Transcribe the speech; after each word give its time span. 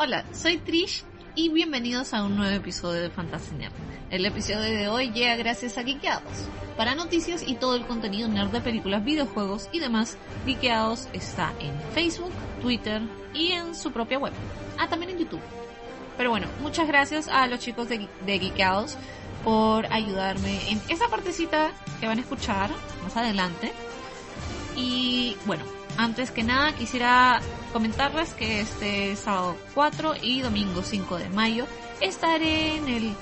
Hola, 0.00 0.24
soy 0.32 0.58
Trish 0.58 1.02
y 1.34 1.48
bienvenidos 1.48 2.14
a 2.14 2.22
un 2.22 2.36
nuevo 2.36 2.54
episodio 2.54 3.02
de 3.02 3.10
Fantasy 3.10 3.56
Nerd. 3.56 3.72
El 4.10 4.24
episodio 4.26 4.60
de 4.60 4.86
hoy 4.86 5.10
llega 5.10 5.34
gracias 5.34 5.76
a 5.76 5.82
Geekeados. 5.82 6.48
Para 6.76 6.94
noticias 6.94 7.42
y 7.44 7.56
todo 7.56 7.74
el 7.74 7.84
contenido 7.84 8.28
nerd 8.28 8.50
de 8.50 8.60
películas, 8.60 9.04
videojuegos 9.04 9.68
y 9.72 9.80
demás, 9.80 10.16
Geekeados 10.46 11.08
está 11.12 11.52
en 11.58 11.74
Facebook, 11.94 12.30
Twitter 12.62 13.02
y 13.34 13.50
en 13.50 13.74
su 13.74 13.90
propia 13.90 14.20
web. 14.20 14.32
Ah, 14.78 14.88
también 14.88 15.10
en 15.10 15.18
YouTube. 15.18 15.42
Pero 16.16 16.30
bueno, 16.30 16.46
muchas 16.62 16.86
gracias 16.86 17.26
a 17.26 17.48
los 17.48 17.58
chicos 17.58 17.88
de, 17.88 18.08
de 18.24 18.38
Geekeados 18.38 18.96
por 19.42 19.92
ayudarme 19.92 20.70
en 20.70 20.80
esa 20.90 21.08
partecita 21.08 21.72
que 21.98 22.06
van 22.06 22.18
a 22.18 22.20
escuchar 22.20 22.70
más 23.02 23.16
adelante. 23.16 23.72
Y 24.76 25.36
bueno, 25.44 25.64
antes 25.96 26.30
que 26.30 26.44
nada 26.44 26.72
quisiera 26.76 27.40
comentarles 27.72 28.34
que 28.34 28.60
este 28.60 29.16
sábado 29.16 29.56
4 29.74 30.14
y 30.22 30.40
domingo 30.40 30.82
5 30.82 31.18
de 31.18 31.28
mayo 31.30 31.66
estaré 32.00 32.76
en 32.76 32.88
el 32.88 33.14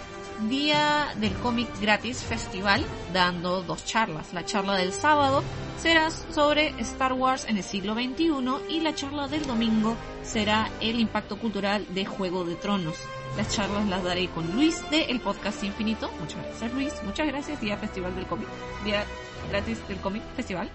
Día 0.49 1.15
del 1.17 1.33
Cómic 1.35 1.69
Gratis 1.81 2.23
Festival 2.23 2.85
dando 3.13 3.63
dos 3.63 3.85
charlas. 3.87 4.35
La 4.35 4.45
charla 4.45 4.75
del 4.77 4.93
sábado 4.93 5.43
será 5.79 6.11
sobre 6.11 6.69
Star 6.81 7.15
Wars 7.15 7.47
en 7.49 7.57
el 7.57 7.63
siglo 7.63 7.95
XXI 7.95 8.29
y 8.69 8.81
la 8.81 8.95
charla 8.95 9.29
del 9.29 9.47
domingo 9.47 9.97
será 10.23 10.71
el 10.81 11.01
impacto 11.01 11.39
cultural 11.39 11.87
de 11.95 12.05
Juego 12.05 12.45
de 12.45 12.55
Tronos. 12.55 12.97
Las 13.37 13.55
charlas 13.55 13.87
las 13.89 14.05
daré 14.05 14.29
con 14.29 14.51
Luis 14.55 14.83
de 14.91 15.05
El 15.05 15.21
Podcast 15.21 15.65
Infinito. 15.65 16.11
Muchas 16.21 16.45
gracias 16.45 16.73
Luis, 16.73 16.93
muchas 17.05 17.27
gracias 17.27 17.61
Día 17.61 17.77
Festival 17.79 18.15
del 18.15 18.27
Cómic. 18.27 18.49
Día 18.85 19.05
gratis 19.51 19.87
del 19.89 19.99
Cómic 19.99 20.23
Festival. 20.35 20.71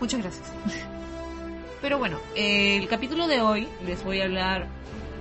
Muchas 0.00 0.20
gracias. 0.20 0.50
Pero 1.80 1.98
bueno, 1.98 2.18
el 2.34 2.86
capítulo 2.88 3.26
de 3.26 3.40
hoy 3.40 3.66
les 3.86 4.04
voy 4.04 4.20
a 4.20 4.24
hablar 4.24 4.66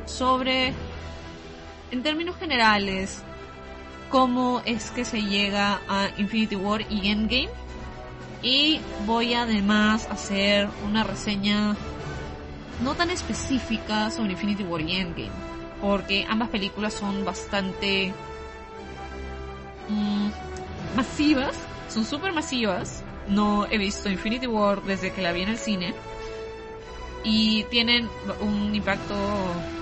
sobre, 0.05 0.73
en 1.91 2.03
términos 2.03 2.35
generales, 2.35 3.23
cómo 4.09 4.61
es 4.65 4.91
que 4.91 5.05
se 5.05 5.21
llega 5.21 5.79
a 5.87 6.09
Infinity 6.17 6.57
War 6.57 6.81
y 6.89 7.09
Endgame. 7.09 7.49
Y 8.41 8.81
voy 9.05 9.33
además 9.35 10.07
a 10.09 10.13
hacer 10.13 10.69
una 10.85 11.03
reseña 11.03 11.77
no 12.83 12.93
tan 12.93 13.09
específica 13.09 14.11
sobre 14.11 14.33
Infinity 14.33 14.63
War 14.63 14.81
y 14.81 14.97
Endgame. 14.97 15.31
Porque 15.81 16.25
ambas 16.27 16.49
películas 16.49 16.93
son 16.93 17.23
bastante 17.23 18.13
mmm, 19.87 20.27
masivas, 20.97 21.55
son 21.87 22.03
súper 22.03 22.33
masivas. 22.33 23.01
No 23.29 23.65
he 23.65 23.77
visto 23.77 24.09
Infinity 24.09 24.47
War 24.47 24.83
desde 24.83 25.13
que 25.13 25.21
la 25.21 25.31
vi 25.31 25.43
en 25.43 25.49
el 25.49 25.57
cine 25.57 25.93
y 27.23 27.63
tienen 27.65 28.09
un 28.41 28.73
impacto 28.73 29.15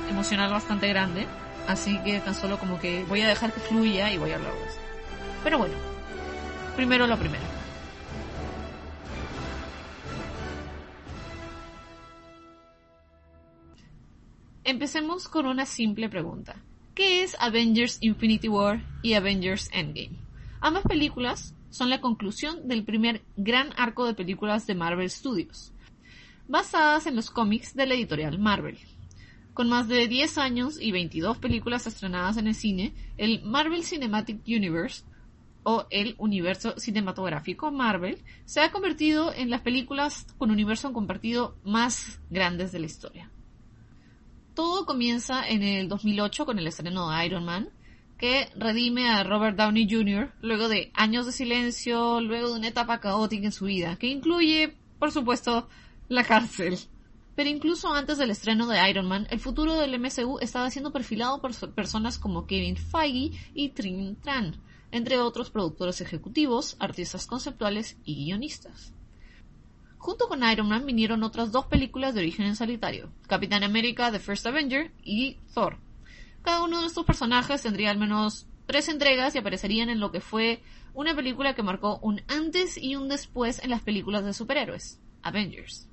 emocional 0.10 0.52
bastante 0.52 0.88
grande. 0.88 1.28
Así 1.68 1.98
que 2.04 2.20
tan 2.20 2.34
solo 2.34 2.58
como 2.58 2.80
que 2.80 3.04
voy 3.06 3.22
a 3.22 3.28
dejar 3.28 3.52
que 3.54 3.60
fluya 3.60 4.12
y 4.12 4.18
voy 4.18 4.32
a 4.32 4.36
hablar 4.36 4.54
de 4.54 4.66
eso. 4.68 4.80
Pero 5.44 5.58
bueno, 5.58 5.76
primero 6.76 7.08
lo 7.08 7.18
primero. 7.18 7.44
Empecemos 14.64 15.28
con 15.28 15.46
una 15.46 15.66
simple 15.66 16.10
pregunta. 16.10 16.56
¿Qué 16.94 17.24
es 17.24 17.36
Avengers 17.40 18.00
Infinity 18.02 18.50
War 18.50 18.82
y 19.02 19.14
Avengers 19.14 19.70
Endgame? 19.72 20.18
Ambas 20.62 20.84
películas 20.84 21.54
son 21.70 21.90
la 21.90 22.02
conclusión 22.02 22.68
del 22.68 22.84
primer 22.84 23.22
gran 23.36 23.70
arco 23.78 24.06
de 24.06 24.14
películas 24.14 24.66
de 24.68 24.76
Marvel 24.76 25.10
Studios 25.10 25.74
basadas 26.48 27.08
en 27.08 27.16
los 27.16 27.30
cómics 27.30 27.76
de 27.76 27.86
la 27.86 27.96
editorial 27.96 28.40
Marvel. 28.40 28.78
Con 29.54 29.70
más 29.70 29.88
de 29.88 30.08
10 30.08 30.38
años 30.38 30.78
y 30.80 30.92
22 30.92 31.38
películas 31.40 31.88
estrenadas 31.88 32.38
en 32.38 32.48
el 32.48 32.56
cine, 32.56 32.94
el 33.18 33.44
Marvel 33.44 33.84
Cinematic 33.84 34.42
Universe 34.48 35.04
o 35.64 35.86
el 35.90 36.16
universo 36.18 36.80
cinematográfico 36.80 37.72
Marvel 37.72 38.24
se 38.46 38.62
ha 38.62 38.72
convertido 38.72 39.34
en 39.34 39.50
las 39.50 39.62
películas 39.62 40.28
con 40.38 40.52
universo 40.52 40.94
compartido 40.94 41.58
más 41.66 42.22
grandes 42.30 42.72
de 42.72 42.80
la 42.80 42.86
historia. 42.86 43.32
Todo 44.54 44.86
comienza 44.86 45.48
en 45.48 45.64
el 45.64 45.90
2008 45.90 46.46
con 46.46 46.58
el 46.58 46.68
estreno 46.68 47.10
de 47.10 47.26
Iron 47.26 47.44
Man, 47.44 47.70
que 48.18 48.50
redime 48.56 49.10
a 49.10 49.24
Robert 49.24 49.58
Downey 49.58 49.88
Jr. 49.90 50.32
luego 50.42 50.70
de 50.70 50.90
años 50.94 51.26
de 51.26 51.32
silencio, 51.32 52.22
luego 52.22 52.50
de 52.50 52.60
una 52.60 52.70
etapa 52.70 53.00
caótica 53.00 53.46
en 53.46 53.52
su 53.52 53.66
vida, 53.66 53.98
que 53.98 54.08
incluye, 54.08 54.76
por 55.00 55.12
supuesto, 55.12 55.68
la 56.10 56.24
cárcel. 56.24 56.78
Pero 57.36 57.50
incluso 57.50 57.94
antes 57.94 58.18
del 58.18 58.32
estreno 58.32 58.66
de 58.68 58.90
Iron 58.90 59.08
Man, 59.08 59.28
el 59.30 59.40
futuro 59.40 59.76
del 59.76 60.00
MCU 60.00 60.40
estaba 60.40 60.72
siendo 60.72 60.92
perfilado 60.92 61.40
por 61.40 61.54
personas 61.74 62.18
como 62.18 62.48
Kevin 62.48 62.78
Feige 62.78 63.38
y 63.54 63.70
Trin 63.70 64.16
Tran, 64.16 64.56
entre 64.92 65.20
otros 65.20 65.52
productores 65.52 66.02
ejecutivos, 66.02 66.78
artistas 66.80 67.28
conceptuales 67.28 67.98
y 68.04 68.26
guionistas. 68.26 68.94
Junto 69.98 70.28
con 70.28 70.44
Iron 70.50 70.70
Man 70.70 70.86
vinieron 70.86 71.24
otras 71.24 71.52
dos 71.52 71.66
películas 71.66 72.14
de 72.14 72.22
origen 72.22 72.46
en 72.46 72.56
solitario, 72.56 73.12
Capitán 73.28 73.64
América 73.64 74.12
The 74.12 74.20
First 74.20 74.48
Avenger 74.48 74.92
y 75.04 75.38
Thor. 75.54 75.78
Cada 76.42 76.64
uno 76.64 76.82
de 76.82 76.88
estos 76.88 77.06
personajes 77.06 77.62
tendría 77.62 77.92
al 77.92 77.98
menos 77.98 78.48
tres 78.66 78.90
entregas 78.90 79.36
y 79.36 79.40
aparecerían 79.40 79.90
en 79.90 80.00
lo 80.00 80.12
que 80.12 80.22
fue 80.22 80.64
una 80.94 81.16
película 81.16 81.54
que 81.54 81.62
marcó 81.62 82.00
un 82.02 82.22
antes 82.28 82.78
y 82.78 82.96
un 82.96 83.10
después 83.10 83.62
en 83.64 83.70
las 83.70 83.82
películas 83.82 84.24
de 84.24 84.34
superhéroes, 84.34 85.00
Avengers. 85.22 85.88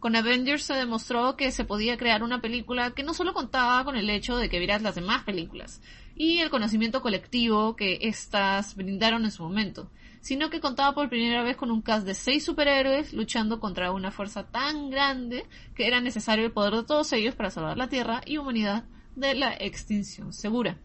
Con 0.00 0.14
Avengers 0.14 0.62
se 0.62 0.74
demostró 0.74 1.36
que 1.36 1.50
se 1.50 1.64
podía 1.64 1.96
crear 1.96 2.22
una 2.22 2.40
película 2.40 2.92
que 2.92 3.02
no 3.02 3.14
solo 3.14 3.34
contaba 3.34 3.84
con 3.84 3.96
el 3.96 4.08
hecho 4.10 4.36
de 4.36 4.48
que 4.48 4.60
vieras 4.60 4.80
las 4.80 4.94
demás 4.94 5.24
películas 5.24 5.82
y 6.14 6.38
el 6.38 6.50
conocimiento 6.50 7.02
colectivo 7.02 7.74
que 7.74 7.98
éstas 8.02 8.76
brindaron 8.76 9.24
en 9.24 9.32
su 9.32 9.42
momento, 9.42 9.90
sino 10.20 10.50
que 10.50 10.60
contaba 10.60 10.94
por 10.94 11.08
primera 11.08 11.42
vez 11.42 11.56
con 11.56 11.72
un 11.72 11.82
cast 11.82 12.06
de 12.06 12.14
seis 12.14 12.44
superhéroes 12.44 13.12
luchando 13.12 13.58
contra 13.58 13.90
una 13.90 14.12
fuerza 14.12 14.44
tan 14.48 14.88
grande 14.88 15.46
que 15.74 15.88
era 15.88 16.00
necesario 16.00 16.46
el 16.46 16.52
poder 16.52 16.74
de 16.74 16.84
todos 16.84 17.12
ellos 17.12 17.34
para 17.34 17.50
salvar 17.50 17.76
la 17.76 17.88
Tierra 17.88 18.20
y 18.24 18.38
humanidad 18.38 18.84
de 19.16 19.34
la 19.34 19.52
extinción 19.54 20.32
segura. 20.32 20.78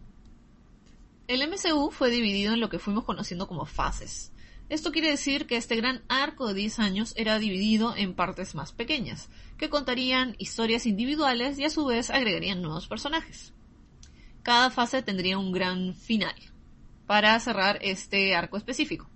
El 1.28 1.48
MCU 1.48 1.90
fue 1.92 2.10
dividido 2.10 2.52
en 2.52 2.60
lo 2.60 2.68
que 2.68 2.80
fuimos 2.80 3.04
conociendo 3.04 3.46
como 3.46 3.64
fases. 3.64 4.33
Esto 4.70 4.92
quiere 4.92 5.10
decir 5.10 5.46
que 5.46 5.56
este 5.56 5.76
gran 5.76 6.02
arco 6.08 6.48
de 6.48 6.54
10 6.54 6.78
años 6.78 7.12
era 7.16 7.38
dividido 7.38 7.94
en 7.96 8.14
partes 8.14 8.54
más 8.54 8.72
pequeñas, 8.72 9.28
que 9.58 9.68
contarían 9.68 10.36
historias 10.38 10.86
individuales 10.86 11.58
y 11.58 11.64
a 11.64 11.70
su 11.70 11.84
vez 11.84 12.10
agregarían 12.10 12.62
nuevos 12.62 12.88
personajes. 12.88 13.52
Cada 14.42 14.70
fase 14.70 15.02
tendría 15.02 15.38
un 15.38 15.52
gran 15.52 15.94
final 15.94 16.34
para 17.06 17.38
cerrar 17.40 17.78
este 17.82 18.34
arco 18.34 18.56
específico, 18.56 19.08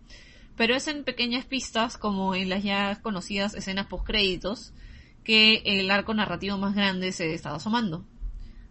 pero 0.57 0.75
es 0.75 0.87
en 0.87 1.05
pequeñas 1.05 1.47
pistas 1.47 1.97
como 1.97 2.35
en 2.35 2.51
las 2.51 2.63
ya 2.63 3.01
conocidas 3.01 3.55
escenas 3.55 3.87
post-créditos 3.87 4.75
que 5.25 5.63
el 5.65 5.91
arco 5.91 6.13
narrativo 6.13 6.59
más 6.59 6.75
grande 6.75 7.13
se 7.13 7.33
estaba 7.33 7.57
asomando 7.57 8.05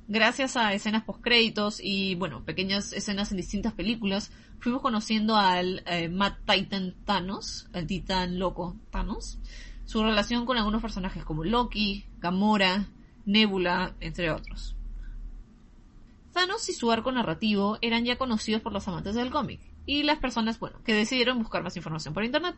gracias 0.08 0.56
a 0.56 0.74
escenas 0.74 1.04
post-créditos 1.04 1.80
y, 1.82 2.16
bueno, 2.16 2.44
pequeñas 2.44 2.94
escenas 2.94 3.32
en 3.32 3.38
distintas 3.38 3.74
películas, 3.74 4.32
fuimos 4.60 4.82
conociendo 4.82 5.36
al 5.36 5.84
eh, 5.86 6.10
Matt 6.10 6.40
Titan 6.46 6.96
Thanos, 7.06 7.68
el 7.74 7.88
titán 7.88 8.40
loco 8.40 8.76
Thanos, 8.90 9.40
su 9.86 10.04
relación 10.04 10.46
con 10.46 10.58
algunos 10.58 10.82
personajes 10.82 11.24
como 11.24 11.44
Loki, 11.44 12.06
Gamora, 12.20 12.88
Nebula, 13.26 13.96
entre 14.00 14.32
otros. 14.32 14.76
Thanos 16.34 16.70
y 16.70 16.74
su 16.74 16.92
arco 16.92 17.12
narrativo 17.12 17.78
eran 17.82 18.06
ya 18.06 18.18
conocidos 18.18 18.62
por 18.62 18.72
los 18.72 18.88
amantes 18.88 19.16
del 19.16 19.32
cómic 19.32 19.60
y 19.86 20.04
las 20.04 20.20
personas, 20.20 20.60
bueno, 20.60 20.82
que 20.84 20.94
decidieron 20.94 21.40
buscar 21.40 21.64
más 21.64 21.76
información 21.76 22.14
por 22.14 22.24
internet. 22.24 22.56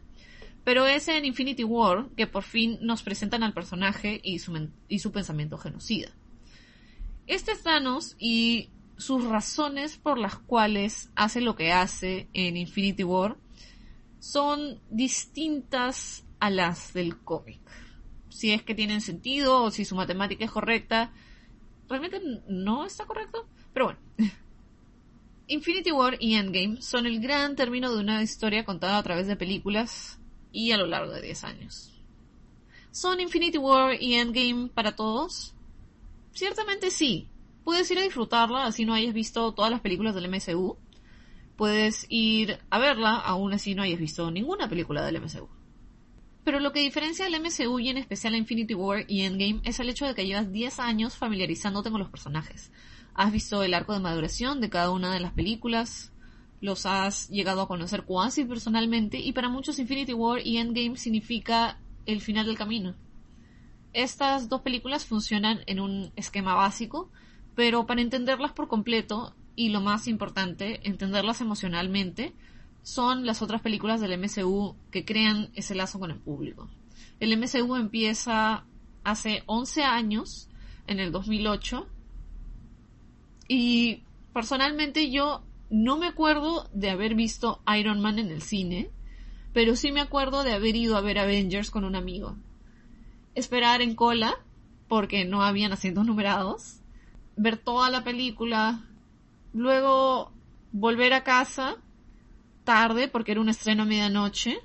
Pero 0.66 0.86
es 0.86 1.08
en 1.08 1.24
Infinity 1.24 1.64
War 1.64 2.10
que 2.18 2.28
por 2.28 2.44
fin 2.44 2.78
nos 2.82 3.02
presentan 3.02 3.44
al 3.44 3.54
personaje 3.54 4.20
y 4.22 4.40
su 4.40 5.12
pensamiento 5.12 5.58
genocida. 5.58 6.12
Este 7.30 7.56
Thanos 7.56 8.16
y 8.18 8.70
sus 8.98 9.24
razones 9.24 9.98
por 9.98 10.18
las 10.18 10.40
cuales 10.40 11.12
hace 11.16 11.42
lo 11.42 11.56
que 11.56 11.72
hace 11.72 12.28
en 12.34 12.58
Infinity 12.58 13.04
War 13.04 13.38
son 14.20 14.82
distintas 14.90 16.26
a 16.40 16.50
las 16.50 16.92
del 16.92 17.20
cómic. 17.20 17.60
Si 18.30 18.52
es 18.52 18.64
que 18.64 18.74
tienen 18.74 19.02
sentido 19.02 19.62
o 19.62 19.70
si 19.70 19.86
su 19.86 19.96
matemática 19.96 20.44
es 20.44 20.50
correcta, 20.50 21.14
realmente 21.88 22.20
no 22.48 22.88
está 22.88 23.06
correcto, 23.06 23.48
pero 23.74 23.86
bueno. 23.86 24.00
Infinity 25.48 25.92
War 25.92 26.18
y 26.20 26.34
Endgame 26.34 26.82
son 26.82 27.06
el 27.06 27.22
gran 27.22 27.56
término 27.56 27.94
de 27.94 28.00
una 28.00 28.24
historia 28.24 28.66
contada 28.66 28.98
a 28.98 29.04
través 29.04 29.28
de 29.28 29.36
películas 29.36 30.20
y 30.52 30.72
a 30.72 30.78
lo 30.78 30.88
largo 30.88 31.14
de 31.14 31.22
10 31.22 31.44
años. 31.44 31.94
¿Son 32.90 33.20
Infinity 33.20 33.60
War 33.60 34.02
y 34.02 34.16
Endgame 34.16 34.70
para 34.70 34.96
todos? 34.96 35.54
Ciertamente 36.34 36.92
sí. 36.92 37.28
Puedes 37.64 37.90
ir 37.92 38.00
a 38.00 38.04
disfrutarla 38.04 38.66
así 38.66 38.86
no 38.86 38.94
hayas 38.94 39.14
visto 39.14 39.54
todas 39.54 39.70
las 39.72 39.82
películas 39.82 40.16
del 40.16 40.30
MCU. 40.30 40.78
Puedes 41.56 42.06
ir 42.10 42.60
a 42.70 42.80
verla 42.80 43.16
aún 43.16 43.54
así 43.54 43.76
no 43.76 43.84
hayas 43.84 44.00
visto 44.00 44.32
ninguna 44.32 44.70
película 44.70 45.06
del 45.06 45.22
MCU. 45.22 45.50
pero 46.44 46.60
lo 46.60 46.72
que 46.72 46.80
diferencia 46.80 47.28
el 47.28 47.40
MCU 47.40 47.80
y 47.80 47.90
en 47.90 47.98
especial 47.98 48.34
a 48.34 48.38
Infinity 48.38 48.74
War 48.74 49.06
y 49.08 49.22
Endgame 49.22 49.62
es 49.66 49.80
el 49.80 49.90
hecho 49.90 50.08
de 50.08 50.16
que 50.16 50.26
llevas 50.26 50.52
10 50.52 50.80
años 50.80 51.16
familiarizándote 51.16 51.92
con 51.92 52.00
los 52.00 52.10
personajes. 52.10 52.72
Has 53.14 53.32
visto 53.32 53.62
el 53.62 53.74
arco 53.76 53.94
de 53.94 54.00
maduración 54.00 54.60
de 54.62 54.70
cada 54.70 54.90
una 54.90 55.14
de 55.14 55.20
las 55.20 55.34
películas, 55.34 56.12
los 56.62 56.86
has 56.88 57.30
llegado 57.30 57.62
a 57.62 57.68
conocer 57.68 58.04
cuasi 58.04 58.46
personalmente 58.46 59.20
y 59.20 59.32
para 59.34 59.50
muchos 59.50 59.78
Infinity 59.78 60.14
War 60.14 60.42
y 60.44 60.58
Endgame 60.58 60.98
significa 60.98 61.78
el 62.06 62.22
final 62.22 62.48
del 62.48 62.58
camino. 62.58 62.96
Estas 63.94 64.50
dos 64.50 64.62
películas 64.62 65.06
funcionan 65.06 65.62
en 65.66 65.80
un 65.80 66.12
esquema 66.16 66.54
básico, 66.54 67.10
pero 67.56 67.86
para 67.86 68.02
entenderlas 68.02 68.52
por 68.52 68.68
completo 68.68 69.36
y 69.56 69.70
lo 69.70 69.82
más 69.82 70.08
importante, 70.08 70.80
entenderlas 70.88 71.42
emocionalmente, 71.42 72.34
son 72.84 73.26
las 73.26 73.42
otras 73.42 73.62
películas 73.62 74.00
del 74.00 74.18
MCU 74.18 74.76
que 74.92 75.06
crean 75.06 75.50
ese 75.54 75.76
lazo 75.76 76.00
con 76.00 76.12
el 76.12 76.18
público. 76.18 76.70
El 77.20 77.38
MCU 77.38 77.76
empieza 77.76 78.66
hace 79.04 79.44
11 79.48 79.84
años, 79.84 80.50
en 80.88 81.00
el 81.00 81.12
2008, 81.12 81.88
y 83.48 84.04
personalmente 84.34 85.12
yo 85.12 85.44
no 85.70 85.98
me 85.98 86.08
acuerdo 86.08 86.70
de 86.74 86.90
haber 86.90 87.16
visto 87.16 87.62
Iron 87.78 88.00
Man 88.00 88.20
en 88.20 88.30
el 88.30 88.42
cine, 88.42 88.90
pero 89.54 89.76
sí 89.76 89.92
me 89.92 90.02
acuerdo 90.02 90.44
de 90.44 90.54
haber 90.54 90.76
ido 90.76 90.96
a 90.96 91.02
ver 91.02 91.20
Avengers 91.20 91.72
con 91.72 91.84
un 91.84 91.96
amigo. 91.96 92.38
Esperar 93.36 93.82
en 93.82 93.96
cola, 93.96 94.36
porque 94.88 95.26
no 95.26 95.44
habían 95.44 95.72
asientos 95.72 96.06
numerados, 96.06 96.80
ver 97.36 97.58
toda 97.58 97.90
la 97.90 98.04
película, 98.04 98.82
luego 99.54 100.32
volver 100.72 101.14
a 101.14 101.24
casa 101.24 101.78
tarde 102.64 103.08
porque 103.08 103.32
era 103.32 103.42
un 103.42 103.50
estreno 103.50 103.84
a 103.84 103.86
medianoche. 103.86 104.60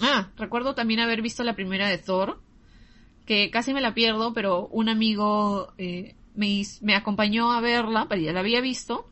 Ah, 0.00 0.30
recuerdo 0.36 0.74
también 0.74 1.00
haber 1.00 1.22
visto 1.22 1.44
la 1.44 1.54
primera 1.54 1.88
de 1.88 1.98
Thor, 1.98 2.40
que 3.24 3.50
casi 3.50 3.72
me 3.72 3.80
la 3.80 3.94
pierdo, 3.94 4.32
pero 4.32 4.66
un 4.68 4.88
amigo 4.88 5.72
eh, 5.78 6.14
me, 6.34 6.62
me 6.80 6.94
acompañó 6.94 7.52
a 7.52 7.60
verla, 7.60 8.06
pero 8.08 8.20
ya 8.20 8.32
la 8.32 8.40
había 8.40 8.60
visto. 8.60 9.06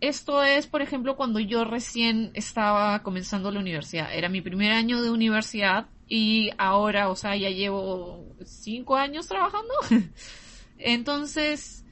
Esto 0.00 0.44
es, 0.44 0.68
por 0.68 0.82
ejemplo, 0.82 1.16
cuando 1.16 1.40
yo 1.40 1.64
recién 1.64 2.30
estaba 2.34 3.02
comenzando 3.02 3.50
la 3.50 3.58
universidad. 3.58 4.14
Era 4.14 4.28
mi 4.28 4.40
primer 4.40 4.72
año 4.72 5.02
de 5.02 5.10
universidad 5.10 5.88
y 6.08 6.50
ahora, 6.56 7.10
o 7.10 7.16
sea, 7.16 7.36
ya 7.36 7.50
llevo 7.50 8.24
cinco 8.44 8.96
años 8.96 9.28
trabajando. 9.28 9.74
Entonces, 10.78 11.84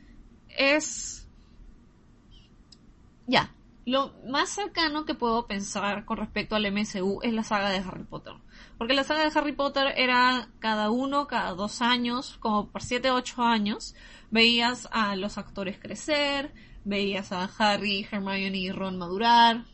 es... 0.49 1.29
Ya, 3.27 3.53
lo 3.85 4.15
más 4.27 4.51
cercano 4.51 5.05
que 5.05 5.15
puedo 5.15 5.47
pensar 5.47 6.05
con 6.05 6.17
respecto 6.17 6.57
al 6.57 6.71
MCU 6.73 7.21
es 7.23 7.33
la 7.33 7.45
saga 7.45 7.71
de 7.71 7.79
Harry 7.79 8.05
Potter. 8.05 8.35
Porque 8.79 8.95
la 8.95 9.05
saga 9.05 9.29
de 9.29 9.39
Harry 9.39 9.53
Potter 9.53 9.95
era 9.97 10.49
cada 10.59 10.91
uno, 10.91 11.27
cada 11.27 11.53
dos 11.53 11.83
años, 11.83 12.37
como 12.41 12.69
por 12.69 12.83
siete, 12.83 13.11
ocho 13.11 13.43
años, 13.43 13.95
veías 14.31 14.89
a 14.93 15.15
los 15.17 15.39
actores 15.39 15.79
crecer, 15.79 16.53
veías 16.85 17.33
a 17.33 17.51
Harry, 17.59 18.07
Hermione 18.11 18.59
y 18.59 18.71
Ron 18.71 18.99
madurar, 18.99 19.65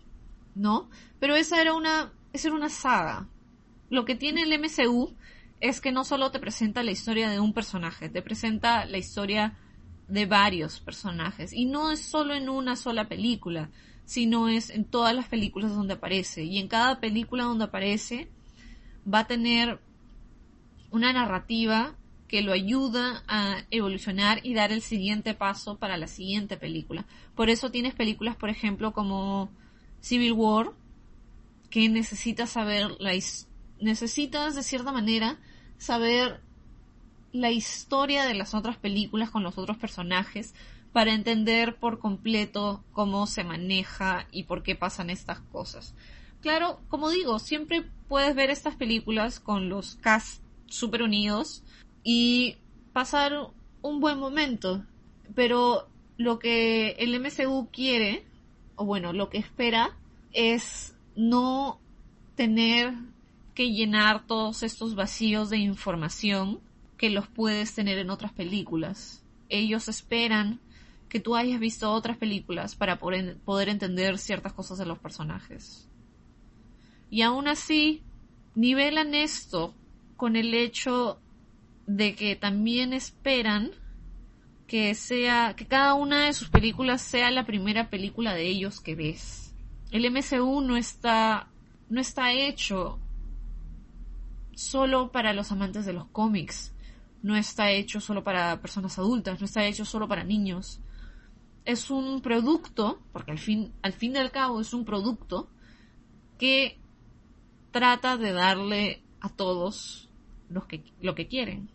¿no? 0.54 0.90
Pero 1.18 1.36
esa 1.36 1.60
era 1.60 1.74
una, 1.74 2.12
esa 2.32 2.48
era 2.48 2.56
una 2.56 2.68
saga. 2.68 3.28
Lo 3.92 4.06
que 4.06 4.14
tiene 4.14 4.44
el 4.44 4.58
MCU 4.58 5.14
es 5.60 5.82
que 5.82 5.92
no 5.92 6.04
solo 6.04 6.30
te 6.30 6.38
presenta 6.38 6.82
la 6.82 6.92
historia 6.92 7.28
de 7.28 7.40
un 7.40 7.52
personaje, 7.52 8.08
te 8.08 8.22
presenta 8.22 8.86
la 8.86 8.96
historia 8.96 9.58
de 10.08 10.24
varios 10.24 10.80
personajes. 10.80 11.52
Y 11.52 11.66
no 11.66 11.92
es 11.92 12.00
solo 12.00 12.32
en 12.32 12.48
una 12.48 12.74
sola 12.76 13.06
película, 13.06 13.68
sino 14.06 14.48
es 14.48 14.70
en 14.70 14.86
todas 14.86 15.14
las 15.14 15.28
películas 15.28 15.74
donde 15.74 15.92
aparece. 15.92 16.42
Y 16.42 16.56
en 16.58 16.68
cada 16.68 17.00
película 17.00 17.44
donde 17.44 17.64
aparece 17.64 18.30
va 19.06 19.18
a 19.18 19.26
tener 19.26 19.78
una 20.90 21.12
narrativa 21.12 21.94
que 22.28 22.40
lo 22.40 22.52
ayuda 22.52 23.24
a 23.28 23.58
evolucionar 23.70 24.40
y 24.42 24.54
dar 24.54 24.72
el 24.72 24.80
siguiente 24.80 25.34
paso 25.34 25.76
para 25.76 25.98
la 25.98 26.06
siguiente 26.06 26.56
película. 26.56 27.04
Por 27.36 27.50
eso 27.50 27.70
tienes 27.70 27.94
películas, 27.94 28.36
por 28.36 28.48
ejemplo, 28.48 28.94
como 28.94 29.50
Civil 30.00 30.32
War, 30.32 30.70
que 31.68 31.90
necesitas 31.90 32.48
saber 32.48 32.90
la 32.98 33.12
necesitas 33.82 34.54
de 34.54 34.62
cierta 34.62 34.92
manera 34.92 35.38
saber 35.78 36.40
la 37.32 37.50
historia 37.50 38.24
de 38.24 38.34
las 38.34 38.54
otras 38.54 38.76
películas 38.76 39.30
con 39.30 39.42
los 39.42 39.58
otros 39.58 39.76
personajes 39.78 40.54
para 40.92 41.14
entender 41.14 41.76
por 41.76 41.98
completo 41.98 42.84
cómo 42.92 43.26
se 43.26 43.44
maneja 43.44 44.26
y 44.30 44.44
por 44.44 44.62
qué 44.62 44.76
pasan 44.76 45.10
estas 45.10 45.40
cosas. 45.40 45.94
Claro, 46.40 46.80
como 46.88 47.10
digo, 47.10 47.38
siempre 47.38 47.84
puedes 48.08 48.34
ver 48.34 48.50
estas 48.50 48.76
películas 48.76 49.40
con 49.40 49.68
los 49.68 49.96
cast 49.96 50.42
super 50.66 51.02
unidos 51.02 51.62
y 52.04 52.56
pasar 52.92 53.48
un 53.80 54.00
buen 54.00 54.18
momento. 54.18 54.84
Pero 55.34 55.88
lo 56.18 56.38
que 56.38 56.90
el 56.98 57.18
MCU 57.18 57.68
quiere, 57.72 58.26
o 58.76 58.84
bueno, 58.84 59.12
lo 59.12 59.30
que 59.30 59.38
espera, 59.38 59.96
es 60.32 60.94
no 61.16 61.78
tener 62.34 62.94
que 63.54 63.72
llenar 63.72 64.26
todos 64.26 64.62
estos 64.62 64.94
vacíos 64.94 65.50
de 65.50 65.58
información 65.58 66.60
que 66.96 67.10
los 67.10 67.26
puedes 67.28 67.74
tener 67.74 67.98
en 67.98 68.10
otras 68.10 68.32
películas. 68.32 69.24
Ellos 69.48 69.88
esperan 69.88 70.60
que 71.08 71.20
tú 71.20 71.36
hayas 71.36 71.60
visto 71.60 71.92
otras 71.92 72.16
películas 72.16 72.74
para 72.74 72.98
poder, 72.98 73.68
entender 73.68 74.16
ciertas 74.18 74.54
cosas 74.54 74.78
de 74.78 74.86
los 74.86 74.98
personajes. 74.98 75.86
Y 77.10 77.20
aún 77.20 77.48
así, 77.48 78.02
nivelan 78.54 79.14
esto 79.14 79.74
con 80.16 80.36
el 80.36 80.54
hecho 80.54 81.20
de 81.86 82.14
que 82.14 82.36
también 82.36 82.94
esperan 82.94 83.72
que 84.66 84.94
sea, 84.94 85.54
que 85.54 85.66
cada 85.66 85.92
una 85.92 86.24
de 86.24 86.32
sus 86.32 86.48
películas 86.48 87.02
sea 87.02 87.30
la 87.30 87.44
primera 87.44 87.90
película 87.90 88.32
de 88.32 88.46
ellos 88.46 88.80
que 88.80 88.94
ves. 88.94 89.54
El 89.90 90.10
MCU 90.10 90.62
no 90.62 90.78
está, 90.78 91.50
no 91.90 92.00
está 92.00 92.32
hecho 92.32 93.01
solo 94.54 95.12
para 95.12 95.32
los 95.32 95.52
amantes 95.52 95.86
de 95.86 95.92
los 95.92 96.06
cómics. 96.06 96.74
No 97.22 97.36
está 97.36 97.70
hecho 97.70 98.00
solo 98.00 98.24
para 98.24 98.60
personas 98.60 98.98
adultas, 98.98 99.40
no 99.40 99.46
está 99.46 99.64
hecho 99.64 99.84
solo 99.84 100.08
para 100.08 100.24
niños. 100.24 100.80
Es 101.64 101.90
un 101.90 102.20
producto, 102.20 103.00
porque 103.12 103.30
al 103.30 103.38
fin, 103.38 103.72
al 103.82 103.92
fin 103.92 104.16
y 104.16 104.18
al 104.18 104.32
cabo 104.32 104.60
es 104.60 104.74
un 104.74 104.84
producto 104.84 105.48
que 106.38 106.78
trata 107.70 108.16
de 108.16 108.32
darle 108.32 109.02
a 109.20 109.28
todos 109.28 110.08
que, 110.68 110.84
lo 111.00 111.14
que 111.14 111.28
quieren. 111.28 111.70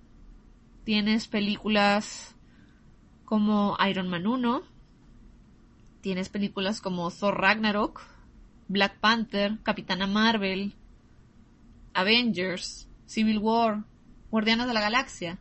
Tienes 0.83 1.27
películas 1.27 2.35
como 3.25 3.77
Iron 3.89 4.07
Man 4.07 4.27
1, 4.27 4.61
tienes 6.02 6.30
películas 6.30 6.80
como 6.80 7.11
Thor 7.11 7.40
Ragnarok, 7.40 8.02
Black 8.68 8.99
Panther, 8.99 9.57
Capitana 9.63 10.07
Marvel, 10.07 10.75
Avengers, 11.97 12.87
Civil 13.07 13.39
War, 13.39 13.83
Guardianes 14.30 14.68
de 14.68 14.73
la 14.73 14.81
Galaxia. 14.81 15.39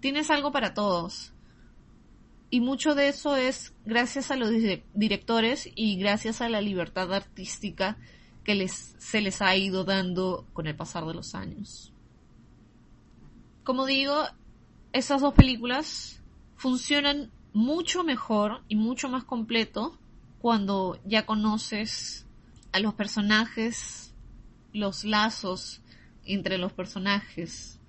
Tienes 0.00 0.28
algo 0.28 0.50
para 0.50 0.74
todos. 0.74 1.32
Y 2.50 2.60
mucho 2.60 2.96
de 2.96 3.08
eso 3.08 3.36
es 3.36 3.72
gracias 3.86 4.32
a 4.32 4.36
los 4.36 4.50
directores 4.94 5.70
y 5.76 5.96
gracias 5.96 6.40
a 6.40 6.48
la 6.48 6.60
libertad 6.60 7.14
artística 7.14 7.96
que 8.42 8.56
les, 8.56 8.96
se 8.98 9.20
les 9.20 9.40
ha 9.42 9.54
ido 9.54 9.84
dando 9.84 10.44
con 10.54 10.66
el 10.66 10.74
pasar 10.74 11.06
de 11.06 11.14
los 11.14 11.36
años. 11.36 11.92
Como 13.62 13.86
digo, 13.86 14.24
esas 14.92 15.20
dos 15.20 15.34
películas 15.34 16.20
funcionan 16.56 17.30
mucho 17.52 18.02
mejor 18.02 18.64
y 18.66 18.74
mucho 18.74 19.08
más 19.08 19.22
completo 19.22 19.96
cuando 20.40 20.98
ya 21.04 21.26
conoces 21.26 22.26
a 22.72 22.80
los 22.80 22.94
personajes, 22.94 24.09
los 24.72 25.04
lazos 25.04 25.82
entre 26.24 26.58
los 26.58 26.72
personajes 26.72 27.80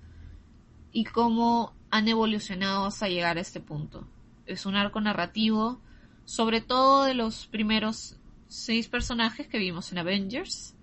y 0.92 1.04
cómo 1.04 1.74
han 1.90 2.08
evolucionado 2.08 2.86
hasta 2.86 3.08
llegar 3.08 3.38
a 3.38 3.40
este 3.40 3.60
punto. 3.60 4.06
Es 4.46 4.66
un 4.66 4.74
arco 4.74 5.00
narrativo, 5.00 5.80
sobre 6.24 6.60
todo 6.60 7.04
de 7.04 7.14
los 7.14 7.46
primeros 7.46 8.16
seis 8.48 8.88
personajes 8.88 9.46
que 9.46 9.58
vimos 9.58 9.92
en 9.92 9.98
Avengers, 9.98 10.74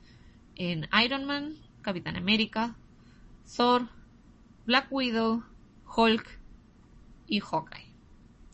en 0.55 0.87
Iron 1.03 1.25
Man, 1.25 1.55
Capitán 1.81 2.15
América, 2.15 2.75
Thor, 3.55 3.87
Black 4.65 4.87
Widow, 4.91 5.43
Hulk 5.95 6.39
y 7.27 7.39
Hawkeye. 7.39 7.89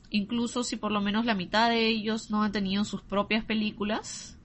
Incluso 0.10 0.64
si 0.64 0.76
por 0.76 0.92
lo 0.92 1.02
menos 1.02 1.26
la 1.26 1.36
mitad 1.36 1.70
de 1.70 1.88
ellos 1.88 2.30
no 2.30 2.44
han 2.44 2.52
tenido 2.52 2.86
sus 2.86 3.02
propias 3.02 3.44
películas, 3.44 4.38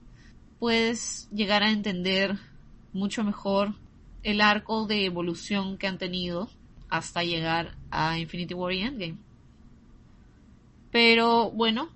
puedes 0.59 1.29
llegar 1.31 1.63
a 1.63 1.71
entender 1.71 2.37
mucho 2.93 3.23
mejor 3.23 3.75
el 4.23 4.41
arco 4.41 4.85
de 4.85 5.05
evolución 5.05 5.77
que 5.77 5.87
han 5.87 5.97
tenido 5.97 6.49
hasta 6.89 7.23
llegar 7.23 7.75
a 7.89 8.19
Infinity 8.19 8.53
War 8.53 8.73
y 8.73 8.81
Endgame. 8.81 9.17
Pero 10.91 11.51
bueno, 11.51 11.89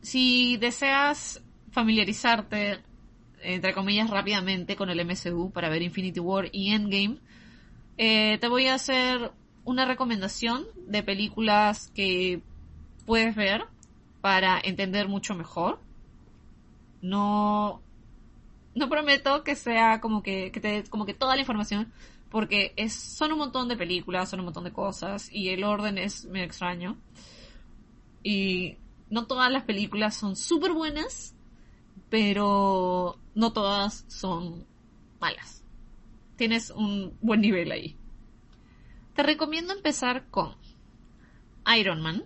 si 0.00 0.56
deseas 0.56 1.42
familiarizarte, 1.72 2.80
entre 3.42 3.74
comillas, 3.74 4.10
rápidamente 4.10 4.76
con 4.76 4.90
el 4.90 5.00
MCU 5.00 5.50
para 5.52 5.68
ver 5.68 5.82
Infinity 5.82 6.20
War 6.20 6.48
y 6.52 6.72
Endgame, 6.72 7.18
Eh, 8.02 8.38
te 8.40 8.48
voy 8.48 8.66
a 8.66 8.74
hacer 8.76 9.30
una 9.66 9.84
recomendación 9.84 10.64
de 10.86 11.02
películas 11.02 11.92
que 11.94 12.40
puedes 13.04 13.36
ver 13.36 13.64
para 14.22 14.58
entender 14.58 15.06
mucho 15.06 15.34
mejor. 15.34 15.78
No, 17.02 17.82
no 18.74 18.88
prometo 18.88 19.42
que 19.42 19.56
sea 19.56 20.00
como 20.00 20.22
que, 20.22 20.50
que 20.52 20.60
te 20.60 20.84
como 20.84 21.06
que 21.06 21.14
toda 21.14 21.34
la 21.34 21.40
información, 21.40 21.92
porque 22.30 22.72
es, 22.76 22.94
son 22.94 23.32
un 23.32 23.38
montón 23.38 23.68
de 23.68 23.76
películas, 23.76 24.28
son 24.28 24.40
un 24.40 24.46
montón 24.46 24.64
de 24.64 24.72
cosas, 24.72 25.30
y 25.32 25.48
el 25.48 25.64
orden 25.64 25.98
es 25.98 26.24
medio 26.26 26.46
extraño. 26.46 26.96
Y 28.22 28.76
no 29.08 29.26
todas 29.26 29.50
las 29.50 29.64
películas 29.64 30.14
son 30.14 30.36
súper 30.36 30.72
buenas, 30.72 31.34
pero 32.08 33.18
no 33.34 33.52
todas 33.52 34.04
son 34.08 34.66
malas. 35.20 35.64
Tienes 36.36 36.70
un 36.70 37.16
buen 37.20 37.40
nivel 37.40 37.72
ahí. 37.72 37.96
Te 39.14 39.22
recomiendo 39.22 39.72
empezar 39.74 40.28
con 40.30 40.54
Iron 41.76 42.00
Man, 42.00 42.24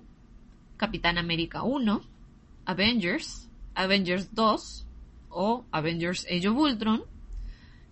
Capitán 0.77 1.17
América 1.17 1.63
1, 1.63 2.03
Avengers, 2.67 3.49
Avengers 3.75 4.35
2 4.35 4.84
o 5.35 5.65
Avengers 5.73 6.27
Age 6.31 6.49
of 6.49 6.57
Ultron, 6.57 7.03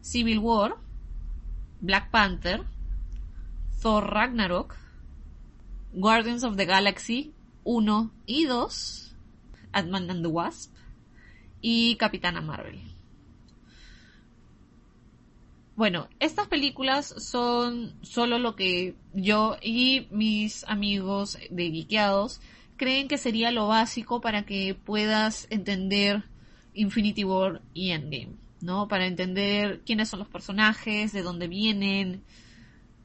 Civil 0.00 0.38
War, 0.38 0.78
Black 1.80 2.10
Panther, 2.10 2.64
Thor 3.80 4.04
Ragnarok, 4.04 4.76
Guardians 5.92 6.44
of 6.44 6.56
the 6.56 6.64
Galaxy 6.64 7.34
1 7.64 8.10
y 8.26 8.46
2, 8.46 9.16
Ant-Man 9.72 10.10
and 10.10 10.22
the 10.22 10.28
Wasp 10.28 10.72
y 11.60 11.96
Capitana 11.96 12.40
Marvel. 12.40 12.80
Bueno, 15.74 16.08
estas 16.20 16.48
películas 16.48 17.06
son 17.06 17.94
solo 18.02 18.38
lo 18.38 18.54
que 18.56 18.94
yo 19.14 19.56
y 19.62 20.06
mis 20.10 20.64
amigos 20.68 21.38
de 21.50 21.70
Geekeados 21.70 22.40
creen 22.76 23.08
que 23.08 23.16
sería 23.16 23.50
lo 23.50 23.68
básico 23.68 24.20
para 24.20 24.44
que 24.44 24.74
puedas 24.74 25.46
entender 25.50 26.24
Infinity 26.74 27.24
War 27.24 27.60
y 27.74 27.90
Endgame, 27.90 28.36
¿no? 28.60 28.88
Para 28.88 29.06
entender 29.06 29.82
quiénes 29.84 30.08
son 30.08 30.20
los 30.20 30.28
personajes, 30.28 31.12
de 31.12 31.22
dónde 31.22 31.48
vienen, 31.48 32.22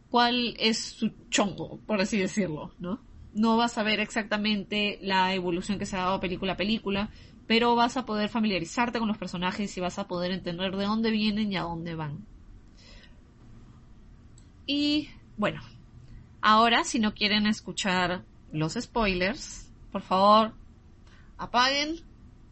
cuál 0.09 0.55
es 0.59 0.79
su 0.79 1.11
chongo, 1.29 1.79
por 1.85 2.01
así 2.01 2.17
decirlo, 2.17 2.71
¿no? 2.79 2.99
No 3.33 3.57
vas 3.57 3.77
a 3.77 3.83
ver 3.83 3.99
exactamente 3.99 4.99
la 5.01 5.33
evolución 5.33 5.77
que 5.77 5.85
se 5.85 5.95
ha 5.95 6.03
dado 6.03 6.19
película 6.19 6.53
a 6.53 6.57
película, 6.57 7.09
pero 7.45 7.75
vas 7.75 7.97
a 7.97 8.05
poder 8.05 8.29
familiarizarte 8.29 8.99
con 8.99 9.07
los 9.07 9.17
personajes 9.17 9.75
y 9.77 9.81
vas 9.81 9.99
a 9.99 10.07
poder 10.07 10.31
entender 10.31 10.75
de 10.75 10.85
dónde 10.85 11.11
vienen 11.11 11.51
y 11.51 11.57
a 11.57 11.61
dónde 11.61 11.95
van. 11.95 12.25
Y 14.65 15.09
bueno, 15.37 15.61
ahora 16.41 16.83
si 16.83 16.99
no 16.99 17.13
quieren 17.13 17.47
escuchar 17.47 18.23
los 18.51 18.73
spoilers, 18.73 19.71
por 19.91 20.01
favor, 20.01 20.53
apaguen, 21.37 22.01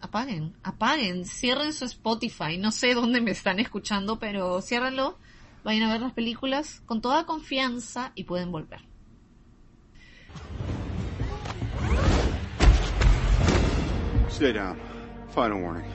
apaguen, 0.05 0.55
apaguen, 0.63 1.25
cierren 1.25 1.73
su 1.73 1.85
Spotify. 1.85 2.57
No 2.57 2.71
sé 2.71 2.93
dónde 2.93 3.21
me 3.21 3.31
están 3.31 3.59
escuchando, 3.59 4.19
pero 4.19 4.61
ciérrenlo, 4.61 5.17
vayan 5.63 5.83
a 5.83 5.91
ver 5.91 6.01
las 6.01 6.13
películas 6.13 6.81
con 6.85 7.01
toda 7.01 7.25
confianza 7.25 8.11
y 8.15 8.23
pueden 8.23 8.51
volver. 8.51 8.81
Down. 14.39 14.77
Final 15.29 15.61
warning. 15.61 15.85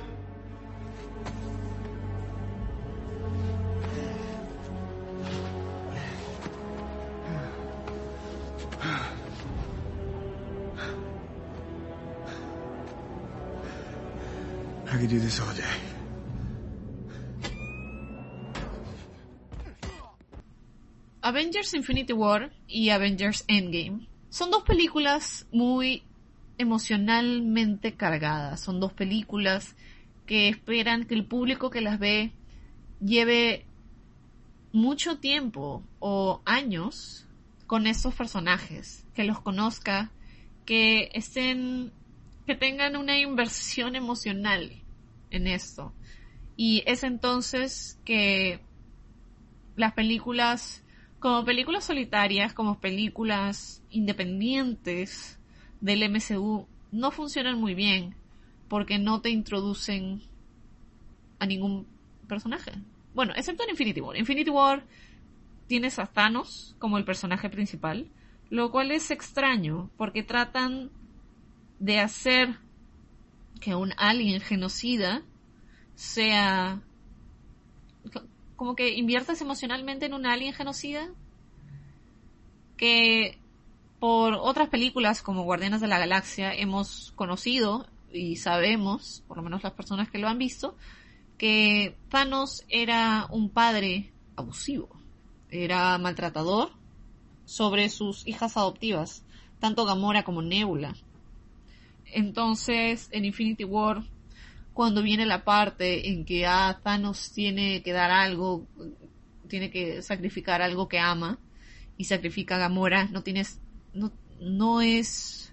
Day. 14.91 15.65
Avengers 21.23 21.75
Infinity 21.75 22.13
War 22.13 22.51
y 22.67 22.91
Avengers 22.91 23.45
Endgame 23.47 24.09
son 24.31 24.51
dos 24.51 24.65
películas 24.65 25.47
muy 25.53 26.03
emocionalmente 26.59 27.95
cargadas. 27.95 28.61
Son 28.61 28.81
dos 28.81 28.93
películas 28.93 29.77
que 30.27 30.49
esperan 30.49 31.05
que 31.05 31.15
el 31.15 31.25
público 31.25 31.71
que 31.71 31.81
las 31.81 31.99
ve 31.99 32.33
lleve 33.01 33.67
mucho 34.73 35.19
tiempo 35.19 35.83
o 35.99 36.43
años 36.45 37.27
con 37.67 37.87
esos 37.87 38.15
personajes, 38.15 39.07
que 39.15 39.25
los 39.25 39.41
conozca, 39.41 40.11
que 40.65 41.11
estén, 41.15 41.93
que 42.51 42.57
tengan 42.57 42.97
una 42.97 43.17
inversión 43.17 43.95
emocional 43.95 44.73
en 45.31 45.47
esto. 45.47 45.93
Y 46.57 46.83
es 46.85 47.05
entonces 47.05 48.01
que 48.05 48.59
las 49.77 49.93
películas, 49.93 50.83
como 51.21 51.45
películas 51.45 51.85
solitarias, 51.85 52.53
como 52.53 52.81
películas 52.81 53.85
independientes 53.91 55.39
del 55.81 56.03
MCU, 56.11 56.67
no 56.91 57.13
funcionan 57.13 57.57
muy 57.57 57.75
bien 57.75 58.17
porque 58.67 58.99
no 58.99 59.21
te 59.21 59.31
introducen 59.31 60.21
a 61.39 61.47
ningún 61.47 61.87
personaje. 62.27 62.73
Bueno, 63.15 63.33
excepto 63.37 63.63
en 63.63 63.71
Infinity 63.71 64.01
War. 64.01 64.17
Infinity 64.17 64.51
War 64.51 64.83
tienes 65.69 66.01
a 66.01 66.07
Thanos 66.07 66.75
como 66.81 66.99
el 66.99 67.05
personaje 67.05 67.49
principal, 67.49 68.09
lo 68.49 68.73
cual 68.73 68.91
es 68.91 69.13
extraño 69.13 69.89
porque 69.97 70.25
tratan 70.25 70.91
de 71.81 71.99
hacer 71.99 72.57
que 73.61 73.75
un 73.75 73.93
alien 73.97 74.41
genocida 74.41 75.23
sea 75.97 76.81
como 78.55 78.77
que 78.77 78.95
inviertas 78.95 79.41
emocionalmente 79.41 80.07
en 80.07 80.15
un 80.15 80.27
alien 80.27 80.53
genocida 80.53 81.09
que 82.77 83.39
por 83.99 84.35
otras 84.35 84.69
películas 84.69 85.23
como 85.23 85.45
Guardianes 85.45 85.81
de 85.81 85.89
la 85.89 85.99
Galaxia 85.99 86.55
hemos 86.55 87.13
conocido 87.17 87.87
y 88.13 88.37
sabemos, 88.37 89.23
por 89.29 89.37
lo 89.37 89.43
menos 89.43 89.63
las 89.63 89.73
personas 89.73 90.11
que 90.11 90.19
lo 90.19 90.29
han 90.29 90.39
visto, 90.39 90.77
que 91.39 91.97
Thanos 92.09 92.65
era 92.69 93.27
un 93.31 93.51
padre 93.51 94.13
abusivo, 94.37 94.89
era 95.51 95.97
maltratador 95.99 96.71
sobre 97.45 97.89
sus 97.89 98.27
hijas 98.27 98.57
adoptivas, 98.57 99.25
tanto 99.59 99.85
Gamora 99.85 100.23
como 100.23 100.43
Nebula. 100.43 100.95
Entonces, 102.13 103.09
en 103.13 103.25
Infinity 103.25 103.65
War, 103.65 104.05
cuando 104.73 105.03
viene 105.03 105.27
la 105.27 105.45
parte 105.45 106.09
en 106.09 106.25
que 106.25 106.47
ah, 106.47 106.81
Thanos 106.83 107.33
tiene 107.33 107.83
que 107.83 107.93
dar 107.93 108.11
algo, 108.11 108.67
tiene 109.49 109.71
que 109.71 110.03
sacrificar 110.03 110.63
algo 110.63 110.89
que 110.89 110.99
ama, 110.99 111.39
y 112.01 112.05
sacrifica 112.05 112.57
a 112.57 112.61
Gamora, 112.61 113.05
no 113.13 113.23
tienes, 113.23 113.61
no, 113.93 114.11
no 114.41 114.81
es 114.81 115.53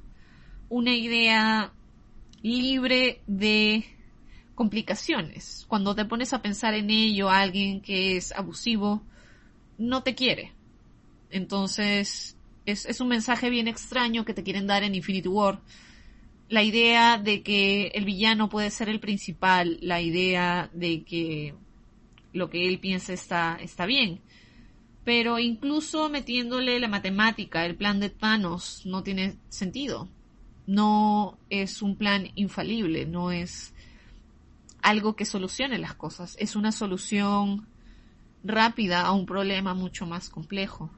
una 0.69 0.95
idea 0.95 1.73
libre 2.41 3.21
de 3.27 3.83
complicaciones. 4.55 5.65
Cuando 5.67 5.93
te 5.93 6.05
pones 6.05 6.31
a 6.31 6.41
pensar 6.41 6.73
en 6.73 6.89
ello, 6.89 7.29
alguien 7.29 7.81
que 7.81 8.15
es 8.15 8.31
abusivo 8.31 9.01
no 9.77 10.03
te 10.03 10.15
quiere. 10.15 10.53
Entonces, 11.29 12.37
es, 12.65 12.85
es 12.85 13.01
un 13.01 13.09
mensaje 13.09 13.49
bien 13.49 13.67
extraño 13.67 14.23
que 14.23 14.33
te 14.33 14.43
quieren 14.43 14.67
dar 14.67 14.83
en 14.83 14.95
Infinity 14.95 15.27
War. 15.27 15.59
La 16.49 16.63
idea 16.63 17.17
de 17.17 17.43
que 17.43 17.87
el 17.87 18.05
villano 18.05 18.47
puede 18.47 18.69
ser 18.71 18.87
el 18.87 18.99
principal, 18.99 19.77
la 19.81 20.01
idea 20.01 20.69
de 20.73 21.03
que 21.03 21.55
lo 22.31 22.49
que 22.49 22.67
él 22.67 22.79
piensa 22.79 23.13
está, 23.13 23.57
está 23.61 23.85
bien. 23.85 24.21
Pero 25.03 25.39
incluso 25.39 26.09
metiéndole 26.09 26.79
la 26.79 26.87
matemática, 26.87 27.65
el 27.65 27.75
plan 27.75 27.99
de 27.99 28.09
Thanos 28.09 28.81
no 28.85 29.03
tiene 29.03 29.37
sentido. 29.49 30.09
No 30.65 31.37
es 31.49 31.81
un 31.81 31.95
plan 31.95 32.29
infalible, 32.35 33.05
no 33.05 33.31
es 33.31 33.73
algo 34.81 35.15
que 35.15 35.25
solucione 35.25 35.77
las 35.77 35.95
cosas. 35.95 36.35
Es 36.39 36.55
una 36.55 36.71
solución 36.71 37.67
rápida 38.43 39.01
a 39.01 39.11
un 39.11 39.25
problema 39.25 39.73
mucho 39.73 40.05
más 40.05 40.29
complejo. 40.29 40.89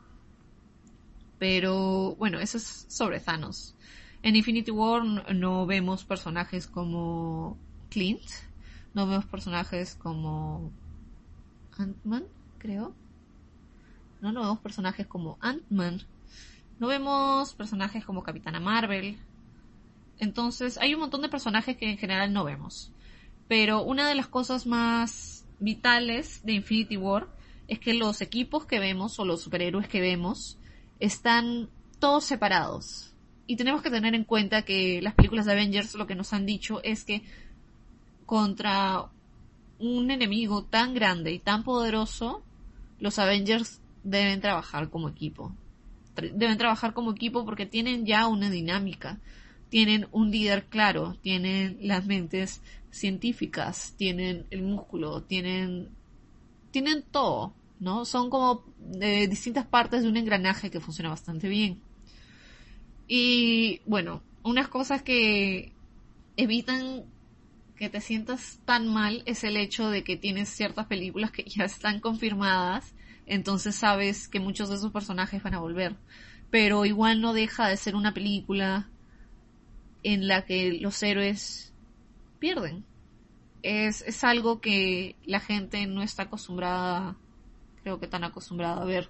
Pero 1.37 2.15
bueno, 2.15 2.39
eso 2.39 2.57
es 2.57 2.85
sobre 2.89 3.19
Thanos. 3.19 3.75
En 4.21 4.35
Infinity 4.35 4.71
War 4.71 5.03
no 5.05 5.65
vemos 5.65 6.03
personajes 6.03 6.67
como 6.67 7.57
Clint, 7.89 8.21
no 8.93 9.07
vemos 9.07 9.25
personajes 9.25 9.95
como 9.95 10.71
Ant-Man, 11.77 12.25
creo. 12.57 12.93
No, 14.21 14.31
no 14.31 14.41
vemos 14.41 14.59
personajes 14.59 15.07
como 15.07 15.37
Ant-Man. 15.39 16.01
No 16.79 16.87
vemos 16.87 17.53
personajes 17.53 18.03
como 18.03 18.23
Capitana 18.23 18.59
Marvel. 18.59 19.17
Entonces, 20.17 20.77
hay 20.77 20.93
un 20.93 20.99
montón 20.99 21.21
de 21.21 21.29
personajes 21.29 21.77
que 21.77 21.89
en 21.89 21.97
general 21.97 22.33
no 22.33 22.43
vemos. 22.43 22.91
Pero 23.47 23.83
una 23.83 24.07
de 24.07 24.15
las 24.15 24.27
cosas 24.27 24.65
más 24.65 25.45
vitales 25.59 26.43
de 26.43 26.53
Infinity 26.53 26.97
War 26.97 27.27
es 27.67 27.79
que 27.79 27.93
los 27.93 28.21
equipos 28.21 28.65
que 28.65 28.79
vemos 28.79 29.19
o 29.19 29.25
los 29.25 29.41
superhéroes 29.41 29.87
que 29.87 30.01
vemos 30.01 30.57
están 30.99 31.69
todos 31.99 32.25
separados. 32.25 33.08
Y 33.49 33.55
tenemos 33.55 33.81
que 33.81 33.89
tener 33.89 34.13
en 34.13 34.25
cuenta 34.25 34.61
que 34.61 35.01
las 35.01 35.15
películas 35.15 35.47
de 35.47 35.53
Avengers 35.53 35.95
lo 35.95 36.05
que 36.05 36.13
nos 36.13 36.33
han 36.33 36.45
dicho 36.45 36.81
es 36.83 37.03
que 37.03 37.23
contra 38.27 39.07
un 39.79 40.11
enemigo 40.11 40.65
tan 40.65 40.93
grande 40.93 41.31
y 41.31 41.39
tan 41.39 41.63
poderoso, 41.63 42.43
los 42.99 43.17
Avengers 43.17 43.81
deben 44.03 44.39
trabajar 44.39 44.91
como 44.91 45.09
equipo. 45.09 45.51
Deben 46.15 46.59
trabajar 46.59 46.93
como 46.93 47.09
equipo 47.09 47.43
porque 47.43 47.65
tienen 47.65 48.05
ya 48.05 48.27
una 48.27 48.51
dinámica, 48.51 49.17
tienen 49.69 50.07
un 50.11 50.29
líder 50.29 50.65
claro, 50.65 51.17
tienen 51.23 51.79
las 51.81 52.05
mentes 52.05 52.61
científicas, 52.91 53.95
tienen 53.97 54.45
el 54.51 54.61
músculo, 54.61 55.23
tienen, 55.23 55.89
tienen 56.69 57.01
todo, 57.01 57.51
¿no? 57.79 58.05
Son 58.05 58.29
como 58.29 58.63
de 58.77 59.27
distintas 59.27 59.65
partes 59.65 60.03
de 60.03 60.07
un 60.07 60.17
engranaje 60.17 60.69
que 60.69 60.79
funciona 60.79 61.09
bastante 61.09 61.47
bien. 61.47 61.88
Y 63.11 63.81
bueno, 63.87 64.21
unas 64.43 64.67
cosas 64.67 65.01
que 65.01 65.73
evitan 66.37 67.05
que 67.75 67.89
te 67.89 68.01
sientas 68.01 68.59
tan 68.65 68.87
mal 68.87 69.23
es 69.25 69.43
el 69.43 69.57
hecho 69.57 69.89
de 69.89 70.03
que 70.03 70.15
tienes 70.15 70.47
ciertas 70.49 70.85
películas 70.85 71.31
que 71.31 71.43
ya 71.47 71.65
están 71.65 71.99
confirmadas, 71.99 72.93
entonces 73.25 73.75
sabes 73.75 74.27
que 74.27 74.39
muchos 74.39 74.69
de 74.69 74.75
esos 74.75 74.91
personajes 74.91 75.41
van 75.41 75.55
a 75.55 75.59
volver. 75.59 75.95
Pero 76.51 76.85
igual 76.85 77.19
no 77.19 77.33
deja 77.33 77.67
de 77.67 77.77
ser 77.77 77.95
una 77.95 78.13
película 78.13 78.89
en 80.03 80.27
la 80.27 80.45
que 80.45 80.73
los 80.73 81.01
héroes 81.01 81.73
pierden. 82.37 82.85
Es, 83.63 84.03
es 84.03 84.23
algo 84.23 84.61
que 84.61 85.15
la 85.25 85.39
gente 85.39 85.85
no 85.87 86.03
está 86.03 86.23
acostumbrada, 86.23 87.17
creo 87.81 87.99
que 87.99 88.07
tan 88.07 88.23
acostumbrada 88.23 88.83
a 88.83 88.85
ver. 88.85 89.09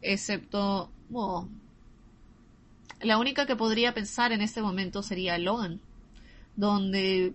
Excepto, 0.00 0.90
bueno, 1.10 1.48
la 3.00 3.18
única 3.18 3.46
que 3.46 3.56
podría 3.56 3.94
pensar 3.94 4.32
en 4.32 4.40
este 4.40 4.62
momento 4.62 5.02
sería 5.02 5.38
Logan, 5.38 5.80
donde 6.56 7.34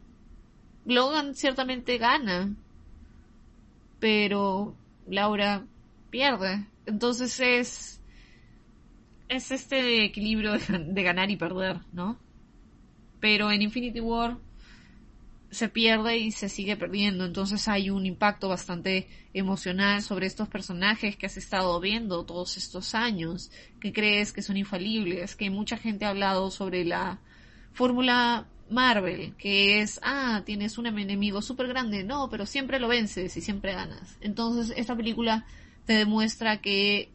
Logan 0.86 1.36
ciertamente 1.36 1.98
gana, 1.98 2.54
pero 4.00 4.76
Laura 5.08 5.66
pierde. 6.10 6.66
Entonces 6.86 7.40
es 7.40 8.02
es 9.30 9.52
este 9.52 10.04
equilibrio 10.04 10.54
de, 10.54 11.04
ganar 11.04 11.32
y 11.32 11.38
perder, 11.38 11.80
¿no? 11.92 12.18
Pero 13.20 13.52
en 13.52 13.62
Infinity 13.62 14.00
War 14.00 14.38
se 15.54 15.70
pierde 15.70 16.18
y 16.18 16.32
se 16.32 16.50
sigue 16.50 16.76
perdiendo, 16.76 17.26
entonces 17.26 17.68
hay 17.68 17.90
un 17.90 18.06
impacto 18.06 18.50
bastante 18.50 19.08
emocional 19.34 20.02
sobre 20.02 20.26
estos 20.26 20.48
personajes 20.48 21.16
que 21.16 21.28
has 21.28 21.38
estado 21.38 21.80
viendo 21.80 22.26
todos 22.26 22.58
estos 22.58 22.96
años, 22.96 23.52
que 23.80 23.94
crees 23.94 24.34
que 24.34 24.42
son 24.42 24.58
infalibles, 24.58 25.36
que 25.36 25.50
mucha 25.50 25.78
gente 25.78 26.06
ha 26.06 26.10
hablado 26.10 26.50
sobre 26.50 26.86
la 26.86 27.20
fórmula 27.74 28.48
Marvel, 28.70 29.36
que 29.38 29.82
es, 29.82 30.00
ah, 30.04 30.42
tienes 30.46 30.78
un 30.78 30.88
enemigo 30.88 31.42
súper 31.42 31.68
grande, 31.68 32.04
no, 32.04 32.30
pero 32.30 32.46
siempre 32.46 32.80
lo 32.80 32.88
vences 32.88 33.38
y 33.38 33.42
siempre 33.42 33.74
ganas. 33.74 34.18
Entonces, 34.22 34.74
esta 34.76 34.96
película 34.96 35.46
te 35.86 35.94
demuestra 35.94 36.62
que, 36.62 37.12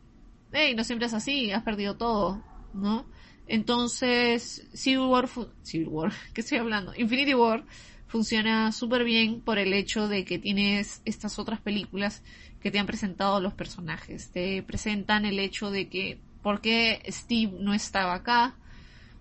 hey, 0.52 0.74
no 0.76 0.84
siempre 0.84 1.06
es 1.06 1.14
así, 1.14 1.50
has 1.50 1.64
perdido 1.64 1.96
todo, 1.96 2.42
¿no? 2.72 3.04
Entonces, 3.48 4.68
Civil 4.74 5.06
War, 5.08 5.28
Civil 5.62 5.88
War, 5.88 6.12
¿qué 6.34 6.42
estoy 6.42 6.58
hablando? 6.58 6.92
Infinity 6.96 7.34
War 7.34 7.64
funciona 8.08 8.72
súper 8.72 9.04
bien 9.04 9.40
por 9.40 9.58
el 9.58 9.72
hecho 9.72 10.08
de 10.08 10.24
que 10.24 10.38
tienes 10.38 11.00
estas 11.04 11.38
otras 11.38 11.60
películas 11.60 12.22
que 12.60 12.70
te 12.70 12.78
han 12.78 12.86
presentado 12.86 13.40
los 13.40 13.54
personajes. 13.54 14.30
Te 14.32 14.62
presentan 14.62 15.24
el 15.24 15.38
hecho 15.38 15.70
de 15.70 15.88
que, 15.88 16.18
¿por 16.42 16.60
qué 16.60 17.00
Steve 17.08 17.52
no 17.60 17.72
estaba 17.72 18.14
acá? 18.14 18.56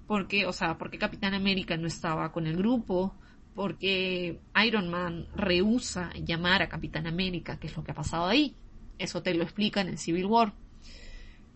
porque, 0.08 0.46
o 0.46 0.54
sea, 0.54 0.78
porque 0.78 0.98
Capitán 0.98 1.34
América 1.34 1.78
no 1.78 1.86
estaba 1.86 2.32
con 2.32 2.48
el 2.48 2.56
grupo, 2.56 3.14
porque 3.54 4.40
Iron 4.66 4.90
Man 4.90 5.28
rehúsa 5.36 6.12
llamar 6.26 6.62
a 6.62 6.70
Capitán 6.70 7.08
América, 7.08 7.60
que 7.60 7.68
es 7.68 7.76
lo 7.76 7.84
que 7.84 7.92
ha 7.92 7.96
pasado 7.96 8.26
ahí. 8.26 8.56
Eso 8.98 9.22
te 9.22 9.34
lo 9.34 9.44
explican 9.44 9.90
en 9.90 9.98
Civil 9.98 10.26
War. 10.26 10.54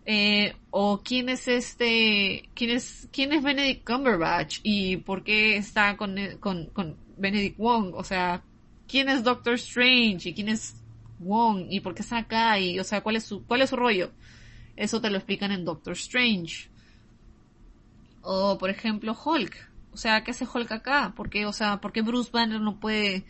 Eh, 0.04 0.54
o 0.70 1.00
quién 1.02 1.28
es 1.28 1.48
este, 1.48 2.48
quién 2.54 2.70
es, 2.70 3.08
quién 3.12 3.32
es 3.32 3.42
Benedict 3.42 3.86
Cumberbatch 3.86 4.58
y 4.64 4.96
por 4.96 5.22
qué 5.22 5.56
está 5.56 5.96
con, 5.96 6.16
con, 6.40 6.66
con 6.66 6.96
Benedict 7.16 7.58
Wong, 7.58 7.92
o 7.94 8.04
sea, 8.04 8.42
quién 8.88 9.08
es 9.08 9.24
Doctor 9.24 9.54
Strange 9.54 10.28
y 10.28 10.34
quién 10.34 10.48
es 10.48 10.76
Wong 11.18 11.66
y 11.70 11.80
por 11.80 11.94
qué 11.94 12.02
está 12.02 12.18
acá 12.18 12.58
y, 12.58 12.78
o 12.78 12.84
sea, 12.84 13.02
cuál 13.02 13.16
es 13.16 13.24
su, 13.24 13.44
cuál 13.44 13.62
es 13.62 13.70
su 13.70 13.76
rollo. 13.76 14.10
Eso 14.76 15.00
te 15.00 15.10
lo 15.10 15.16
explican 15.16 15.52
en 15.52 15.64
Doctor 15.64 15.92
Strange. 15.94 16.68
O, 18.22 18.56
por 18.58 18.70
ejemplo, 18.70 19.16
Hulk. 19.24 19.70
O 19.92 19.96
sea, 19.96 20.24
¿qué 20.24 20.30
hace 20.30 20.46
Hulk 20.52 20.72
acá? 20.72 21.12
¿Por 21.16 21.28
qué, 21.28 21.44
o 21.46 21.52
sea, 21.52 21.80
por 21.80 21.92
qué 21.92 22.02
Bruce 22.02 22.30
Banner 22.32 22.60
no 22.60 22.80
puede 22.80 23.24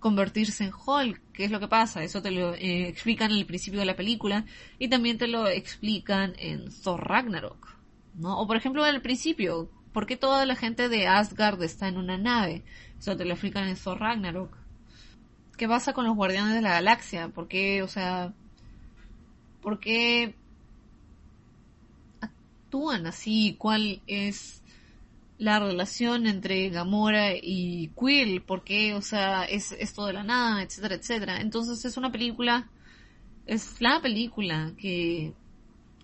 convertirse 0.00 0.64
en 0.64 0.72
Hulk? 0.74 1.20
¿Qué 1.32 1.44
es 1.44 1.50
lo 1.50 1.60
que 1.60 1.68
pasa? 1.68 2.02
Eso 2.02 2.20
te 2.20 2.30
lo 2.30 2.54
eh, 2.54 2.88
explican 2.88 3.30
en 3.30 3.38
el 3.38 3.46
principio 3.46 3.80
de 3.80 3.86
la 3.86 3.96
película 3.96 4.44
y 4.78 4.88
también 4.88 5.18
te 5.18 5.28
lo 5.28 5.46
explican 5.46 6.34
en 6.38 6.70
Thor 6.82 7.06
Ragnarok, 7.06 7.76
¿no? 8.14 8.40
O 8.40 8.46
por 8.46 8.56
ejemplo 8.56 8.84
en 8.86 8.94
el 8.94 9.02
principio, 9.02 9.70
¿por 9.92 10.06
qué 10.06 10.16
toda 10.16 10.46
la 10.46 10.56
gente 10.56 10.88
de 10.88 11.06
Asgard 11.06 11.62
está 11.62 11.86
en 11.86 11.96
una 11.96 12.18
nave? 12.18 12.64
Eso 13.00 13.16
te 13.16 13.24
lo 13.24 13.32
explican 13.32 13.66
en 13.66 13.76
Ragnarok. 13.98 14.54
¿Qué 15.56 15.66
pasa 15.66 15.94
con 15.94 16.04
los 16.04 16.14
Guardianes 16.14 16.54
de 16.54 16.60
la 16.60 16.72
Galaxia? 16.72 17.28
¿Por 17.28 17.48
qué, 17.48 17.82
o 17.82 17.88
sea, 17.88 18.34
por 19.62 19.80
qué 19.80 20.34
actúan 22.20 23.06
así, 23.06 23.56
cuál 23.58 24.02
es 24.06 24.62
la 25.38 25.58
relación 25.58 26.26
entre 26.26 26.68
Gamora 26.68 27.32
y 27.34 27.90
Quill, 27.98 28.42
por 28.42 28.64
qué, 28.64 28.92
o 28.92 29.00
sea, 29.00 29.44
es 29.44 29.72
esto 29.72 30.04
de 30.04 30.12
la 30.12 30.22
nada, 30.22 30.62
etcétera, 30.62 30.96
etcétera. 30.96 31.40
Entonces 31.40 31.82
es 31.86 31.96
una 31.96 32.12
película, 32.12 32.68
es 33.46 33.80
la 33.80 34.02
película 34.02 34.72
que 34.76 35.32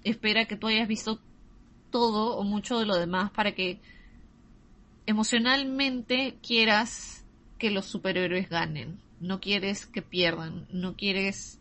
espera 0.02 0.46
que 0.46 0.56
tú 0.56 0.68
hayas 0.68 0.88
visto 0.88 1.20
todo 1.90 2.38
o 2.38 2.42
mucho 2.42 2.78
de 2.78 2.86
lo 2.86 2.96
demás 2.96 3.30
para 3.32 3.54
que 3.54 3.80
emocionalmente 5.06 6.36
quieras 6.42 7.24
que 7.58 7.70
los 7.70 7.86
superhéroes 7.86 8.48
ganen. 8.48 8.98
No 9.20 9.40
quieres 9.40 9.86
que 9.86 10.02
pierdan, 10.02 10.66
no 10.70 10.94
quieres 10.94 11.58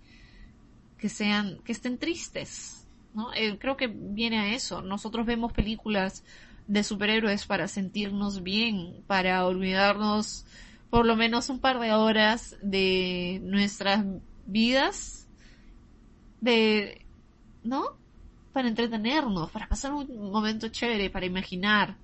que 0.98 1.10
sean, 1.10 1.60
que 1.64 1.72
estén 1.72 1.98
tristes. 1.98 2.86
¿no? 3.14 3.34
Eh, 3.34 3.58
creo 3.58 3.78
que 3.78 3.88
viene 3.88 4.40
a 4.40 4.54
eso. 4.54 4.82
Nosotros 4.82 5.26
vemos 5.26 5.54
películas 5.54 6.24
de 6.68 6.84
superhéroes 6.84 7.46
para 7.46 7.68
sentirnos 7.68 8.44
bien, 8.44 9.04
para 9.08 9.46
olvidarnos 9.46 10.46
por 10.90 11.06
lo 11.06 11.16
menos 11.16 11.50
un 11.50 11.60
par 11.60 11.80
de 11.80 11.94
horas 11.94 12.56
de 12.62 13.42
nuestras 13.44 14.06
vidas, 14.46 15.28
de, 16.42 17.02
¿no? 17.64 17.98
Para 18.54 18.68
entretenernos, 18.68 19.52
para 19.52 19.68
pasar 19.68 19.94
un 19.94 20.32
momento 20.32 20.70
chévere, 20.70 21.10
para 21.10 21.26
imaginar. 21.26 21.98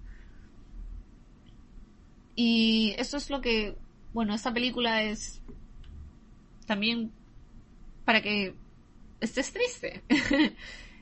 Y 2.35 2.95
eso 2.97 3.17
es 3.17 3.29
lo 3.29 3.41
que, 3.41 3.75
bueno, 4.13 4.33
esta 4.33 4.53
película 4.53 5.03
es 5.03 5.41
también 6.65 7.11
para 8.05 8.21
que 8.21 8.55
estés 9.19 9.51
triste. 9.53 10.03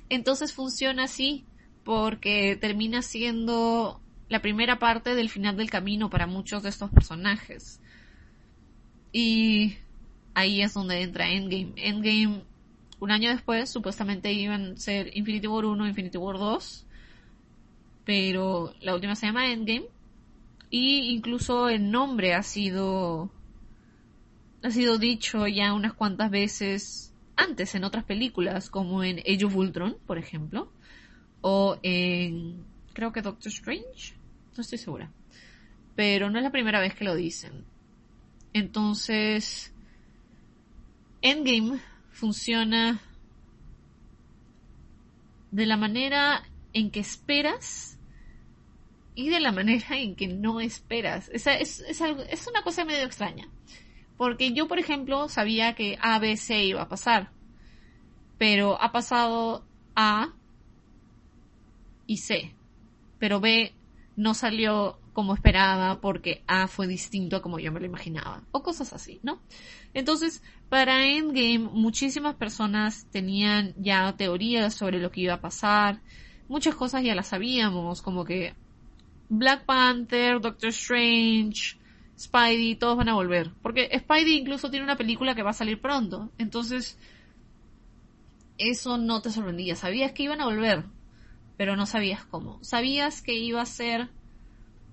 Entonces 0.09 0.53
funciona 0.53 1.03
así 1.03 1.45
porque 1.83 2.57
termina 2.59 3.01
siendo 3.01 4.01
la 4.27 4.41
primera 4.41 4.79
parte 4.79 5.15
del 5.15 5.29
final 5.29 5.57
del 5.57 5.69
camino 5.69 6.09
para 6.09 6.27
muchos 6.27 6.63
de 6.63 6.69
estos 6.69 6.91
personajes. 6.91 7.79
Y 9.11 9.77
ahí 10.33 10.61
es 10.61 10.73
donde 10.73 11.01
entra 11.01 11.29
Endgame. 11.29 11.73
Endgame, 11.75 12.43
un 12.99 13.11
año 13.11 13.29
después, 13.29 13.69
supuestamente 13.69 14.31
iban 14.31 14.73
a 14.73 14.77
ser 14.77 15.15
Infinity 15.17 15.47
War 15.47 15.65
1, 15.65 15.87
Infinity 15.87 16.17
War 16.17 16.37
2, 16.37 16.85
pero 18.05 18.73
la 18.81 18.93
última 18.93 19.15
se 19.15 19.25
llama 19.25 19.51
Endgame. 19.51 19.87
Y 20.69 21.13
incluso 21.15 21.69
el 21.69 21.89
nombre 21.89 22.33
ha 22.33 22.43
sido, 22.43 23.31
ha 24.61 24.69
sido 24.69 24.97
dicho 24.97 25.47
ya 25.47 25.73
unas 25.73 25.93
cuantas 25.93 26.29
veces 26.29 27.13
antes 27.35 27.73
en 27.75 27.83
otras 27.83 28.03
películas, 28.03 28.69
como 28.69 29.03
en 29.03 29.19
Age 29.19 29.45
of 29.45 29.55
Ultron, 29.55 29.97
por 30.05 30.17
ejemplo, 30.17 30.71
o 31.41 31.77
en, 31.83 32.63
creo 32.93 33.11
que 33.11 33.21
Doctor 33.21 33.51
Strange, 33.51 34.13
no 34.55 34.61
estoy 34.61 34.77
segura, 34.77 35.09
pero 35.95 36.29
no 36.29 36.37
es 36.37 36.43
la 36.43 36.51
primera 36.51 36.79
vez 36.79 36.93
que 36.93 37.05
lo 37.05 37.15
dicen. 37.15 37.63
Entonces, 38.53 39.73
Endgame 41.21 41.79
funciona 42.11 42.99
de 45.51 45.65
la 45.65 45.77
manera 45.77 46.43
en 46.73 46.91
que 46.91 46.99
esperas 46.99 47.98
y 49.19 49.27
de 49.27 49.41
la 49.41 49.51
manera 49.51 49.97
en 49.97 50.15
que 50.15 50.27
no 50.27 50.61
esperas. 50.61 51.29
es, 51.33 51.45
es, 51.45 52.01
algo, 52.01 52.21
es 52.23 52.47
una 52.47 52.63
cosa 52.63 52.85
medio 52.85 53.03
extraña. 53.03 53.49
Porque 54.17 54.53
yo, 54.53 54.67
por 54.67 54.79
ejemplo, 54.79 55.27
sabía 55.27 55.75
que 55.75 55.97
ABC 56.01 56.51
iba 56.63 56.81
a 56.83 56.89
pasar. 56.89 57.31
pero 58.37 58.81
ha 58.81 58.93
pasado 58.93 59.65
A 59.95 60.33
y 62.07 62.17
C, 62.17 62.55
pero 63.19 63.41
B 63.41 63.73
no 64.15 64.33
salió 64.33 64.97
como 65.11 65.33
esperaba 65.33 65.99
porque 65.99 66.43
A 66.47 66.67
fue 66.67 66.87
distinto 66.87 67.35
a 67.35 67.41
como 67.41 67.59
yo 67.59 67.73
me 67.73 67.81
lo 67.81 67.85
imaginaba, 67.85 68.43
o 68.51 68.63
cosas 68.63 68.93
así, 68.93 69.19
¿no? 69.21 69.41
Entonces, 69.93 70.41
para 70.69 71.05
Endgame, 71.05 71.59
muchísimas 71.59 72.35
personas 72.35 73.05
tenían 73.11 73.73
ya 73.77 74.15
teorías 74.15 74.73
sobre 74.73 74.99
lo 74.99 75.11
que 75.11 75.21
iba 75.21 75.33
a 75.33 75.41
pasar, 75.41 76.01
muchas 76.47 76.75
cosas 76.75 77.03
ya 77.03 77.15
las 77.15 77.27
sabíamos, 77.27 78.01
como 78.01 78.23
que 78.23 78.55
Black 79.29 79.65
Panther, 79.65 80.41
Doctor 80.41 80.69
Strange, 80.69 81.77
Spidey, 82.17 82.75
todos 82.75 82.97
van 82.97 83.09
a 83.09 83.13
volver. 83.13 83.51
Porque 83.61 83.89
Spidey 83.97 84.37
incluso 84.37 84.69
tiene 84.69 84.83
una 84.83 84.97
película 84.97 85.35
que 85.35 85.43
va 85.43 85.51
a 85.51 85.53
salir 85.53 85.79
pronto. 85.79 86.31
Entonces, 86.37 86.97
eso 88.57 88.97
no 88.97 89.21
te 89.21 89.31
sorprendía. 89.31 89.75
Sabías 89.75 90.11
que 90.11 90.23
iban 90.23 90.41
a 90.41 90.45
volver, 90.45 90.83
pero 91.57 91.75
no 91.75 91.85
sabías 91.85 92.25
cómo. 92.25 92.61
Sabías 92.63 93.21
que 93.21 93.33
iba 93.33 93.61
a 93.61 93.65
ser 93.65 94.09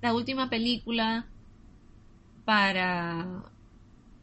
la 0.03 0.15
última 0.15 0.49
película 0.49 1.27
para 2.45 3.43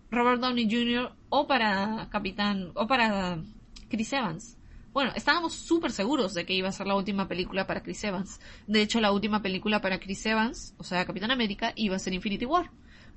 Robert 0.09 0.39
Downey 0.39 0.69
Jr. 0.69 1.11
o 1.29 1.45
para 1.47 2.07
Capitán 2.09 2.71
o 2.75 2.87
para 2.87 3.39
Chris 3.89 4.13
Evans. 4.13 4.57
Bueno, 4.93 5.11
estábamos 5.15 5.53
súper 5.53 5.91
seguros 5.91 6.35
de 6.35 6.45
que 6.45 6.53
iba 6.53 6.69
a 6.69 6.71
ser 6.71 6.85
la 6.85 6.95
última 6.95 7.27
película 7.27 7.65
para 7.65 7.81
Chris 7.81 8.03
Evans. 8.03 8.39
De 8.67 8.83
hecho, 8.83 9.01
la 9.01 9.11
última 9.11 9.41
película 9.41 9.81
para 9.81 9.99
Chris 9.99 10.23
Evans, 10.27 10.75
o 10.77 10.83
sea, 10.83 11.03
Capitán 11.05 11.31
América, 11.31 11.73
iba 11.75 11.95
a 11.95 11.99
ser 11.99 12.13
Infinity 12.13 12.45
War. 12.45 12.69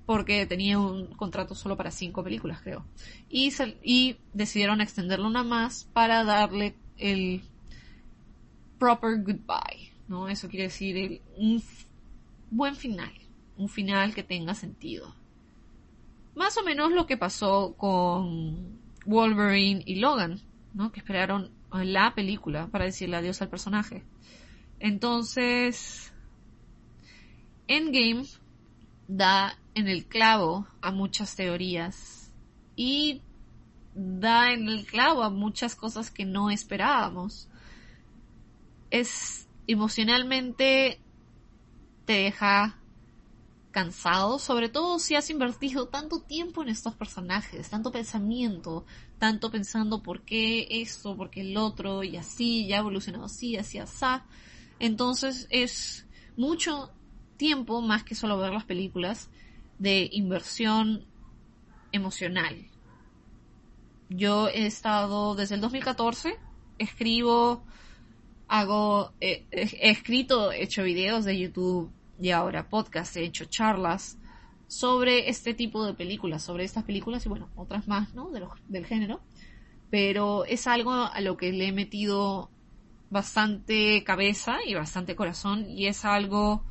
Porque 0.07 0.47
tenía 0.47 0.79
un 0.79 1.09
contrato 1.17 1.55
solo 1.55 1.77
para 1.77 1.91
cinco 1.91 2.25
películas, 2.25 2.63
creo. 2.63 2.87
Y, 3.29 3.53
y 3.83 4.17
decidieron 4.33 4.81
extenderlo 4.81 5.27
una 5.27 5.43
más 5.43 5.85
para 5.93 6.25
darle 6.25 6.77
el 6.97 7.43
proper 8.79 9.23
goodbye. 9.23 9.93
¿No? 10.09 10.29
Eso 10.29 10.49
quiere 10.49 10.65
decir 10.65 11.21
un 11.37 11.63
buen 12.51 12.75
final. 12.75 13.13
Un 13.59 13.69
final 13.69 14.15
que 14.15 14.23
tenga 14.23 14.55
sentido. 14.55 15.15
Más 16.35 16.57
o 16.57 16.63
menos 16.63 16.93
lo 16.93 17.07
que 17.07 17.19
pasó 17.19 17.75
con 17.77 18.79
Wolverine 19.05 19.83
y 19.85 19.97
Logan, 19.97 20.41
¿no? 20.73 20.93
Que 20.93 21.01
esperaron 21.01 21.56
la 21.85 22.15
película 22.15 22.69
para 22.69 22.85
decirle 22.85 23.17
adiós 23.17 23.43
al 23.43 23.49
personaje. 23.49 24.05
Entonces, 24.81 26.13
Endgame 27.69 28.27
da 29.09 29.59
en 29.75 29.89
el 29.89 30.07
clavo 30.07 30.67
a 30.81 30.91
muchas 30.91 31.37
teorías 31.37 32.33
y 32.77 33.23
da 33.95 34.53
en 34.53 34.69
el 34.69 34.87
clavo 34.87 35.23
a 35.23 35.31
muchas 35.31 35.75
cosas 35.75 36.11
que 36.11 36.25
no 36.25 36.51
esperábamos. 36.51 37.49
Es 38.91 39.49
emocionalmente 39.67 41.01
te 42.05 42.13
deja 42.13 42.79
cansado, 43.77 44.39
sobre 44.39 44.71
todo 44.71 44.99
si 44.99 45.17
has 45.17 45.29
invertido 45.29 45.89
tanto 45.89 46.23
tiempo 46.23 46.63
en 46.63 46.71
estos 46.71 46.95
personajes, 46.95 47.69
tanto 47.69 47.93
pensamiento, 47.93 48.87
tanto 49.19 49.51
pensando 49.51 50.03
por 50.03 50.23
qué 50.23 50.67
esto, 50.71 51.15
por 51.15 51.29
qué 51.29 51.43
el 51.43 51.59
otro, 51.59 52.03
y 52.03 52.17
así, 52.17 52.67
ya 52.67 52.77
ha 52.77 52.79
evolucionado 52.79 53.27
así, 53.27 53.55
así, 53.59 53.77
así. 53.77 54.07
Entonces 54.79 55.47
es 55.51 56.07
mucho 56.39 56.91
tiempo, 57.37 57.83
más 57.83 58.03
que 58.03 58.15
solo 58.15 58.39
ver 58.39 58.55
las 58.55 58.65
películas, 58.65 59.29
de 59.79 60.09
inversión 60.11 61.05
emocional. 61.93 62.71
Yo 64.09 64.49
he 64.49 64.65
estado 64.65 65.35
desde 65.35 65.57
el 65.57 65.61
2014, 65.61 66.39
escribo, 66.79 67.63
hago, 68.49 69.13
he 69.21 69.45
escrito, 69.51 70.51
he 70.51 70.63
hecho 70.63 70.83
videos 70.83 71.27
de 71.27 71.39
YouTube 71.39 71.93
y 72.21 72.31
ahora 72.31 72.69
podcast, 72.69 73.17
he 73.17 73.25
hecho 73.25 73.45
charlas 73.45 74.19
sobre 74.69 75.29
este 75.29 75.55
tipo 75.55 75.85
de 75.85 75.95
películas, 75.95 76.43
sobre 76.43 76.65
estas 76.65 76.85
películas 76.85 77.25
y 77.27 77.29
bueno, 77.29 77.49
otras 77.57 77.87
más, 77.89 78.15
¿no? 78.15 78.31
De 78.31 78.43
del 78.69 78.87
género. 78.87 79.21
Pero 79.91 80.45
es 80.45 80.67
algo 80.67 80.93
a 80.93 81.21
lo 81.21 81.37
que 81.37 81.53
le 81.53 81.69
he 81.69 81.73
metido 81.73 82.51
bastante 83.11 84.03
cabeza 84.03 84.59
y 84.67 84.75
bastante 84.75 85.15
corazón 85.15 85.71
y 85.71 85.87
es 85.87 86.05
algo 86.05 86.65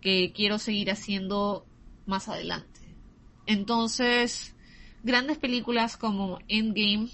que 0.00 0.32
quiero 0.32 0.58
seguir 0.58 0.90
haciendo 0.90 1.66
más 2.06 2.28
adelante. 2.28 2.80
Entonces, 3.46 4.54
grandes 5.02 5.38
películas 5.38 5.96
como 5.96 6.38
Endgame 6.48 7.08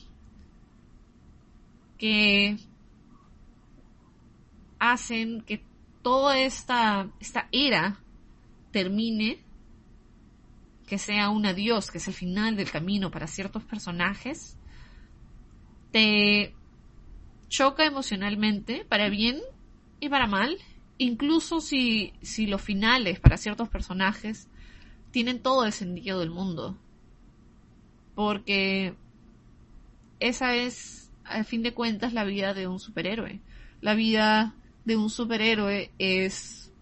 que 1.98 2.56
hacen 4.78 5.42
que 5.42 5.62
toda 6.04 6.38
esta, 6.38 7.08
esta 7.18 7.48
era 7.50 7.98
termine, 8.70 9.38
que 10.86 10.98
sea 10.98 11.30
un 11.30 11.46
adiós, 11.46 11.90
que 11.90 11.96
es 11.96 12.06
el 12.06 12.14
final 12.14 12.56
del 12.56 12.70
camino 12.70 13.10
para 13.10 13.26
ciertos 13.26 13.64
personajes, 13.64 14.58
te 15.90 16.54
choca 17.48 17.86
emocionalmente, 17.86 18.84
para 18.84 19.08
bien 19.08 19.40
y 19.98 20.10
para 20.10 20.26
mal, 20.26 20.58
incluso 20.98 21.62
si, 21.62 22.12
si 22.20 22.46
los 22.46 22.60
finales 22.60 23.18
para 23.18 23.38
ciertos 23.38 23.70
personajes 23.70 24.48
tienen 25.10 25.40
todo 25.40 25.64
el 25.64 25.72
sentido 25.72 26.20
del 26.20 26.30
mundo. 26.30 26.76
Porque 28.14 28.94
esa 30.20 30.54
es, 30.54 31.10
al 31.24 31.46
fin 31.46 31.62
de 31.62 31.72
cuentas, 31.72 32.12
la 32.12 32.24
vida 32.24 32.52
de 32.52 32.66
un 32.66 32.78
superhéroe. 32.78 33.40
La 33.80 33.94
vida 33.94 34.54
de 34.84 34.96
un 34.96 35.10
superhéroe 35.10 35.90
es 35.98 36.72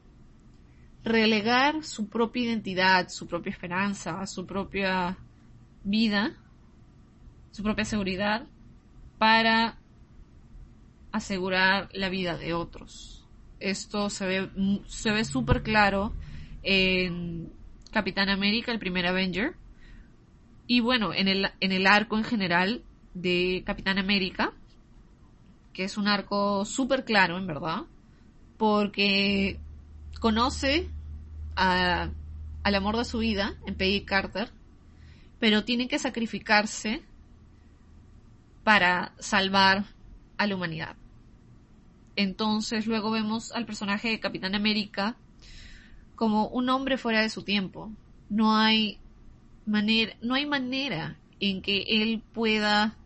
relegar 1.04 1.84
su 1.84 2.08
propia 2.08 2.44
identidad, 2.44 3.08
su 3.08 3.26
propia 3.26 3.50
esperanza, 3.50 4.26
su 4.26 4.46
propia 4.46 5.16
vida, 5.84 6.36
su 7.50 7.62
propia 7.62 7.84
seguridad 7.84 8.46
para 9.18 9.78
asegurar 11.12 11.88
la 11.92 12.08
vida 12.08 12.36
de 12.36 12.54
otros. 12.54 13.26
Esto 13.60 14.10
se 14.10 14.26
ve 14.26 14.50
se 14.86 15.12
ve 15.12 15.24
súper 15.24 15.62
claro 15.62 16.12
en 16.62 17.52
Capitán 17.90 18.28
América, 18.28 18.72
el 18.72 18.78
primer 18.78 19.06
Avenger, 19.06 19.54
y 20.66 20.80
bueno, 20.80 21.12
en 21.12 21.28
el, 21.28 21.50
en 21.60 21.72
el 21.72 21.86
arco 21.86 22.16
en 22.16 22.24
general 22.24 22.82
de 23.14 23.62
Capitán 23.66 23.98
América, 23.98 24.52
que 25.72 25.84
es 25.84 25.96
un 25.96 26.08
arco 26.08 26.64
súper 26.64 27.04
claro, 27.04 27.38
en 27.38 27.46
verdad, 27.46 27.82
porque 28.56 29.58
conoce 30.20 30.88
al 31.54 32.14
amor 32.62 32.96
de 32.96 33.04
su 33.04 33.18
vida, 33.18 33.54
en 33.66 33.74
Peggy 33.74 34.04
Carter, 34.04 34.50
pero 35.38 35.64
tiene 35.64 35.88
que 35.88 35.98
sacrificarse 35.98 37.02
para 38.64 39.12
salvar 39.18 39.84
a 40.38 40.46
la 40.46 40.54
humanidad. 40.54 40.96
Entonces 42.14 42.86
luego 42.86 43.10
vemos 43.10 43.52
al 43.52 43.66
personaje 43.66 44.10
de 44.10 44.20
Capitán 44.20 44.54
América 44.54 45.16
como 46.14 46.46
un 46.48 46.68
hombre 46.68 46.98
fuera 46.98 47.22
de 47.22 47.30
su 47.30 47.42
tiempo. 47.42 47.90
No 48.28 48.54
hay 48.54 48.98
manera, 49.66 50.14
no 50.22 50.34
hay 50.34 50.46
manera 50.46 51.16
en 51.40 51.62
que 51.62 51.84
él 51.88 52.22
pueda 52.32 52.96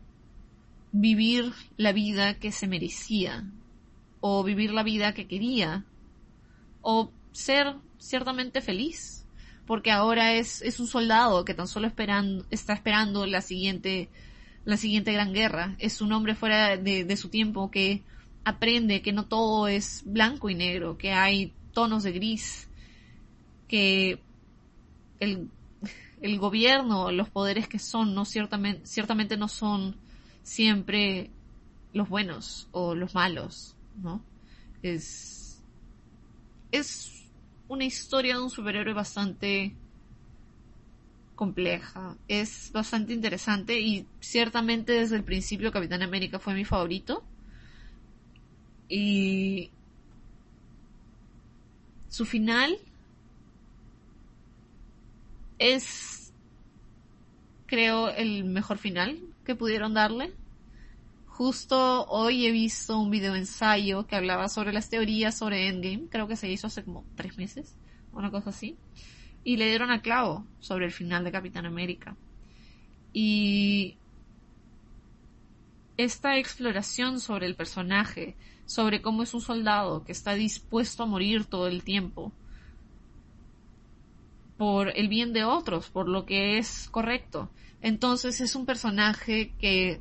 vivir 0.92 1.52
la 1.76 1.92
vida 1.92 2.34
que 2.34 2.52
se 2.52 2.66
merecía 2.66 3.44
o 4.20 4.42
vivir 4.42 4.72
la 4.72 4.82
vida 4.82 5.14
que 5.14 5.26
quería 5.26 5.84
o 6.80 7.10
ser 7.32 7.74
ciertamente 7.98 8.60
feliz 8.60 9.16
porque 9.66 9.90
ahora 9.90 10.34
es, 10.34 10.62
es 10.62 10.80
un 10.80 10.86
soldado 10.86 11.44
que 11.44 11.54
tan 11.54 11.66
solo 11.66 11.86
esperando, 11.86 12.46
está 12.50 12.72
esperando 12.72 13.26
la 13.26 13.40
siguiente, 13.42 14.08
la 14.64 14.76
siguiente 14.76 15.12
gran 15.12 15.34
guerra. 15.34 15.74
Es 15.78 16.00
un 16.00 16.12
hombre 16.12 16.34
fuera 16.34 16.76
de, 16.76 17.04
de, 17.04 17.16
su 17.16 17.28
tiempo 17.28 17.70
que 17.70 18.02
aprende 18.44 19.02
que 19.02 19.12
no 19.12 19.26
todo 19.26 19.66
es 19.66 20.02
blanco 20.06 20.48
y 20.48 20.54
negro, 20.54 20.96
que 20.96 21.12
hay 21.12 21.52
tonos 21.72 22.04
de 22.04 22.12
gris, 22.12 22.68
que 23.66 24.20
el, 25.18 25.50
el 26.22 26.38
gobierno, 26.38 27.10
los 27.10 27.28
poderes 27.28 27.66
que 27.66 27.80
son, 27.80 28.14
no 28.14 28.24
ciertamente, 28.24 28.86
ciertamente 28.86 29.36
no 29.36 29.48
son 29.48 29.96
siempre 30.46 31.28
los 31.92 32.08
buenos 32.08 32.68
o 32.70 32.94
los 32.94 33.14
malos. 33.14 33.74
¿no? 34.00 34.22
Es, 34.82 35.60
es 36.70 37.26
una 37.68 37.84
historia 37.84 38.36
de 38.36 38.42
un 38.42 38.50
superhéroe 38.50 38.94
bastante 38.94 39.74
compleja, 41.34 42.16
es 42.28 42.70
bastante 42.72 43.12
interesante 43.12 43.80
y 43.80 44.06
ciertamente 44.20 44.92
desde 44.92 45.16
el 45.16 45.24
principio 45.24 45.72
Capitán 45.72 46.00
América 46.00 46.38
fue 46.38 46.54
mi 46.54 46.64
favorito 46.64 47.24
y 48.88 49.70
su 52.08 52.24
final 52.24 52.78
es 55.58 56.32
creo 57.66 58.08
el 58.08 58.44
mejor 58.44 58.78
final 58.78 59.18
que 59.46 59.54
pudieron 59.54 59.94
darle. 59.94 60.34
Justo 61.28 62.04
hoy 62.06 62.46
he 62.46 62.50
visto 62.50 62.98
un 62.98 63.10
video 63.10 63.34
ensayo 63.34 64.06
que 64.06 64.16
hablaba 64.16 64.48
sobre 64.48 64.72
las 64.72 64.90
teorías 64.90 65.38
sobre 65.38 65.68
Endgame, 65.68 66.08
creo 66.10 66.28
que 66.28 66.36
se 66.36 66.50
hizo 66.50 66.66
hace 66.66 66.84
como 66.84 67.04
tres 67.14 67.38
meses, 67.38 67.76
una 68.12 68.30
cosa 68.30 68.50
así, 68.50 68.76
y 69.44 69.56
le 69.56 69.68
dieron 69.68 69.90
a 69.90 70.02
clavo 70.02 70.44
sobre 70.60 70.86
el 70.86 70.92
final 70.92 71.24
de 71.24 71.32
Capitán 71.32 71.66
América. 71.66 72.16
Y 73.12 73.96
esta 75.96 76.36
exploración 76.38 77.20
sobre 77.20 77.46
el 77.46 77.54
personaje, 77.54 78.36
sobre 78.64 79.00
cómo 79.00 79.22
es 79.22 79.32
un 79.32 79.40
soldado 79.40 80.04
que 80.04 80.12
está 80.12 80.34
dispuesto 80.34 81.02
a 81.02 81.06
morir 81.06 81.44
todo 81.44 81.68
el 81.68 81.84
tiempo, 81.84 82.32
por 84.56 84.92
el 84.96 85.08
bien 85.08 85.32
de 85.32 85.44
otros, 85.44 85.90
por 85.90 86.08
lo 86.08 86.24
que 86.24 86.58
es 86.58 86.88
correcto. 86.90 87.50
Entonces 87.82 88.40
es 88.40 88.54
un 88.54 88.66
personaje 88.66 89.52
que 89.58 90.00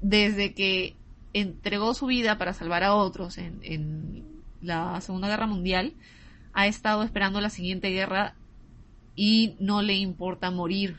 desde 0.00 0.54
que 0.54 0.96
entregó 1.32 1.94
su 1.94 2.06
vida 2.06 2.38
para 2.38 2.52
salvar 2.52 2.82
a 2.82 2.94
otros 2.94 3.38
en, 3.38 4.28
la 4.62 5.00
Segunda 5.00 5.28
Guerra 5.28 5.46
Mundial, 5.46 5.94
ha 6.52 6.66
estado 6.66 7.02
esperando 7.02 7.40
la 7.40 7.48
siguiente 7.48 7.88
guerra 7.88 8.34
y 9.16 9.56
no 9.58 9.80
le 9.80 9.94
importa 9.94 10.50
morir 10.50 10.98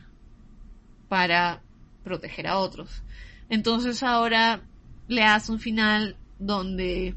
para 1.08 1.62
proteger 2.02 2.48
a 2.48 2.58
otros. 2.58 3.04
Entonces 3.48 4.02
ahora 4.02 4.62
le 5.06 5.22
hace 5.22 5.52
un 5.52 5.60
final 5.60 6.16
donde 6.40 7.14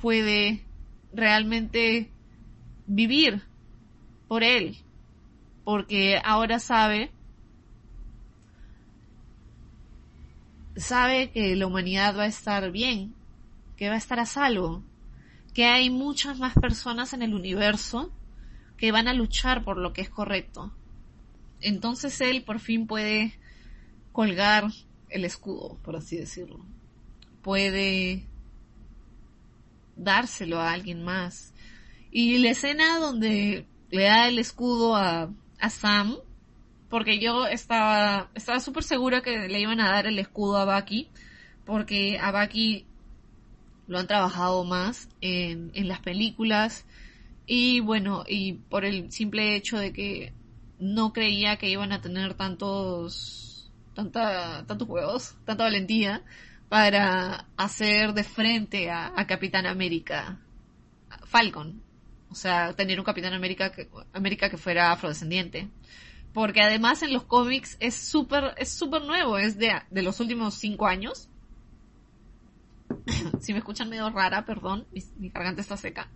puede 0.00 0.64
realmente 1.12 2.10
vivir 2.88 3.42
por 4.30 4.44
él, 4.44 4.76
porque 5.64 6.20
ahora 6.22 6.60
sabe, 6.60 7.10
sabe 10.76 11.32
que 11.32 11.56
la 11.56 11.66
humanidad 11.66 12.16
va 12.16 12.22
a 12.22 12.28
estar 12.28 12.70
bien, 12.70 13.12
que 13.76 13.88
va 13.88 13.96
a 13.96 13.98
estar 13.98 14.20
a 14.20 14.26
salvo, 14.26 14.84
que 15.52 15.64
hay 15.64 15.90
muchas 15.90 16.38
más 16.38 16.54
personas 16.54 17.12
en 17.12 17.22
el 17.22 17.34
universo 17.34 18.12
que 18.76 18.92
van 18.92 19.08
a 19.08 19.14
luchar 19.14 19.64
por 19.64 19.78
lo 19.78 19.92
que 19.92 20.02
es 20.02 20.10
correcto. 20.10 20.72
Entonces 21.60 22.20
él 22.20 22.44
por 22.44 22.60
fin 22.60 22.86
puede 22.86 23.34
colgar 24.12 24.68
el 25.08 25.24
escudo, 25.24 25.76
por 25.82 25.96
así 25.96 26.16
decirlo. 26.16 26.64
Puede 27.42 28.28
dárselo 29.96 30.60
a 30.60 30.70
alguien 30.70 31.02
más. 31.02 31.52
Y 32.12 32.38
la 32.38 32.50
escena 32.50 33.00
donde 33.00 33.66
le 33.90 34.04
da 34.04 34.28
el 34.28 34.38
escudo 34.38 34.96
a, 34.96 35.30
a 35.58 35.70
Sam, 35.70 36.16
porque 36.88 37.18
yo 37.18 37.46
estaba, 37.46 38.30
estaba 38.34 38.60
súper 38.60 38.82
segura 38.82 39.22
que 39.22 39.48
le 39.48 39.60
iban 39.60 39.80
a 39.80 39.90
dar 39.92 40.06
el 40.06 40.18
escudo 40.18 40.58
a 40.58 40.64
Bucky, 40.64 41.08
porque 41.64 42.18
a 42.18 42.32
Bucky 42.32 42.86
lo 43.86 43.98
han 43.98 44.06
trabajado 44.06 44.64
más 44.64 45.08
en, 45.20 45.70
en 45.74 45.88
las 45.88 46.00
películas, 46.00 46.84
y 47.46 47.80
bueno, 47.80 48.24
y 48.28 48.54
por 48.54 48.84
el 48.84 49.10
simple 49.10 49.56
hecho 49.56 49.78
de 49.78 49.92
que 49.92 50.32
no 50.78 51.12
creía 51.12 51.56
que 51.56 51.68
iban 51.68 51.92
a 51.92 52.00
tener 52.00 52.34
tantos, 52.34 53.70
tanta, 53.94 54.64
tantos 54.66 54.86
juegos, 54.86 55.36
tanta 55.44 55.64
valentía 55.64 56.22
para 56.68 57.46
hacer 57.56 58.14
de 58.14 58.22
frente 58.24 58.90
a, 58.90 59.12
a 59.16 59.26
Capitán 59.26 59.66
América, 59.66 60.38
Falcon, 61.24 61.82
o 62.30 62.34
sea, 62.34 62.72
tener 62.74 62.98
un 62.98 63.04
Capitán 63.04 63.32
América 63.32 63.72
que, 63.72 63.88
América 64.12 64.48
que 64.48 64.56
fuera 64.56 64.92
afrodescendiente. 64.92 65.68
Porque 66.32 66.62
además 66.62 67.02
en 67.02 67.12
los 67.12 67.24
cómics 67.24 67.76
es 67.80 67.96
súper, 67.96 68.54
es 68.56 68.70
súper 68.70 69.02
nuevo, 69.02 69.36
es 69.36 69.58
de, 69.58 69.72
de 69.90 70.02
los 70.02 70.20
últimos 70.20 70.54
cinco 70.54 70.86
años. 70.86 71.28
si 73.40 73.52
me 73.52 73.58
escuchan 73.58 73.88
medio 73.88 74.08
rara, 74.10 74.44
perdón, 74.44 74.86
mi, 74.92 75.02
mi 75.16 75.30
garganta 75.30 75.60
está 75.60 75.76
seca. 75.76 76.08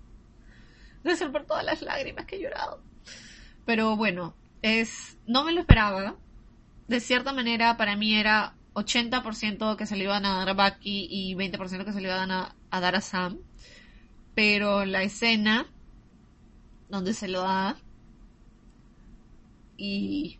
Debe 1.03 1.17
ser 1.17 1.33
por 1.33 1.45
todas 1.47 1.65
las 1.65 1.83
lágrimas 1.83 2.27
que 2.27 2.37
he 2.37 2.43
llorado. 2.43 2.81
Pero 3.67 3.97
bueno, 3.97 4.35
es, 4.63 5.19
no 5.27 5.45
me 5.45 5.53
lo 5.53 5.61
esperaba. 5.61 6.17
De 6.87 7.01
cierta 7.01 7.33
manera, 7.33 7.77
para 7.77 7.97
mí 7.97 8.15
era 8.15 8.55
80% 8.75 9.77
que 9.77 9.87
se 9.87 9.97
le 9.97 10.05
iban 10.05 10.25
a 10.27 10.45
dar 10.45 10.49
a 10.51 10.53
Bucky 10.55 11.09
y 11.11 11.35
20% 11.35 11.85
que 11.85 11.93
se 11.93 12.01
le 12.01 12.09
iban 12.09 12.31
a, 12.31 12.55
a 12.71 12.81
dar 12.81 12.95
a 12.95 13.01
Sam. 13.01 13.39
Pero 14.35 14.85
la 14.85 15.03
escena 15.03 15.67
donde 16.95 17.13
se 17.13 17.29
lo 17.29 17.43
da. 17.43 17.77
Y 19.77 20.39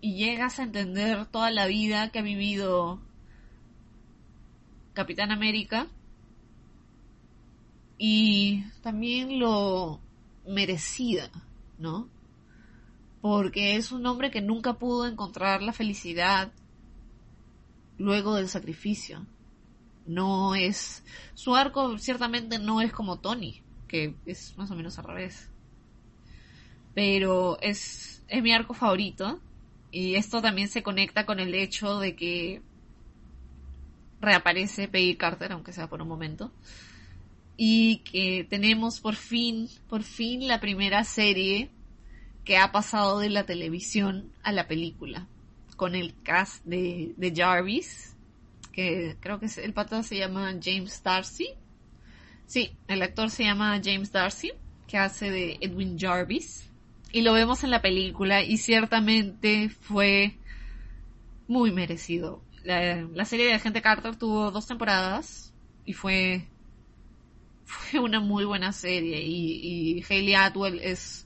y 0.00 0.14
llegas 0.14 0.58
a 0.58 0.64
entender 0.64 1.26
toda 1.26 1.50
la 1.50 1.66
vida 1.66 2.10
que 2.10 2.18
ha 2.20 2.22
vivido 2.22 3.00
Capitán 4.92 5.32
América. 5.32 5.88
Y 7.98 8.64
también 8.82 9.40
lo 9.40 10.00
merecida, 10.46 11.30
¿no? 11.78 12.08
Porque 13.22 13.76
es 13.76 13.90
un 13.90 14.06
hombre 14.06 14.30
que 14.30 14.42
nunca 14.42 14.74
pudo 14.74 15.06
encontrar 15.06 15.62
la 15.62 15.72
felicidad 15.72 16.52
luego 17.98 18.34
del 18.34 18.48
sacrificio 18.48 19.26
no 20.06 20.54
es, 20.54 21.04
su 21.34 21.54
arco 21.54 21.98
ciertamente 21.98 22.58
no 22.58 22.80
es 22.80 22.92
como 22.92 23.18
Tony, 23.18 23.62
que 23.88 24.14
es 24.26 24.56
más 24.56 24.70
o 24.70 24.74
menos 24.74 24.98
al 24.98 25.04
revés. 25.04 25.50
Pero 26.94 27.58
es, 27.60 28.22
es 28.28 28.42
mi 28.42 28.52
arco 28.52 28.74
favorito. 28.74 29.40
Y 29.90 30.16
esto 30.16 30.42
también 30.42 30.68
se 30.68 30.82
conecta 30.82 31.26
con 31.26 31.40
el 31.40 31.54
hecho 31.54 31.98
de 32.00 32.16
que 32.16 32.62
reaparece 34.20 34.88
Peggy 34.88 35.16
Carter, 35.16 35.52
aunque 35.52 35.72
sea 35.72 35.88
por 35.88 36.02
un 36.02 36.08
momento. 36.08 36.52
Y 37.56 37.98
que 37.98 38.46
tenemos 38.48 39.00
por 39.00 39.14
fin, 39.14 39.68
por 39.88 40.02
fin 40.02 40.46
la 40.46 40.60
primera 40.60 41.04
serie 41.04 41.70
que 42.44 42.58
ha 42.58 42.72
pasado 42.72 43.18
de 43.18 43.30
la 43.30 43.44
televisión 43.44 44.30
a 44.42 44.52
la 44.52 44.66
película. 44.66 45.26
Con 45.76 45.94
el 45.94 46.14
cast 46.22 46.64
de, 46.64 47.12
de 47.16 47.32
Jarvis, 47.34 48.15
que 48.76 49.16
creo 49.20 49.40
que 49.40 49.48
el 49.64 49.72
pata 49.72 50.02
se 50.02 50.18
llama 50.18 50.54
James 50.62 51.02
Darcy. 51.02 51.48
Sí, 52.44 52.76
el 52.88 53.00
actor 53.00 53.30
se 53.30 53.44
llama 53.44 53.80
James 53.82 54.12
Darcy, 54.12 54.52
que 54.86 54.98
hace 54.98 55.30
de 55.30 55.56
Edwin 55.62 55.98
Jarvis. 55.98 56.70
Y 57.10 57.22
lo 57.22 57.32
vemos 57.32 57.64
en 57.64 57.70
la 57.70 57.80
película 57.80 58.42
y 58.42 58.58
ciertamente 58.58 59.70
fue 59.70 60.36
muy 61.48 61.72
merecido. 61.72 62.42
La, 62.64 63.24
serie 63.24 63.46
de 63.46 63.54
Agente 63.54 63.80
Carter 63.80 64.16
tuvo 64.16 64.50
dos 64.50 64.66
temporadas 64.66 65.54
y 65.86 65.94
fue, 65.94 66.46
fue 67.64 68.00
una 68.00 68.20
muy 68.20 68.44
buena 68.44 68.72
serie 68.72 69.22
y, 69.22 70.00
y 70.00 70.04
Hayley 70.06 70.34
Atwell 70.34 70.80
es 70.80 71.25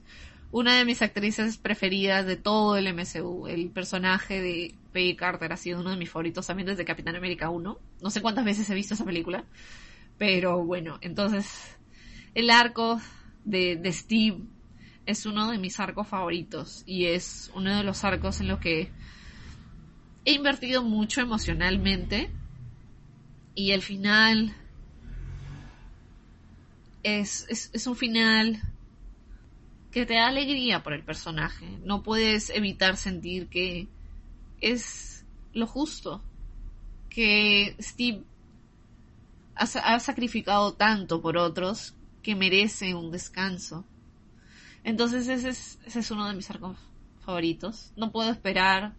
una 0.52 0.76
de 0.76 0.84
mis 0.84 1.00
actrices 1.02 1.58
preferidas 1.58 2.26
de 2.26 2.36
todo 2.36 2.76
el 2.76 2.92
MCU. 2.92 3.46
El 3.46 3.70
personaje 3.70 4.40
de 4.40 4.74
Peggy 4.92 5.14
Carter 5.14 5.52
ha 5.52 5.56
sido 5.56 5.80
uno 5.80 5.90
de 5.90 5.96
mis 5.96 6.10
favoritos 6.10 6.46
también 6.46 6.66
desde 6.66 6.84
Capitán 6.84 7.14
América 7.14 7.50
1. 7.50 7.78
No 8.02 8.10
sé 8.10 8.20
cuántas 8.20 8.44
veces 8.44 8.68
he 8.68 8.74
visto 8.74 8.94
esa 8.94 9.04
película. 9.04 9.44
Pero 10.18 10.64
bueno, 10.64 10.98
entonces 11.02 11.76
el 12.34 12.50
arco 12.50 13.00
de, 13.44 13.80
Steve 13.92 14.38
es 15.06 15.24
uno 15.24 15.50
de 15.50 15.58
mis 15.58 15.78
arcos 15.78 16.08
favoritos 16.08 16.82
y 16.84 17.06
es 17.06 17.50
uno 17.54 17.76
de 17.76 17.84
los 17.84 18.04
arcos 18.04 18.40
en 18.40 18.48
los 18.48 18.58
que 18.58 18.90
he 20.24 20.32
invertido 20.32 20.82
mucho 20.82 21.20
emocionalmente 21.20 22.28
y 23.54 23.70
el 23.70 23.82
final 23.82 24.54
es, 27.02 27.70
es 27.72 27.86
un 27.86 27.96
final 27.96 28.60
que 29.90 30.06
te 30.06 30.14
da 30.14 30.28
alegría 30.28 30.82
por 30.82 30.92
el 30.92 31.02
personaje. 31.02 31.66
No 31.84 32.02
puedes 32.02 32.50
evitar 32.50 32.96
sentir 32.96 33.48
que 33.48 33.88
es 34.60 35.24
lo 35.52 35.66
justo. 35.66 36.22
Que 37.08 37.76
Steve 37.80 38.22
ha, 39.56 39.98
sacrificado 39.98 40.74
tanto 40.74 41.20
por 41.20 41.36
otros 41.36 41.94
que 42.22 42.36
merece 42.36 42.94
un 42.94 43.10
descanso. 43.10 43.84
Entonces 44.84 45.28
ese 45.28 45.48
es, 45.48 45.78
ese 45.84 46.00
es 46.00 46.10
uno 46.10 46.28
de 46.28 46.34
mis 46.34 46.48
arcos 46.50 46.78
favoritos. 47.24 47.92
No 47.96 48.12
puedo 48.12 48.30
esperar 48.30 48.94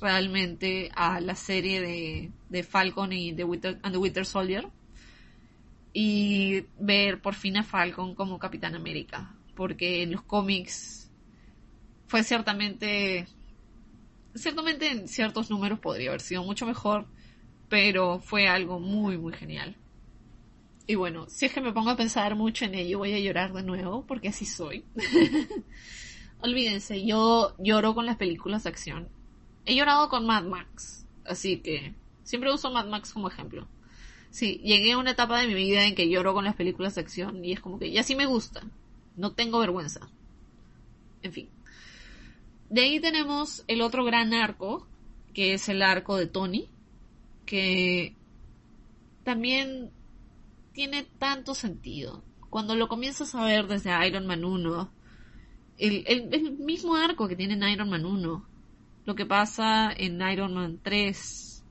realmente 0.00 0.90
a 0.94 1.20
la 1.20 1.34
serie 1.34 1.80
de, 1.80 2.32
de 2.50 2.62
Falcon 2.62 3.12
y 3.12 3.32
Winter, 3.32 3.80
and 3.82 3.94
the 3.94 3.98
Winter 3.98 4.26
Soldier 4.26 4.68
y 5.94 6.66
ver 6.78 7.22
por 7.22 7.34
fin 7.34 7.56
a 7.56 7.62
Falcon 7.62 8.14
como 8.14 8.38
Capitán 8.38 8.74
América 8.74 9.32
porque 9.54 10.02
en 10.02 10.12
los 10.12 10.22
cómics 10.22 11.10
fue 12.06 12.22
ciertamente, 12.22 13.26
ciertamente 14.34 14.90
en 14.90 15.08
ciertos 15.08 15.50
números 15.50 15.80
podría 15.80 16.10
haber 16.10 16.20
sido 16.20 16.42
mucho 16.44 16.66
mejor, 16.66 17.06
pero 17.68 18.20
fue 18.20 18.46
algo 18.48 18.78
muy, 18.78 19.18
muy 19.18 19.32
genial. 19.32 19.76
Y 20.86 20.96
bueno, 20.96 21.26
si 21.28 21.46
es 21.46 21.52
que 21.52 21.62
me 21.62 21.72
pongo 21.72 21.90
a 21.90 21.96
pensar 21.96 22.34
mucho 22.36 22.66
en 22.66 22.74
ello, 22.74 22.98
voy 22.98 23.14
a 23.14 23.18
llorar 23.18 23.52
de 23.52 23.62
nuevo, 23.62 24.04
porque 24.06 24.28
así 24.28 24.44
soy. 24.44 24.84
Olvídense, 26.40 27.04
yo 27.06 27.54
lloro 27.58 27.94
con 27.94 28.04
las 28.04 28.16
películas 28.16 28.64
de 28.64 28.70
acción. 28.70 29.08
he 29.64 29.74
llorado 29.74 30.10
con 30.10 30.26
Mad 30.26 30.44
Max, 30.44 31.06
así 31.24 31.58
que 31.58 31.94
siempre 32.22 32.52
uso 32.52 32.70
Mad 32.70 32.86
Max 32.86 33.14
como 33.14 33.28
ejemplo. 33.28 33.66
Sí, 34.28 34.60
llegué 34.62 34.92
a 34.92 34.98
una 34.98 35.12
etapa 35.12 35.40
de 35.40 35.46
mi 35.46 35.54
vida 35.54 35.86
en 35.86 35.94
que 35.94 36.10
lloro 36.10 36.34
con 36.34 36.44
las 36.44 36.56
películas 36.56 36.96
de 36.96 37.00
acción 37.00 37.42
y 37.44 37.52
es 37.52 37.60
como 37.60 37.78
que 37.78 37.90
ya 37.90 38.02
sí 38.02 38.14
me 38.14 38.26
gusta, 38.26 38.62
no 39.16 39.32
tengo 39.32 39.58
vergüenza. 39.58 40.08
En 41.22 41.32
fin. 41.32 41.48
De 42.70 42.82
ahí 42.82 43.00
tenemos 43.00 43.64
el 43.68 43.82
otro 43.82 44.04
gran 44.04 44.34
arco, 44.34 44.86
que 45.32 45.54
es 45.54 45.68
el 45.68 45.82
arco 45.82 46.16
de 46.16 46.26
Tony, 46.26 46.68
que 47.46 48.14
también 49.22 49.90
tiene 50.72 51.04
tanto 51.18 51.54
sentido. 51.54 52.22
Cuando 52.50 52.74
lo 52.74 52.88
comienzas 52.88 53.34
a 53.34 53.44
ver 53.44 53.66
desde 53.66 54.06
Iron 54.06 54.26
Man 54.26 54.44
1, 54.44 54.90
el, 55.78 56.04
el, 56.06 56.52
mismo 56.58 56.96
arco 56.96 57.26
que 57.26 57.36
tiene 57.36 57.54
en 57.54 57.62
Iron 57.64 57.90
Man 57.90 58.04
1, 58.04 58.46
lo 59.06 59.14
que 59.14 59.26
pasa 59.26 59.92
en 59.92 60.20
Iron 60.22 60.54
Man 60.54 60.78
3, 60.82 61.64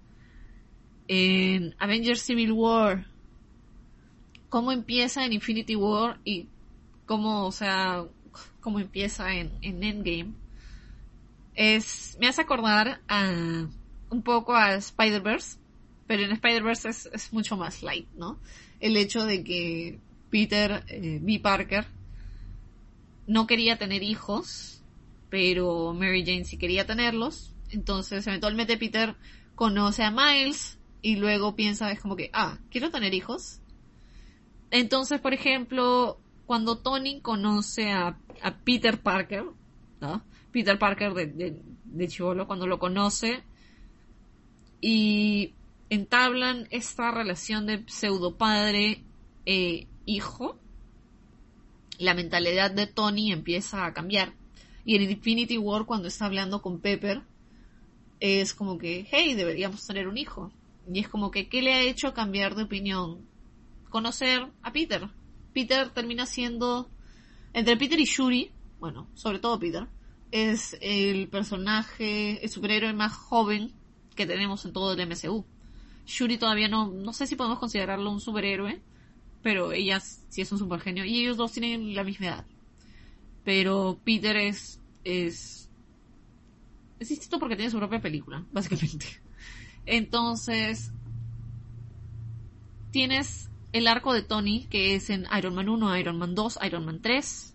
en 1.07 1.75
Avengers 1.79 2.21
Civil 2.21 2.51
War, 2.51 3.07
cómo 4.49 4.71
empieza 4.71 5.25
en 5.25 5.33
Infinity 5.33 5.75
War 5.75 6.19
y 6.23 6.47
cómo, 7.13 7.45
o 7.45 7.51
sea, 7.51 8.05
cómo 8.59 8.79
empieza 8.79 9.35
en, 9.35 9.51
en 9.61 9.83
Endgame, 9.83 10.33
es, 11.53 12.17
me 12.19 12.27
hace 12.27 12.41
acordar 12.41 13.01
a, 13.07 13.67
un 14.09 14.21
poco 14.23 14.55
a 14.55 14.73
Spider-Verse, 14.73 15.59
pero 16.07 16.23
en 16.23 16.31
Spider-Verse 16.31 16.89
es, 16.89 17.05
es, 17.13 17.31
mucho 17.31 17.55
más 17.55 17.83
light, 17.83 18.07
¿no? 18.15 18.39
El 18.79 18.97
hecho 18.97 19.25
de 19.25 19.43
que 19.43 19.99
Peter 20.31 20.83
eh, 20.87 21.19
B. 21.21 21.39
Parker 21.39 21.85
no 23.27 23.45
quería 23.45 23.77
tener 23.77 24.01
hijos, 24.01 24.81
pero 25.29 25.93
Mary 25.93 26.25
Jane 26.25 26.45
sí 26.45 26.57
quería 26.57 26.87
tenerlos, 26.87 27.53
entonces 27.69 28.25
eventualmente 28.25 28.75
Peter 28.77 29.15
conoce 29.53 30.01
a 30.01 30.09
Miles 30.09 30.79
y 31.03 31.17
luego 31.17 31.55
piensa, 31.55 31.91
es 31.91 31.99
como 31.99 32.15
que, 32.15 32.31
ah, 32.33 32.57
quiero 32.71 32.89
tener 32.89 33.13
hijos. 33.13 33.59
Entonces, 34.71 35.21
por 35.21 35.35
ejemplo, 35.35 36.17
cuando 36.45 36.77
Tony 36.77 37.21
conoce 37.21 37.91
a, 37.91 38.17
Peter 38.63 39.01
Parker. 39.01 39.45
Peter 40.51 40.77
Parker 40.77 41.13
de, 41.13 41.61
de, 41.85 42.07
Chivolo, 42.07 42.45
cuando 42.45 42.67
lo 42.67 42.77
conoce 42.77 43.41
y 44.81 45.53
entablan 45.89 46.67
esta 46.71 47.11
relación 47.11 47.65
de 47.65 47.83
pseudo 47.87 48.35
padre 48.35 49.01
e 49.45 49.87
hijo, 50.05 50.57
la 51.97 52.13
mentalidad 52.13 52.71
de 52.71 52.87
Tony 52.87 53.31
empieza 53.31 53.85
a 53.85 53.93
cambiar. 53.93 54.33
Y 54.85 54.97
en 54.97 55.09
Infinity 55.09 55.57
War, 55.57 55.85
cuando 55.85 56.09
está 56.09 56.25
hablando 56.25 56.61
con 56.61 56.79
Pepper, 56.79 57.21
es 58.19 58.53
como 58.53 58.77
que, 58.77 59.07
hey, 59.09 59.33
deberíamos 59.35 59.85
tener 59.87 60.07
un 60.07 60.17
hijo. 60.17 60.51
Y 60.91 60.99
es 60.99 61.07
como 61.07 61.31
que, 61.31 61.47
¿qué 61.47 61.61
le 61.61 61.73
ha 61.73 61.81
hecho 61.81 62.13
cambiar 62.13 62.55
de 62.55 62.63
opinión? 62.63 63.25
Conocer 63.89 64.49
a 64.61 64.73
Peter. 64.73 65.09
Peter 65.53 65.89
termina 65.89 66.25
siendo, 66.25 66.89
entre 67.53 67.77
Peter 67.77 67.99
y 67.99 68.05
Shuri, 68.05 68.51
bueno, 68.79 69.07
sobre 69.13 69.39
todo 69.39 69.59
Peter, 69.59 69.87
es 70.31 70.75
el 70.81 71.27
personaje, 71.29 72.43
el 72.43 72.49
superhéroe 72.49 72.93
más 72.93 73.13
joven 73.13 73.71
que 74.15 74.25
tenemos 74.25 74.65
en 74.65 74.73
todo 74.73 74.93
el 74.93 74.99
MCU. 74.99 75.45
Shuri 76.05 76.37
todavía 76.37 76.67
no, 76.67 76.91
no 76.91 77.13
sé 77.13 77.27
si 77.27 77.35
podemos 77.35 77.59
considerarlo 77.59 78.11
un 78.11 78.19
superhéroe, 78.19 78.81
pero 79.41 79.71
ella 79.71 79.99
sí 79.99 80.41
es 80.41 80.51
un 80.51 80.57
supergenio 80.57 81.05
y 81.05 81.19
ellos 81.19 81.37
dos 81.37 81.51
tienen 81.51 81.93
la 81.95 82.03
misma 82.03 82.27
edad. 82.27 82.45
Pero 83.43 83.99
Peter 84.03 84.35
es, 84.37 84.79
es, 85.03 85.69
es 86.99 87.09
distinto 87.09 87.39
porque 87.39 87.55
tiene 87.55 87.71
su 87.71 87.77
propia 87.77 88.01
película, 88.01 88.43
básicamente. 88.51 89.05
Entonces, 89.85 90.91
tienes 92.91 93.49
el 93.73 93.87
arco 93.87 94.13
de 94.13 94.21
Tony, 94.21 94.67
que 94.69 94.95
es 94.95 95.09
en 95.09 95.27
Iron 95.35 95.55
Man 95.55 95.67
1, 95.67 95.97
Iron 95.97 96.17
Man 96.17 96.35
2, 96.35 96.59
Iron 96.65 96.85
Man 96.85 97.01
3, 97.01 97.53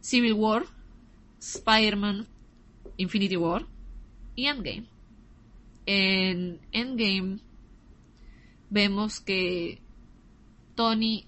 Civil 0.00 0.32
War, 0.34 0.64
Spider-Man, 1.40 2.28
Infinity 2.96 3.36
War 3.36 3.66
y 4.36 4.46
Endgame. 4.46 4.86
En 5.84 6.60
Endgame 6.70 7.40
vemos 8.70 9.18
que 9.20 9.80
Tony 10.76 11.26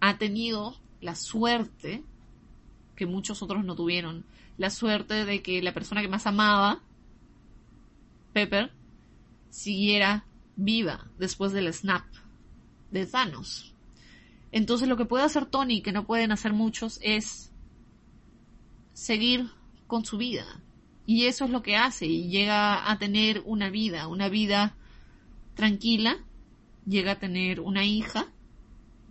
ha 0.00 0.16
tenido 0.16 0.76
la 1.02 1.14
suerte 1.16 2.02
que 2.96 3.06
muchos 3.06 3.42
otros 3.42 3.64
no 3.64 3.76
tuvieron, 3.76 4.24
la 4.56 4.70
suerte 4.70 5.26
de 5.26 5.42
que 5.42 5.62
la 5.62 5.74
persona 5.74 6.00
que 6.00 6.08
más 6.08 6.26
amaba, 6.26 6.80
Pepper, 8.32 8.72
siguiera 9.50 10.24
viva 10.56 11.06
después 11.18 11.52
del 11.52 11.72
snap 11.72 12.04
de 12.90 13.06
Thanos. 13.06 13.74
Entonces 14.52 14.88
lo 14.88 14.96
que 14.96 15.04
puede 15.04 15.24
hacer 15.24 15.46
Tony, 15.46 15.82
que 15.82 15.92
no 15.92 16.06
pueden 16.06 16.32
hacer 16.32 16.52
muchos, 16.52 16.98
es 17.02 17.50
seguir 18.92 19.50
con 19.86 20.04
su 20.04 20.16
vida. 20.16 20.60
Y 21.06 21.26
eso 21.26 21.44
es 21.44 21.50
lo 21.50 21.62
que 21.62 21.76
hace 21.76 22.06
y 22.06 22.28
llega 22.28 22.90
a 22.90 22.98
tener 22.98 23.42
una 23.46 23.70
vida, 23.70 24.08
una 24.08 24.28
vida 24.28 24.74
tranquila, 25.54 26.18
llega 26.86 27.12
a 27.12 27.18
tener 27.18 27.60
una 27.60 27.84
hija, 27.84 28.26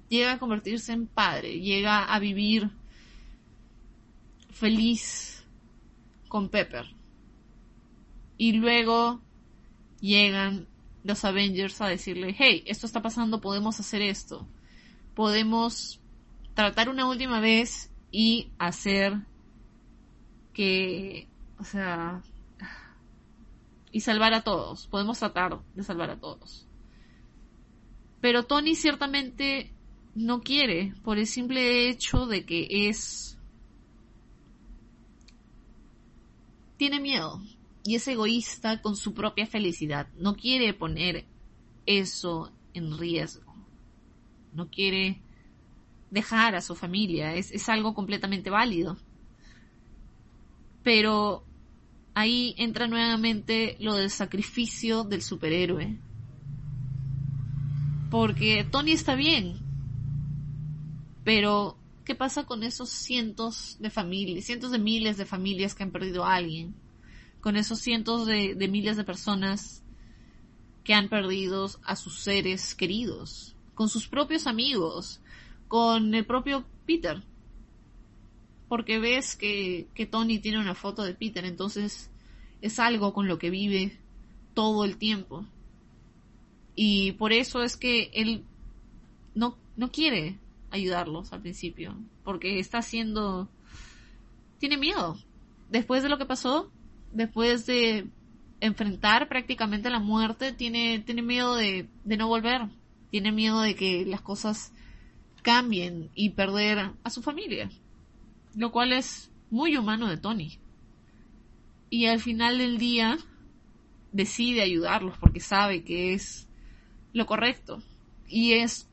llega 0.10 0.34
a 0.34 0.40
convertirse 0.40 0.94
en 0.94 1.08
padre, 1.08 1.60
llega 1.60 2.04
a 2.04 2.20
vivir 2.20 2.70
feliz 4.52 5.44
con 6.28 6.50
Pepper. 6.50 6.86
Y 8.38 8.54
luego 8.54 9.22
llegan 10.00 10.68
los 11.08 11.24
Avengers 11.24 11.80
a 11.82 11.88
decirle, 11.88 12.36
hey, 12.38 12.64
esto 12.68 12.86
está 12.86 13.02
pasando, 13.02 13.40
podemos 13.40 13.80
hacer 13.80 14.02
esto. 14.02 14.46
Podemos 15.16 16.02
tratar 16.54 16.90
una 16.90 17.08
última 17.08 17.40
vez 17.40 17.90
y 18.12 18.50
hacer 18.60 19.18
que, 20.54 21.28
o 21.60 21.64
sea, 21.64 22.22
y 23.92 24.02
salvar 24.02 24.34
a 24.34 24.42
todos. 24.42 24.88
Podemos 24.88 25.18
tratar 25.18 25.60
de 25.76 25.84
salvar 25.84 26.10
a 26.10 26.20
todos. 26.20 26.68
Pero 28.20 28.44
Tony 28.44 28.76
ciertamente 28.76 29.72
no 30.14 30.42
quiere 30.42 30.94
por 31.04 31.18
el 31.18 31.28
simple 31.28 31.90
hecho 31.90 32.26
de 32.26 32.46
que 32.46 32.68
es... 32.90 33.38
Tiene 36.78 37.00
miedo 37.00 37.42
y 37.88 37.96
es 37.96 38.06
egoísta 38.10 38.82
con 38.82 38.98
su 38.98 39.14
propia 39.14 39.48
felicidad. 39.48 40.10
No 40.18 40.36
quiere 40.36 40.74
poner 40.74 41.24
eso 41.86 42.52
en 42.74 42.98
riesgo. 42.98 43.56
No 44.52 44.70
quiere 44.70 45.22
dejar 46.12 46.56
a 46.56 46.60
su 46.60 46.76
familia. 46.76 47.36
Es, 47.36 47.50
es 47.54 47.70
algo 47.70 47.94
completamente 47.94 48.50
válido. 48.50 48.98
Pero 50.84 51.46
ahí 52.14 52.56
entra 52.58 52.88
nuevamente 52.88 53.78
lo 53.80 53.96
del 53.96 54.10
sacrificio 54.10 55.06
del 55.06 55.22
superhéroe. 55.22 55.98
Porque 58.12 58.68
Tony 58.70 58.92
está 58.92 59.16
bien. 59.16 59.60
Pero, 61.24 61.78
¿qué 62.04 62.16
pasa 62.16 62.46
con 62.46 62.64
esos 62.64 62.90
cientos 62.90 63.78
de 63.80 63.90
familias, 63.90 64.44
cientos 64.44 64.72
de 64.72 64.80
miles 64.80 65.16
de 65.16 65.26
familias 65.26 65.74
que 65.74 65.84
han 65.84 65.92
perdido 65.92 66.26
a 66.26 66.36
alguien? 66.36 66.76
Con 67.48 67.56
esos 67.56 67.80
cientos 67.80 68.26
de, 68.26 68.68
miles 68.70 68.98
de 68.98 69.06
personas 69.06 69.82
que 70.84 70.94
han 70.94 71.08
perdido 71.08 71.70
a 71.86 71.96
sus 71.96 72.20
seres 72.20 72.76
queridos, 72.76 73.56
con 73.74 73.88
sus 73.88 74.10
propios 74.10 74.48
amigos, 74.48 75.22
con 75.70 76.14
el 76.14 76.26
propio 76.26 76.66
Peter, 76.86 77.24
porque 78.68 79.00
ves 79.00 79.38
que, 79.38 79.88
que 79.94 80.06
Tony 80.06 80.40
tiene 80.40 80.60
una 80.60 80.76
foto 80.76 81.04
de 81.04 81.14
Peter, 81.14 81.46
entonces 81.46 82.10
es 82.62 82.80
algo 82.80 83.14
con 83.14 83.30
lo 83.30 83.40
que 83.40 83.50
vive 83.50 83.98
todo 84.54 84.84
el 84.84 84.98
tiempo. 84.98 85.46
Y 86.76 87.14
por 87.14 87.32
eso 87.32 87.64
es 87.64 87.78
que 87.78 88.12
él 88.14 88.44
no, 89.36 89.58
no 89.78 89.90
quiere 89.90 90.38
ayudarlos 90.70 91.32
al 91.32 91.44
principio, 91.44 91.96
porque 92.26 92.60
está 92.60 92.80
haciendo... 92.80 93.48
tiene 94.60 94.76
miedo. 94.76 95.18
Después 95.70 96.04
de 96.04 96.10
lo 96.10 96.18
que 96.18 96.26
pasó, 96.26 96.70
después 97.18 97.66
de 97.66 98.08
enfrentar 98.62 99.28
prácticamente 99.28 99.90
la 99.90 100.00
muerte, 100.00 100.54
tiene, 100.54 101.00
tiene 101.00 101.22
miedo 101.22 101.56
de, 101.56 101.88
de 102.06 102.18
no 102.18 102.28
volver, 102.28 102.62
tiene 103.12 103.32
miedo 103.32 103.62
de 103.62 103.76
que 103.76 104.06
las 104.06 104.22
cosas 104.22 104.74
cambien 105.42 106.10
y 106.16 106.32
perder 106.32 106.92
a 107.04 107.10
su 107.10 107.22
familia 107.22 107.70
lo 108.58 108.72
cual 108.72 108.92
es 108.92 109.32
muy 109.52 109.78
humano 109.78 110.08
de 110.08 110.18
Tony. 110.18 110.58
Y 111.92 112.08
al 112.08 112.20
final 112.20 112.58
del 112.58 112.80
día 112.80 113.18
decide 114.12 114.64
ayudarlos 114.64 115.18
porque 115.20 115.40
sabe 115.40 115.84
que 115.84 116.14
es 116.14 116.50
lo 117.14 117.28
correcto. 117.28 117.84
Y 118.28 118.54
es 118.54 118.90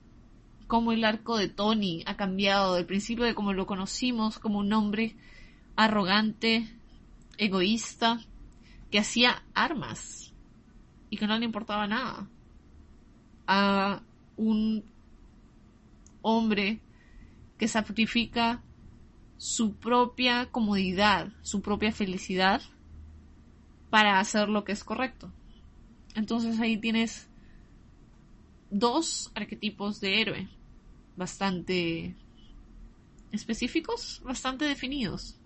como 0.66 0.93
el 0.93 1.05
arco 1.05 1.39
de 1.39 1.49
Tony 1.49 2.05
ha 2.07 2.16
cambiado 2.16 2.75
del 2.75 2.85
principio 2.85 3.25
de 3.25 3.35
como 3.35 3.55
lo 3.55 3.66
conocimos 3.66 4.39
como 4.39 4.59
un 4.59 4.72
hombre 4.75 5.16
arrogante, 5.77 6.68
egoísta, 7.39 8.20
que 8.91 8.99
hacía 8.99 9.43
armas 9.55 10.32
y 11.11 11.16
que 11.16 11.26
no 11.26 11.39
le 11.39 11.45
importaba 11.45 11.87
nada. 11.87 12.28
A 13.47 14.03
un 14.37 14.85
hombre 16.22 16.80
que 17.59 17.68
sacrifica 17.68 18.62
su 19.37 19.74
propia 19.74 20.47
comodidad, 20.47 21.32
su 21.43 21.61
propia 21.61 21.93
felicidad 21.93 22.62
para 23.91 24.18
hacer 24.18 24.49
lo 24.49 24.64
que 24.64 24.72
es 24.72 24.82
correcto. 24.85 25.30
Entonces 26.14 26.59
ahí 26.61 26.76
tienes 26.78 27.28
dos 28.70 29.30
arquetipos 29.35 30.01
de 30.01 30.20
héroe 30.20 30.49
bastante 31.16 32.16
específicos, 33.32 34.20
bastante 34.24 34.64
definidos. 34.64 35.39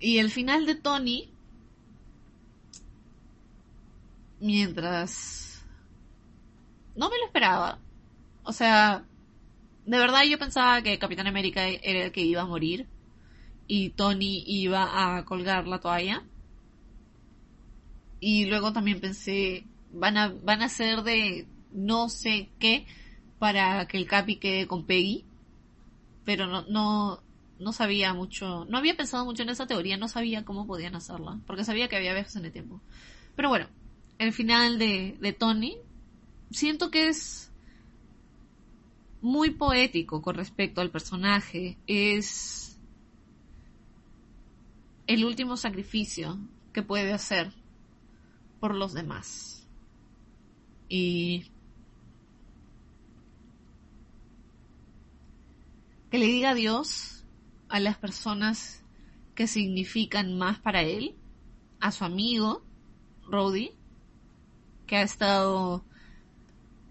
Y 0.00 0.18
el 0.18 0.30
final 0.30 0.66
de 0.66 0.74
Tony, 0.74 1.30
mientras... 4.40 5.62
No 6.96 7.08
me 7.08 7.18
lo 7.18 7.26
esperaba. 7.26 7.78
O 8.42 8.52
sea, 8.52 9.04
de 9.84 9.98
verdad 9.98 10.22
yo 10.24 10.38
pensaba 10.38 10.82
que 10.82 10.98
Capitán 10.98 11.26
América 11.26 11.68
era 11.68 12.04
el 12.04 12.12
que 12.12 12.22
iba 12.22 12.42
a 12.42 12.46
morir 12.46 12.86
y 13.66 13.90
Tony 13.90 14.42
iba 14.46 15.16
a 15.16 15.24
colgar 15.24 15.68
la 15.68 15.78
toalla. 15.78 16.24
Y 18.18 18.46
luego 18.46 18.72
también 18.72 19.00
pensé, 19.00 19.64
van 19.92 20.16
a, 20.16 20.28
van 20.42 20.62
a 20.62 20.68
ser 20.68 21.02
de 21.02 21.46
no 21.72 22.08
sé 22.08 22.48
qué 22.58 22.86
para 23.38 23.86
que 23.86 23.98
el 23.98 24.06
Capi 24.06 24.36
quede 24.36 24.66
con 24.66 24.84
Peggy. 24.86 25.24
Pero 26.24 26.46
no, 26.46 26.62
no, 26.62 27.22
no 27.60 27.72
sabía 27.72 28.14
mucho, 28.14 28.64
no 28.64 28.78
había 28.78 28.96
pensado 28.96 29.24
mucho 29.24 29.42
en 29.42 29.50
esa 29.50 29.66
teoría, 29.66 29.96
no 29.96 30.08
sabía 30.08 30.44
cómo 30.44 30.66
podían 30.66 30.96
hacerla, 30.96 31.38
porque 31.46 31.64
sabía 31.64 31.88
que 31.88 31.96
había 31.96 32.14
viajes 32.14 32.34
en 32.36 32.46
el 32.46 32.52
tiempo. 32.52 32.80
Pero 33.36 33.50
bueno, 33.50 33.68
el 34.18 34.32
final 34.32 34.78
de, 34.78 35.16
de 35.20 35.32
Tony, 35.32 35.76
siento 36.50 36.90
que 36.90 37.08
es 37.08 37.52
muy 39.20 39.50
poético 39.50 40.22
con 40.22 40.34
respecto 40.34 40.80
al 40.80 40.90
personaje, 40.90 41.76
es 41.86 42.78
el 45.06 45.24
último 45.24 45.56
sacrificio 45.56 46.38
que 46.72 46.82
puede 46.82 47.12
hacer 47.12 47.52
por 48.58 48.74
los 48.74 48.94
demás. 48.94 49.68
Y 50.88 51.46
que 56.10 56.18
le 56.18 56.26
diga 56.26 56.50
adiós 56.50 57.19
a 57.70 57.80
las 57.80 57.96
personas 57.96 58.82
que 59.34 59.46
significan 59.46 60.36
más 60.36 60.58
para 60.58 60.82
él, 60.82 61.14
a 61.80 61.92
su 61.92 62.04
amigo, 62.04 62.62
Rody, 63.26 63.70
que 64.86 64.96
ha 64.96 65.02
estado 65.02 65.84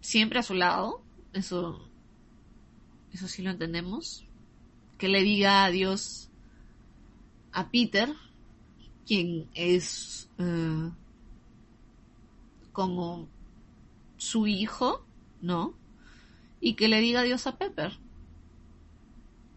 siempre 0.01 0.39
a 0.39 0.43
su 0.43 0.53
lado, 0.53 1.03
eso, 1.33 1.85
eso 3.11 3.27
sí 3.27 3.43
lo 3.43 3.51
entendemos, 3.51 4.25
que 4.97 5.09
le 5.09 5.21
diga 5.21 5.65
adiós 5.65 6.29
a 7.51 7.69
Peter, 7.69 8.13
quien 9.05 9.49
es 9.53 10.29
uh, 10.39 10.91
como 12.71 13.27
su 14.17 14.47
hijo, 14.47 15.05
¿no? 15.41 15.73
Y 16.61 16.73
que 16.75 16.87
le 16.87 17.01
diga 17.01 17.21
adiós 17.21 17.47
a 17.47 17.57
Pepper, 17.57 17.97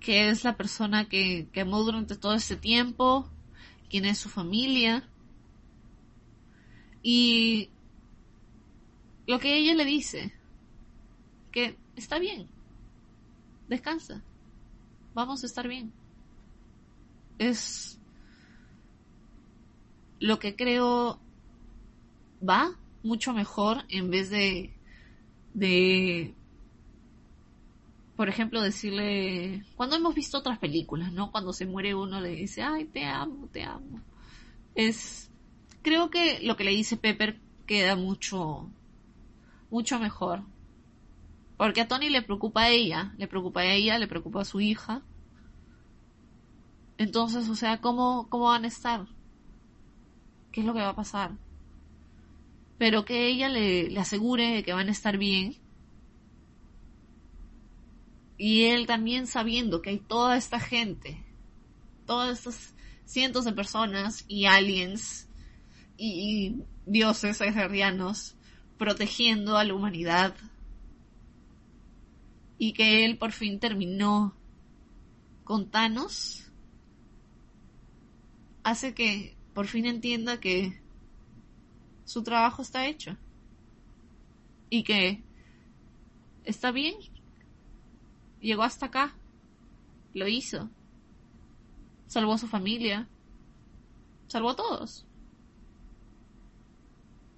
que 0.02 0.28
es 0.28 0.44
la 0.44 0.56
persona 0.56 1.08
que, 1.08 1.48
que 1.52 1.60
amó 1.60 1.82
durante 1.82 2.16
todo 2.16 2.34
ese 2.34 2.56
tiempo, 2.56 3.28
quien 3.88 4.04
es 4.04 4.18
su 4.18 4.28
familia. 4.28 5.08
Y 7.02 7.70
lo 9.26 9.38
que 9.38 9.56
ella 9.56 9.74
le 9.74 9.84
dice, 9.84 10.32
que 11.52 11.76
está 11.96 12.18
bien, 12.18 12.48
descansa, 13.68 14.22
vamos 15.14 15.42
a 15.42 15.46
estar 15.46 15.68
bien. 15.68 15.92
Es 17.38 17.98
lo 20.18 20.38
que 20.38 20.56
creo 20.56 21.20
va 22.46 22.76
mucho 23.02 23.32
mejor 23.32 23.84
en 23.88 24.10
vez 24.10 24.30
de, 24.30 24.72
de 25.54 26.34
por 28.22 28.28
ejemplo, 28.28 28.62
decirle, 28.62 29.64
cuando 29.74 29.96
hemos 29.96 30.14
visto 30.14 30.38
otras 30.38 30.60
películas, 30.60 31.12
¿no? 31.12 31.32
Cuando 31.32 31.52
se 31.52 31.66
muere 31.66 31.92
uno 31.92 32.20
le 32.20 32.28
dice, 32.28 32.62
ay, 32.62 32.84
te 32.84 33.04
amo, 33.04 33.48
te 33.50 33.64
amo. 33.64 34.00
Es, 34.76 35.28
creo 35.82 36.08
que 36.08 36.38
lo 36.40 36.54
que 36.56 36.62
le 36.62 36.70
dice 36.70 36.96
Pepper 36.96 37.40
queda 37.66 37.96
mucho, 37.96 38.70
mucho 39.72 39.98
mejor. 39.98 40.42
Porque 41.56 41.80
a 41.80 41.88
Tony 41.88 42.10
le 42.10 42.22
preocupa 42.22 42.62
a 42.62 42.68
ella, 42.68 43.12
le 43.18 43.26
preocupa 43.26 43.62
a 43.62 43.66
ella, 43.66 43.98
le 43.98 44.06
preocupa 44.06 44.42
a 44.42 44.44
su 44.44 44.60
hija. 44.60 45.02
Entonces, 46.98 47.48
o 47.48 47.56
sea, 47.56 47.80
¿cómo, 47.80 48.28
cómo 48.28 48.44
van 48.44 48.66
a 48.66 48.68
estar? 48.68 49.04
¿Qué 50.52 50.60
es 50.60 50.66
lo 50.68 50.74
que 50.74 50.80
va 50.80 50.90
a 50.90 50.94
pasar? 50.94 51.32
Pero 52.78 53.04
que 53.04 53.26
ella 53.26 53.48
le, 53.48 53.90
le 53.90 53.98
asegure 53.98 54.62
que 54.62 54.74
van 54.74 54.86
a 54.86 54.92
estar 54.92 55.18
bien 55.18 55.56
y 58.44 58.64
él 58.64 58.88
también 58.88 59.28
sabiendo 59.28 59.82
que 59.82 59.90
hay 59.90 59.98
toda 60.00 60.36
esta 60.36 60.58
gente, 60.58 61.24
todas 62.06 62.38
estas 62.40 62.74
cientos 63.04 63.44
de 63.44 63.52
personas 63.52 64.24
y 64.26 64.46
aliens 64.46 65.28
y, 65.96 66.56
dioses 66.84 67.40
ejerrianos 67.40 68.34
protegiendo 68.78 69.56
a 69.56 69.62
la 69.62 69.74
humanidad. 69.74 70.34
Y 72.58 72.72
que 72.72 73.04
él 73.04 73.16
por 73.16 73.30
fin 73.30 73.60
terminó 73.60 74.34
con 75.44 75.70
Thanos, 75.70 76.50
hace 78.64 78.92
que 78.92 79.36
por 79.54 79.68
fin 79.68 79.86
entienda 79.86 80.40
que 80.40 80.82
su 82.04 82.24
trabajo 82.24 82.60
está 82.60 82.88
hecho. 82.88 83.16
Y 84.68 84.82
que 84.82 85.22
está 86.44 86.72
bien 86.72 86.96
llegó 88.42 88.62
hasta 88.62 88.86
acá. 88.86 89.14
Lo 90.14 90.28
hizo. 90.28 90.68
Salvó 92.06 92.34
a 92.34 92.38
su 92.38 92.48
familia. 92.48 93.08
Salvó 94.26 94.50
a 94.50 94.56
todos. 94.56 95.06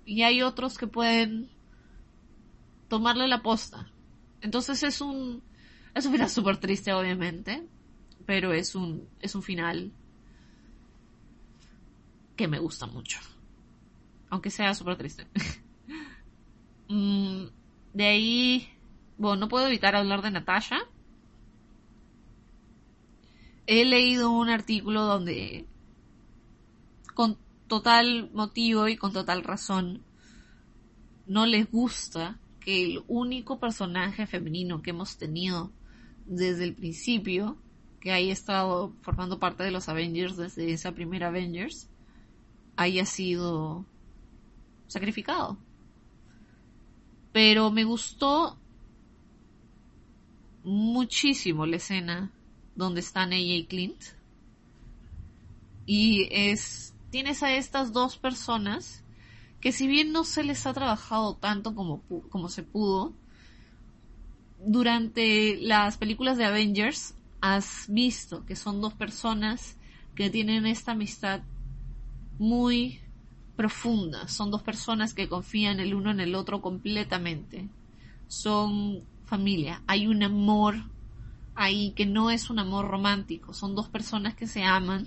Y 0.04 0.22
hay 0.22 0.42
otros 0.42 0.76
que 0.76 0.86
pueden 0.86 1.50
tomarle 2.88 3.28
la 3.28 3.42
posta. 3.42 3.90
Entonces 4.40 4.82
es 4.82 5.00
un, 5.00 5.42
es 5.94 6.04
un 6.06 6.12
final 6.12 6.30
súper 6.30 6.56
triste, 6.56 6.92
obviamente. 6.92 7.66
Pero 8.26 8.52
es 8.52 8.74
un, 8.74 9.08
es 9.20 9.34
un 9.34 9.42
final 9.42 9.92
que 12.36 12.48
me 12.48 12.58
gusta 12.58 12.86
mucho. 12.86 13.20
Aunque 14.30 14.50
sea 14.50 14.74
súper 14.74 14.96
triste. 14.96 15.26
Mm, 16.86 17.46
de 17.94 18.04
ahí, 18.04 18.68
bueno, 19.16 19.36
no 19.36 19.48
puedo 19.48 19.66
evitar 19.66 19.96
hablar 19.96 20.20
de 20.20 20.30
Natasha 20.30 20.86
he 23.66 23.84
leído 23.84 24.30
un 24.30 24.48
artículo 24.48 25.02
donde 25.02 25.66
con 27.14 27.38
total 27.66 28.30
motivo 28.32 28.88
y 28.88 28.96
con 28.96 29.12
total 29.12 29.42
razón 29.42 30.02
no 31.26 31.46
les 31.46 31.70
gusta 31.70 32.38
que 32.60 32.84
el 32.84 33.04
único 33.08 33.58
personaje 33.58 34.26
femenino 34.26 34.82
que 34.82 34.90
hemos 34.90 35.16
tenido 35.16 35.70
desde 36.26 36.64
el 36.64 36.74
principio, 36.74 37.56
que 38.00 38.12
haya 38.12 38.32
estado 38.32 38.92
formando 39.02 39.38
parte 39.38 39.62
de 39.62 39.70
los 39.70 39.88
Avengers 39.88 40.36
desde 40.36 40.72
esa 40.72 40.92
primera 40.92 41.28
Avengers, 41.28 41.88
haya 42.76 43.04
sido 43.06 43.84
sacrificado. 44.86 45.58
Pero 47.32 47.70
me 47.70 47.84
gustó 47.84 48.58
muchísimo 50.62 51.66
la 51.66 51.76
escena 51.76 52.30
donde 52.76 53.00
están 53.00 53.32
ella 53.32 53.54
y 53.54 53.64
Clint. 53.64 54.00
Y 55.86 56.28
es, 56.30 56.94
tienes 57.10 57.42
a 57.42 57.54
estas 57.54 57.92
dos 57.92 58.16
personas 58.16 59.02
que 59.60 59.72
si 59.72 59.86
bien 59.86 60.12
no 60.12 60.24
se 60.24 60.44
les 60.44 60.66
ha 60.66 60.74
trabajado 60.74 61.36
tanto 61.36 61.74
como, 61.74 62.02
como 62.30 62.48
se 62.48 62.62
pudo, 62.62 63.14
durante 64.64 65.56
las 65.60 65.96
películas 65.96 66.38
de 66.38 66.44
Avengers 66.44 67.14
has 67.40 67.86
visto 67.88 68.44
que 68.46 68.56
son 68.56 68.80
dos 68.80 68.94
personas 68.94 69.76
que 70.14 70.30
tienen 70.30 70.66
esta 70.66 70.92
amistad 70.92 71.42
muy 72.38 73.00
profunda. 73.56 74.28
Son 74.28 74.50
dos 74.50 74.62
personas 74.62 75.14
que 75.14 75.28
confían 75.28 75.80
el 75.80 75.94
uno 75.94 76.10
en 76.10 76.20
el 76.20 76.34
otro 76.34 76.60
completamente. 76.60 77.68
Son 78.28 79.02
familia. 79.26 79.82
Hay 79.86 80.06
un 80.06 80.22
amor 80.22 80.76
ahí 81.54 81.92
que 81.92 82.06
no 82.06 82.30
es 82.30 82.50
un 82.50 82.58
amor 82.58 82.88
romántico, 82.88 83.52
son 83.52 83.74
dos 83.74 83.88
personas 83.88 84.34
que 84.34 84.46
se 84.46 84.64
aman 84.64 85.06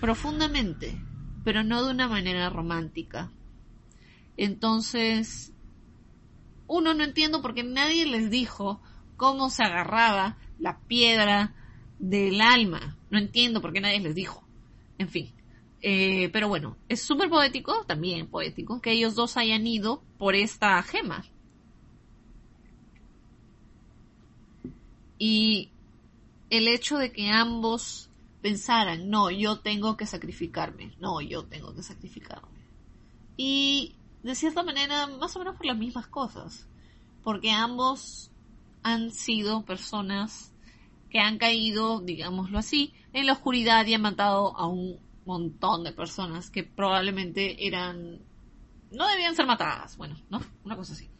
profundamente, 0.00 1.06
pero 1.44 1.64
no 1.64 1.84
de 1.84 1.90
una 1.90 2.08
manera 2.08 2.50
romántica. 2.50 3.32
Entonces, 4.36 5.52
uno 6.66 6.94
no 6.94 7.04
entiendo 7.04 7.42
porque 7.42 7.62
nadie 7.62 8.06
les 8.06 8.30
dijo 8.30 8.82
cómo 9.16 9.50
se 9.50 9.62
agarraba 9.62 10.38
la 10.58 10.80
piedra 10.86 11.54
del 11.98 12.40
alma. 12.40 12.98
No 13.10 13.18
entiendo 13.18 13.60
por 13.60 13.72
qué 13.72 13.80
nadie 13.80 14.00
les 14.00 14.14
dijo. 14.14 14.44
En 14.98 15.08
fin. 15.08 15.34
Eh, 15.80 16.30
pero 16.32 16.48
bueno, 16.48 16.78
es 16.88 17.02
súper 17.02 17.28
poético, 17.28 17.84
también 17.86 18.28
poético, 18.28 18.80
que 18.80 18.92
ellos 18.92 19.14
dos 19.14 19.36
hayan 19.36 19.66
ido 19.66 20.02
por 20.16 20.34
esta 20.34 20.82
gema. 20.82 21.24
Y 25.18 25.70
el 26.50 26.68
hecho 26.68 26.98
de 26.98 27.12
que 27.12 27.30
ambos 27.30 28.10
pensaran, 28.42 29.08
no, 29.08 29.30
yo 29.30 29.60
tengo 29.60 29.96
que 29.96 30.06
sacrificarme, 30.06 30.94
no, 31.00 31.20
yo 31.20 31.44
tengo 31.44 31.74
que 31.74 31.82
sacrificarme. 31.82 32.48
Y 33.36 33.94
de 34.22 34.34
cierta 34.34 34.62
manera, 34.62 35.06
más 35.06 35.34
o 35.36 35.38
menos 35.38 35.56
por 35.56 35.66
las 35.66 35.76
mismas 35.76 36.06
cosas, 36.06 36.66
porque 37.22 37.50
ambos 37.50 38.30
han 38.82 39.10
sido 39.10 39.64
personas 39.64 40.52
que 41.10 41.20
han 41.20 41.38
caído, 41.38 42.00
digámoslo 42.00 42.58
así, 42.58 42.92
en 43.12 43.26
la 43.26 43.32
oscuridad 43.32 43.86
y 43.86 43.94
han 43.94 44.02
matado 44.02 44.56
a 44.56 44.66
un 44.66 44.98
montón 45.24 45.84
de 45.84 45.92
personas 45.92 46.50
que 46.50 46.64
probablemente 46.64 47.66
eran 47.66 48.20
no 48.94 49.08
debían 49.08 49.34
ser 49.34 49.46
matadas, 49.46 49.96
bueno, 49.96 50.16
¿no? 50.30 50.40
Una 50.64 50.76
cosa 50.76 50.92
así. 50.92 51.10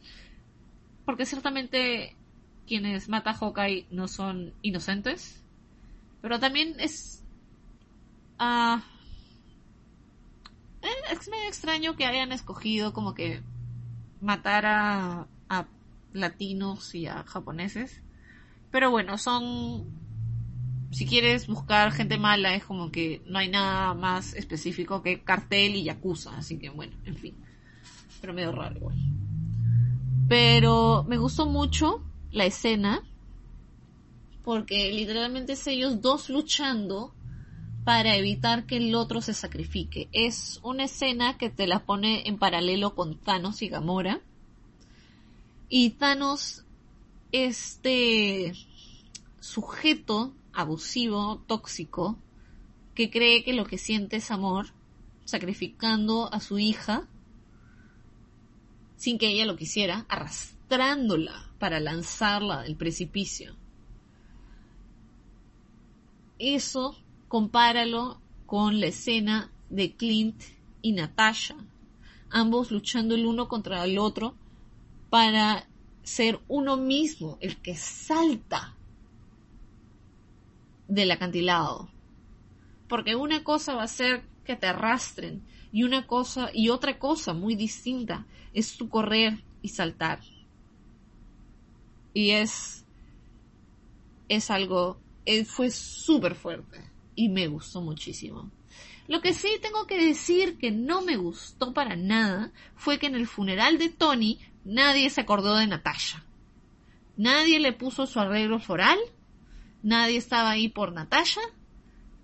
Porque 1.05 1.25
ciertamente 1.25 2.14
quienes 2.67 3.09
mata 3.09 3.31
a 3.31 3.33
Hawkeye 3.33 3.87
no 3.91 4.07
son 4.07 4.53
inocentes, 4.61 5.43
pero 6.21 6.39
también 6.39 6.75
es 6.79 7.23
eh, 8.39 8.77
es 11.11 11.29
medio 11.29 11.47
extraño 11.47 11.95
que 11.95 12.05
hayan 12.05 12.31
escogido 12.31 12.93
como 12.93 13.13
que 13.13 13.41
matar 14.21 14.65
a, 14.65 15.27
a 15.49 15.65
latinos 16.13 16.95
y 16.95 17.07
a 17.07 17.23
japoneses. 17.23 18.01
Pero 18.71 18.91
bueno, 18.91 19.17
son 19.17 19.85
si 20.91 21.05
quieres 21.05 21.47
buscar 21.47 21.91
gente 21.91 22.17
mala 22.17 22.55
es 22.55 22.63
como 22.63 22.89
que 22.89 23.21
no 23.25 23.39
hay 23.39 23.49
nada 23.49 23.93
más 23.93 24.33
específico 24.33 25.01
que 25.01 25.21
cartel 25.21 25.75
y 25.75 25.83
yakuza, 25.83 26.37
así 26.37 26.57
que 26.57 26.69
bueno, 26.69 26.95
en 27.05 27.15
fin. 27.15 27.35
Pero 28.21 28.33
medio 28.33 28.51
raro 28.51 28.77
igual. 28.77 28.95
Pero 30.27 31.05
me 31.07 31.17
gustó 31.17 31.45
mucho 31.45 32.01
la 32.35 32.45
escena 32.45 33.01
porque 34.43 34.91
literalmente 34.91 35.53
es 35.53 35.65
ellos 35.67 36.01
dos 36.01 36.29
luchando 36.29 37.13
para 37.85 38.15
evitar 38.15 38.65
que 38.67 38.77
el 38.77 38.93
otro 38.93 39.21
se 39.21 39.33
sacrifique. 39.33 40.09
Es 40.11 40.59
una 40.61 40.83
escena 40.83 41.37
que 41.37 41.49
te 41.49 41.65
la 41.65 41.85
pone 41.85 42.27
en 42.27 42.37
paralelo 42.37 42.93
con 42.93 43.17
Thanos 43.17 43.61
y 43.61 43.69
Gamora. 43.69 44.21
Y 45.69 45.91
Thanos, 45.91 46.65
este 47.31 48.53
sujeto 49.39 50.33
abusivo, 50.53 51.41
tóxico, 51.47 52.17
que 52.93 53.09
cree 53.09 53.43
que 53.43 53.53
lo 53.53 53.65
que 53.65 53.77
siente 53.77 54.17
es 54.17 54.29
amor, 54.29 54.67
sacrificando 55.23 56.31
a 56.31 56.39
su 56.39 56.59
hija 56.59 57.07
sin 58.97 59.17
que 59.17 59.27
ella 59.27 59.45
lo 59.45 59.55
quisiera, 59.55 60.05
arrastrándola 60.07 61.44
para 61.59 61.79
lanzarla 61.79 62.63
del 62.63 62.75
precipicio. 62.75 63.55
Eso 66.37 66.97
compáralo 67.27 68.19
con 68.45 68.79
la 68.79 68.87
escena 68.87 69.51
de 69.69 69.95
Clint 69.95 70.41
y 70.81 70.91
Natasha, 70.91 71.55
ambos 72.29 72.71
luchando 72.71 73.15
el 73.15 73.25
uno 73.25 73.47
contra 73.47 73.83
el 73.83 73.97
otro 73.97 74.35
para 75.09 75.67
ser 76.03 76.39
uno 76.47 76.77
mismo 76.77 77.37
el 77.41 77.57
que 77.61 77.75
salta 77.75 78.75
del 80.87 81.11
acantilado. 81.11 81.89
Porque 82.87 83.15
una 83.15 83.43
cosa 83.43 83.73
va 83.73 83.83
a 83.83 83.87
ser 83.87 84.23
que 84.43 84.55
te 84.55 84.67
arrastren 84.67 85.43
y 85.71 85.83
una 85.83 86.05
cosa 86.05 86.51
y 86.53 86.69
otra 86.69 86.99
cosa 86.99 87.33
muy 87.33 87.55
distinta 87.55 88.25
es 88.53 88.77
tu 88.77 88.89
correr 88.89 89.43
y 89.61 89.69
saltar. 89.69 90.19
Y 92.15 92.31
es 92.31 92.83
es 94.27 94.49
algo 94.49 94.99
fue 95.45 95.69
súper 95.69 96.33
fuerte 96.33 96.81
y 97.15 97.29
me 97.29 97.47
gustó 97.47 97.81
muchísimo. 97.81 98.49
Lo 99.07 99.21
que 99.21 99.35
sí 99.35 99.59
tengo 99.61 99.85
que 99.85 100.03
decir 100.03 100.57
que 100.57 100.71
no 100.71 101.03
me 101.03 101.15
gustó 101.15 101.73
para 101.73 101.95
nada 101.95 102.51
fue 102.75 102.97
que 102.97 103.05
en 103.05 103.13
el 103.13 103.27
funeral 103.27 103.77
de 103.77 103.89
Tony 103.89 104.39
nadie 104.63 105.11
se 105.11 105.21
acordó 105.21 105.57
de 105.57 105.67
Natasha. 105.67 106.23
Nadie 107.17 107.59
le 107.59 107.73
puso 107.73 108.07
su 108.07 108.19
arreglo 108.19 108.57
floral 108.59 108.97
nadie 109.85 110.17
estaba 110.17 110.49
ahí 110.49 110.67
por 110.67 110.91
Natasha. 110.91 111.41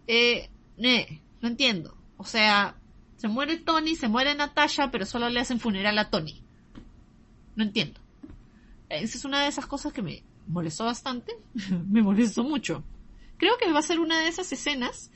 Eh, 0.08 0.50
no 0.78 1.48
entiendo. 1.48 1.96
O 2.18 2.26
sea, 2.26 2.76
se 3.18 3.28
muere 3.28 3.58
Tony, 3.58 3.96
se 3.96 4.08
muere 4.08 4.36
Natasha, 4.36 4.90
pero 4.92 5.06
solo 5.06 5.30
le 5.30 5.40
hacen 5.40 5.60
funeral 5.60 5.98
a 6.00 6.10
Tony. 6.10 6.42
No 7.56 7.64
entiendo. 7.64 8.01
Esa 9.00 9.18
es 9.18 9.26
una 9.26 9.42
de 9.42 9.48
esas 9.48 9.66
cosas 9.66 9.94
que 9.94 10.02
me 10.02 10.24
molestó 10.48 10.86
bastante. 10.86 11.34
me 11.90 12.02
molestó 12.02 12.44
mucho. 12.44 12.84
Creo 13.38 13.58
que 13.58 13.72
va 13.72 13.80
a 13.80 13.84
ser 13.84 14.00
una 14.00 14.20
de 14.20 14.28
esas 14.28 14.52
escenas, 14.52 15.12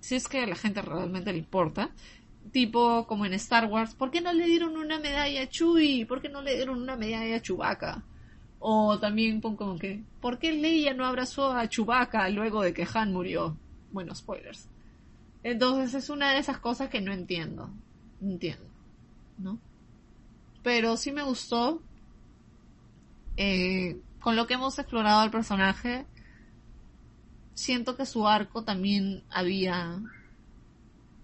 si 0.00 0.14
es 0.14 0.28
que 0.28 0.42
a 0.42 0.46
la 0.46 0.56
gente 0.56 0.80
realmente 0.80 1.32
le 1.32 1.38
importa, 1.38 1.90
tipo 2.52 3.06
como 3.06 3.26
en 3.26 3.34
Star 3.34 3.66
Wars, 3.66 3.94
¿por 3.94 4.10
qué 4.10 4.20
no 4.20 4.32
le 4.32 4.46
dieron 4.46 4.76
una 4.76 4.98
medalla 4.98 5.42
a 5.42 5.48
Chewie? 5.48 6.06
¿Por 6.06 6.22
qué 6.22 6.28
no 6.28 6.42
le 6.42 6.54
dieron 6.54 6.80
una 6.80 6.96
medalla 6.96 7.36
a 7.36 7.42
Chewbacca? 7.42 8.02
O 8.58 8.98
también 8.98 9.40
como 9.40 9.78
que, 9.78 10.02
¿por 10.20 10.38
qué 10.38 10.52
Leia 10.52 10.94
no 10.94 11.04
abrazó 11.04 11.52
a 11.52 11.68
Chewbacca 11.68 12.28
luego 12.30 12.62
de 12.62 12.72
que 12.72 12.86
Han 12.94 13.12
murió? 13.12 13.56
Bueno, 13.92 14.14
spoilers. 14.14 14.68
Entonces 15.42 15.94
es 15.94 16.10
una 16.10 16.32
de 16.32 16.38
esas 16.38 16.58
cosas 16.58 16.88
que 16.88 17.00
no 17.00 17.12
entiendo. 17.12 17.70
entiendo. 18.20 18.64
¿No? 19.38 19.58
Pero 20.62 20.96
sí 20.96 21.12
me 21.12 21.22
gustó. 21.22 21.82
Eh, 23.36 24.00
con 24.20 24.36
lo 24.36 24.46
que 24.46 24.54
hemos 24.54 24.78
explorado 24.78 25.20
al 25.20 25.30
personaje, 25.30 26.06
siento 27.54 27.96
que 27.96 28.06
su 28.06 28.26
arco 28.26 28.64
también 28.64 29.22
había 29.30 30.00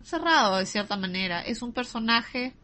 cerrado 0.02 0.56
de 0.56 0.66
cierta 0.66 0.96
manera. 0.96 1.40
Es 1.40 1.62
un 1.62 1.72
personaje 1.72 2.54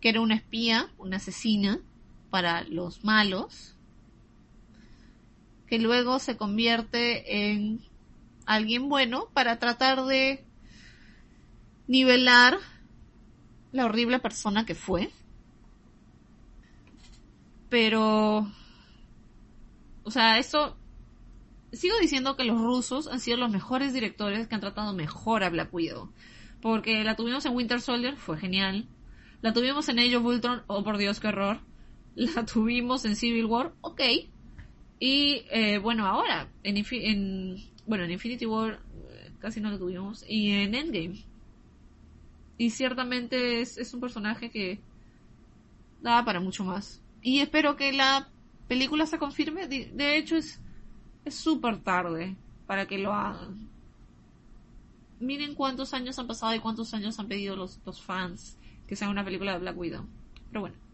que 0.00 0.10
era 0.10 0.20
una 0.20 0.34
espía, 0.34 0.90
una 0.98 1.16
asesina, 1.16 1.80
para 2.34 2.64
los 2.64 3.04
malos, 3.04 3.76
que 5.68 5.78
luego 5.78 6.18
se 6.18 6.36
convierte 6.36 7.52
en 7.52 7.80
alguien 8.44 8.88
bueno 8.88 9.28
para 9.32 9.60
tratar 9.60 10.04
de 10.04 10.44
nivelar 11.86 12.58
la 13.70 13.84
horrible 13.84 14.18
persona 14.18 14.66
que 14.66 14.74
fue. 14.74 15.12
Pero, 17.68 18.46
o 20.04 20.10
sea, 20.10 20.38
eso, 20.38 20.76
sigo 21.72 21.96
diciendo 22.00 22.36
que 22.36 22.44
los 22.44 22.60
rusos 22.60 23.08
han 23.08 23.20
sido 23.20 23.36
los 23.36 23.50
mejores 23.50 23.92
directores 23.92 24.46
que 24.46 24.54
han 24.54 24.60
tratado 24.60 24.92
mejor 24.92 25.44
a 25.44 25.50
Black 25.50 25.72
Widow. 25.72 26.10
Porque 26.60 27.04
la 27.04 27.16
tuvimos 27.16 27.44
en 27.46 27.54
Winter 27.54 27.80
Soldier, 27.80 28.16
fue 28.16 28.38
genial. 28.38 28.86
La 29.42 29.52
tuvimos 29.52 29.88
en 29.88 29.98
Age 29.98 30.16
of 30.16 30.24
Ultron, 30.24 30.62
oh 30.66 30.82
por 30.84 30.96
Dios, 30.96 31.20
qué 31.20 31.28
horror 31.28 31.60
la 32.14 32.44
tuvimos 32.46 33.04
en 33.04 33.16
Civil 33.16 33.46
War, 33.46 33.72
ok. 33.80 34.00
Y 35.00 35.44
eh, 35.50 35.78
bueno, 35.78 36.06
ahora, 36.06 36.48
en, 36.62 36.76
en, 36.76 37.56
bueno, 37.86 38.04
en 38.04 38.12
Infinity 38.12 38.46
War 38.46 38.80
eh, 39.10 39.32
casi 39.40 39.60
no 39.60 39.70
la 39.70 39.78
tuvimos. 39.78 40.24
Y 40.28 40.52
en 40.52 40.74
Endgame. 40.74 41.24
Y 42.56 42.70
ciertamente 42.70 43.60
es, 43.60 43.78
es 43.78 43.92
un 43.92 44.00
personaje 44.00 44.50
que 44.50 44.80
da 46.00 46.24
para 46.24 46.40
mucho 46.40 46.64
más. 46.64 47.02
Y 47.24 47.40
espero 47.40 47.74
que 47.74 47.92
la 47.92 48.28
película 48.68 49.06
se 49.06 49.18
confirme. 49.18 49.66
De, 49.66 50.16
hecho, 50.16 50.36
es 50.36 50.60
es 51.24 51.34
súper 51.34 51.78
tarde 51.78 52.36
para 52.68 52.86
que 52.86 52.98
lo 52.98 53.12
hagan. 53.12 53.68
Miren 55.18 55.56
cuántos 55.56 55.92
años 55.92 56.20
han 56.20 56.28
pasado 56.28 56.54
y 56.54 56.60
cuántos 56.60 56.94
años 56.94 57.18
han 57.18 57.26
pedido 57.26 57.56
los, 57.56 57.80
los 57.84 58.00
fans 58.00 58.56
que 58.86 58.94
sea 58.94 59.08
una 59.08 59.24
película 59.24 59.54
de 59.54 59.58
Black 59.58 59.76
Widow. 59.76 60.06
Pero 60.50 60.60
bueno 60.60 60.84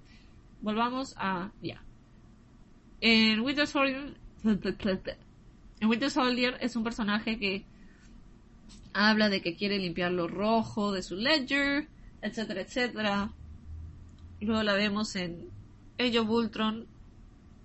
volvamos 0.60 1.14
a 1.16 1.50
ya. 1.62 1.82
En 3.00 3.40
Winter 3.40 3.66
Soldier, 3.66 4.14
en 4.44 5.88
Winter 5.88 6.10
Soldier 6.10 6.58
es 6.60 6.76
un 6.76 6.84
personaje 6.84 7.38
que 7.38 7.64
habla 8.92 9.28
de 9.28 9.40
que 9.40 9.56
quiere 9.56 9.78
limpiar 9.78 10.12
lo 10.12 10.28
rojo 10.28 10.92
de 10.92 11.02
su 11.02 11.16
ledger, 11.16 11.88
etcétera, 12.22 12.60
etcétera. 12.60 13.30
Luego 14.40 14.62
la 14.62 14.74
vemos 14.74 15.16
en 15.16 15.48
Age 16.00 16.18
of 16.18 16.30
Ultron, 16.30 16.86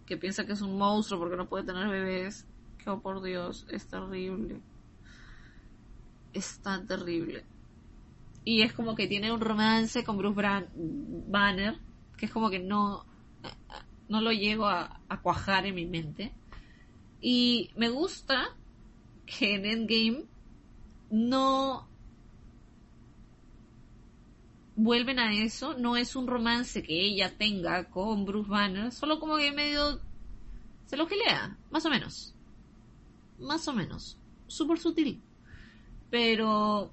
que 0.05 0.17
piensa 0.17 0.45
que 0.45 0.53
es 0.53 0.61
un 0.61 0.77
monstruo 0.77 1.19
porque 1.19 1.37
no 1.37 1.47
puede 1.47 1.63
tener 1.63 1.87
bebés. 1.87 2.45
Que 2.77 2.89
oh 2.89 2.99
por 3.01 3.23
Dios, 3.23 3.65
es 3.69 3.87
terrible. 3.87 4.61
es 6.33 6.59
tan 6.59 6.85
terrible. 6.85 7.45
Y 8.43 8.61
es 8.61 8.73
como 8.73 8.95
que 8.95 9.07
tiene 9.07 9.31
un 9.31 9.39
romance 9.39 10.03
con 10.03 10.17
Bruce 10.17 10.67
Banner, 11.27 11.79
que 12.17 12.27
es 12.27 12.31
como 12.31 12.49
que 12.49 12.59
no, 12.59 13.05
no 14.09 14.21
lo 14.21 14.31
llego 14.31 14.67
a, 14.67 14.99
a 15.09 15.21
cuajar 15.21 15.65
en 15.65 15.75
mi 15.75 15.85
mente. 15.85 16.31
Y 17.21 17.71
me 17.75 17.89
gusta 17.89 18.55
que 19.25 19.55
en 19.55 19.65
Endgame 19.65 20.25
no 21.09 21.87
vuelven 24.75 25.19
a 25.19 25.33
eso, 25.33 25.75
no 25.77 25.95
es 25.97 26.15
un 26.15 26.27
romance 26.27 26.83
que 26.83 27.01
ella 27.01 27.37
tenga 27.37 27.85
con 27.89 28.25
Bruce 28.25 28.49
Banner, 28.49 28.91
solo 28.91 29.19
como 29.19 29.37
que 29.37 29.51
medio 29.51 29.99
se 30.85 30.97
lo 30.97 31.07
gilea, 31.07 31.57
más 31.71 31.85
o 31.85 31.89
menos. 31.89 32.33
Más 33.39 33.67
o 33.67 33.73
menos. 33.73 34.17
Súper 34.47 34.77
sutil. 34.77 35.21
Pero 36.09 36.91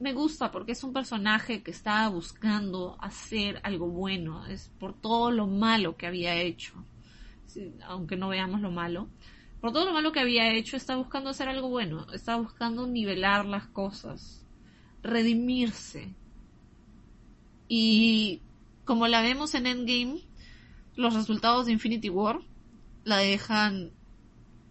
me 0.00 0.12
gusta 0.12 0.52
porque 0.52 0.72
es 0.72 0.84
un 0.84 0.92
personaje 0.92 1.62
que 1.62 1.70
estaba 1.70 2.08
buscando 2.08 2.96
hacer 3.00 3.60
algo 3.64 3.88
bueno, 3.88 4.46
es 4.46 4.70
por 4.78 4.94
todo 4.94 5.30
lo 5.30 5.46
malo 5.46 5.96
que 5.96 6.06
había 6.06 6.36
hecho, 6.36 6.74
aunque 7.84 8.16
no 8.16 8.28
veamos 8.28 8.60
lo 8.60 8.70
malo, 8.70 9.08
por 9.60 9.72
todo 9.72 9.86
lo 9.86 9.92
malo 9.92 10.12
que 10.12 10.20
había 10.20 10.52
hecho, 10.52 10.76
está 10.76 10.94
buscando 10.94 11.30
hacer 11.30 11.48
algo 11.48 11.68
bueno, 11.68 12.06
está 12.12 12.36
buscando 12.36 12.86
nivelar 12.86 13.44
las 13.44 13.66
cosas, 13.66 14.46
redimirse. 15.02 16.14
Y 17.68 18.40
como 18.84 19.06
la 19.06 19.20
vemos 19.20 19.54
en 19.54 19.66
Endgame, 19.66 20.22
los 20.96 21.14
resultados 21.14 21.66
de 21.66 21.72
Infinity 21.72 22.08
War 22.08 22.40
la 23.04 23.18
dejan 23.18 23.92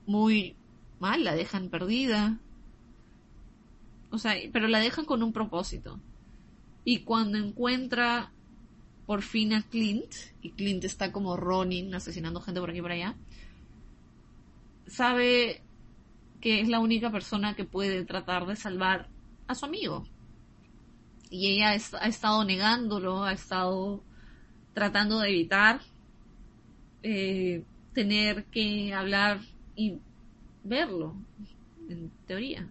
muy 0.06 0.56
mal, 1.00 1.24
la 1.24 1.36
dejan 1.36 1.70
perdida. 1.70 2.40
O 4.10 4.18
sea, 4.18 4.36
pero 4.52 4.68
la 4.68 4.80
dejan 4.80 5.06
con 5.06 5.24
un 5.24 5.34
propósito. 5.34 6.00
Y 6.84 7.00
cuando 7.00 7.38
encuentra 7.38 8.32
por 9.06 9.22
fin 9.22 9.54
a 9.54 9.64
Clint, 9.64 10.14
y 10.42 10.52
Clint 10.52 10.84
está 10.84 11.12
como 11.12 11.38
Ronin 11.38 11.94
asesinando 11.96 12.42
gente 12.42 12.60
por 12.60 12.70
aquí 12.70 12.80
y 12.80 12.82
por 12.82 12.92
allá, 12.92 13.16
sabe 14.86 15.62
que 16.42 16.62
es 16.62 16.68
la 16.68 16.80
única 16.80 17.12
persona 17.12 17.56
que 17.56 17.66
puede 17.66 18.06
tratar 18.06 18.46
de 18.46 18.56
salvar 18.56 19.10
a 19.48 19.56
su 19.56 19.66
amigo. 19.66 20.06
Y 21.30 21.48
ella 21.48 21.72
ha 21.72 22.08
estado 22.08 22.44
negándolo, 22.44 23.24
ha 23.24 23.34
estado 23.34 24.04
tratando 24.74 25.20
de 25.20 25.30
evitar 25.30 25.82
eh, 27.04 27.64
tener 27.94 28.46
que 28.46 28.94
hablar 28.94 29.42
y 29.76 30.00
verlo, 30.64 31.16
en 31.90 32.12
teoría, 32.28 32.68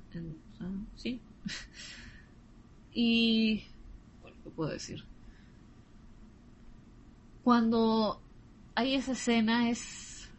sí. 0.96 1.20
y, 2.92 3.64
bueno, 4.22 4.36
¿qué 4.44 4.50
puedo 4.50 4.70
decir? 4.70 5.04
Cuando 7.42 8.20
hay 8.74 8.94
esa 8.94 9.12
escena 9.12 9.70
es 9.70 10.30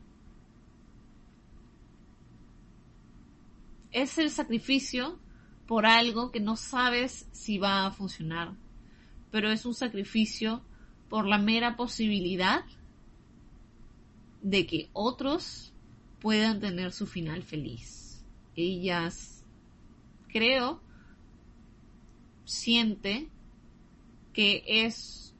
es 3.91 4.17
el 4.19 4.29
sacrificio 4.29 5.17
por 5.67 5.85
algo 5.85 6.31
que 6.31 6.39
no 6.39 6.55
sabes 6.55 7.27
si 7.31 7.57
va 7.57 7.85
a 7.85 7.91
funcionar, 7.91 8.53
pero 9.31 9.51
es 9.51 9.65
un 9.65 9.73
sacrificio 9.73 10.61
por 11.09 11.27
la 11.27 11.37
mera 11.37 11.75
posibilidad 11.75 12.63
de 14.41 14.65
que 14.65 14.89
otros 14.93 15.73
puedan 16.19 16.59
tener 16.59 16.93
su 16.93 17.05
final 17.05 17.43
feliz. 17.43 18.25
Ellas, 18.55 19.45
creo, 20.29 20.81
siente 22.45 23.29
que 24.33 24.63
es 24.65 25.35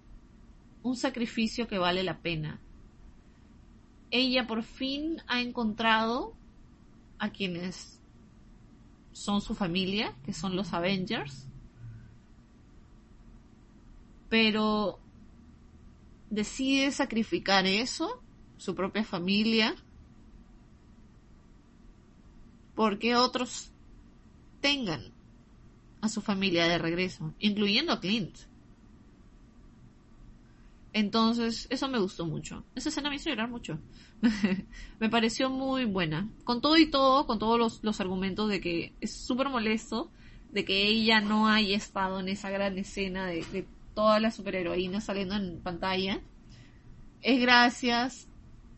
un 0.84 0.96
sacrificio 0.96 1.68
que 1.68 1.78
vale 1.78 2.04
la 2.04 2.20
pena. 2.20 2.60
Ella 4.12 4.46
por 4.46 4.64
fin 4.64 5.22
ha 5.28 5.42
encontrado 5.42 6.34
a 7.18 7.30
quienes 7.30 7.97
son 9.18 9.42
su 9.42 9.56
familia, 9.56 10.14
que 10.24 10.32
son 10.32 10.56
los 10.56 10.74
Avengers. 10.74 11.48
Pero 14.30 15.00
decide 16.30 16.92
sacrificar 16.92 17.66
eso, 17.66 18.22
su 18.58 18.76
propia 18.76 19.04
familia, 19.04 19.76
porque 22.76 23.16
otros 23.16 23.72
tengan 24.62 25.14
a 26.02 26.10
su 26.10 26.22
familia 26.22 26.68
de 26.68 26.78
regreso, 26.78 27.34
incluyendo 27.40 27.94
a 27.94 28.00
Clint. 28.00 28.38
Entonces, 30.98 31.68
eso 31.70 31.88
me 31.90 32.00
gustó 32.00 32.26
mucho. 32.26 32.66
Esa 32.74 32.90
escena 32.90 33.12
me 33.12 33.18
hizo 33.18 33.30
llorar 33.30 33.52
mucho. 33.52 33.78
me 35.00 35.10
pareció 35.12 35.48
muy 35.48 35.86
buena. 35.86 36.28
Con 36.44 36.60
todo 36.60 36.76
y 36.76 36.90
todo, 36.90 37.28
con 37.28 37.38
todos 37.38 37.80
los, 37.84 38.02
argumentos 38.02 38.50
de 38.50 38.60
que 38.60 38.96
es 39.00 39.14
súper 39.14 39.48
molesto 39.50 40.12
de 40.52 40.66
que 40.66 40.88
ella 40.88 41.22
no 41.22 41.48
haya 41.48 41.78
estado 41.78 42.20
en 42.20 42.30
esa 42.30 42.50
gran 42.50 42.80
escena 42.80 43.28
de, 43.28 43.46
de 43.52 43.68
todas 43.94 44.20
las 44.20 44.38
superheroínas 44.38 45.04
saliendo 45.04 45.36
en 45.36 45.60
pantalla. 45.62 46.20
Es 47.22 47.40
gracias 47.42 48.28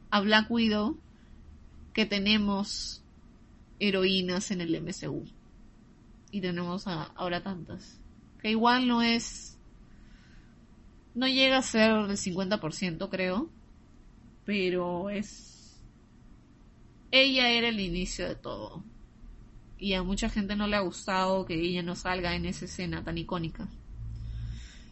a 0.10 0.20
Black 0.20 0.52
Widow 0.52 1.00
que 1.94 2.06
tenemos 2.06 3.02
heroínas 3.80 4.52
en 4.52 4.60
el 4.60 4.82
MCU. 4.82 5.24
Y 6.32 6.42
tenemos 6.42 6.86
ahora 6.86 7.42
tantas. 7.44 8.02
Que 8.42 8.52
igual 8.52 8.90
no 8.90 9.02
es 9.02 9.49
no 11.20 11.28
llega 11.28 11.58
a 11.58 11.62
ser 11.62 11.92
el 11.92 12.18
50%, 12.18 13.10
creo. 13.10 13.50
Pero 14.46 15.10
es... 15.10 15.82
Ella 17.12 17.50
era 17.50 17.68
el 17.68 17.80
inicio 17.82 18.26
de 18.26 18.36
todo. 18.36 18.86
Y 19.78 19.94
a 19.96 20.04
mucha 20.04 20.30
gente 20.30 20.56
no 20.56 20.66
le 20.66 20.78
ha 20.78 20.80
gustado 20.80 21.46
que 21.46 21.56
ella 21.56 21.84
no 21.84 21.96
salga 21.96 22.36
en 22.36 22.46
esa 22.46 22.66
escena 22.66 23.04
tan 23.04 23.18
icónica. 23.18 23.68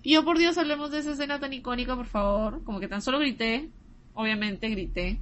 Y 0.04 0.16
yo, 0.16 0.26
por 0.26 0.38
Dios, 0.38 0.58
hablemos 0.58 0.92
de 0.92 1.00
esa 1.00 1.14
escena 1.14 1.40
tan 1.40 1.54
icónica, 1.54 1.96
por 1.96 2.08
favor. 2.08 2.62
Como 2.66 2.82
que 2.82 2.90
tan 2.90 3.02
solo 3.02 3.20
grité. 3.20 3.70
Obviamente 4.14 4.68
grité. 4.68 5.22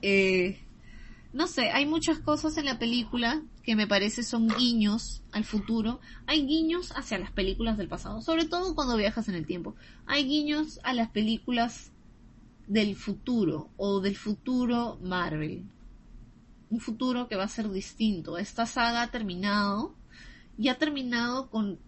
Eh, 0.00 0.58
no 1.34 1.48
sé, 1.48 1.70
hay 1.70 1.84
muchas 1.84 2.18
cosas 2.18 2.56
en 2.56 2.64
la 2.64 2.78
película 2.78 3.42
que 3.70 3.76
me 3.76 3.86
parece 3.86 4.24
son 4.24 4.48
guiños 4.48 5.22
al 5.30 5.44
futuro. 5.44 6.00
Hay 6.26 6.44
guiños 6.44 6.90
hacia 6.96 7.20
las 7.20 7.30
películas 7.30 7.78
del 7.78 7.86
pasado, 7.86 8.20
sobre 8.20 8.44
todo 8.44 8.74
cuando 8.74 8.96
viajas 8.96 9.28
en 9.28 9.36
el 9.36 9.46
tiempo. 9.46 9.76
Hay 10.06 10.24
guiños 10.24 10.80
a 10.82 10.92
las 10.92 11.08
películas 11.10 11.92
del 12.66 12.96
futuro 12.96 13.70
o 13.76 14.00
del 14.00 14.16
futuro 14.16 14.98
Marvel. 15.04 15.62
Un 16.68 16.80
futuro 16.80 17.28
que 17.28 17.36
va 17.36 17.44
a 17.44 17.48
ser 17.48 17.70
distinto. 17.70 18.38
Esta 18.38 18.66
saga 18.66 19.02
ha 19.02 19.10
terminado 19.12 19.94
y 20.58 20.66
ha 20.66 20.76
terminado 20.76 21.48
con 21.48 21.78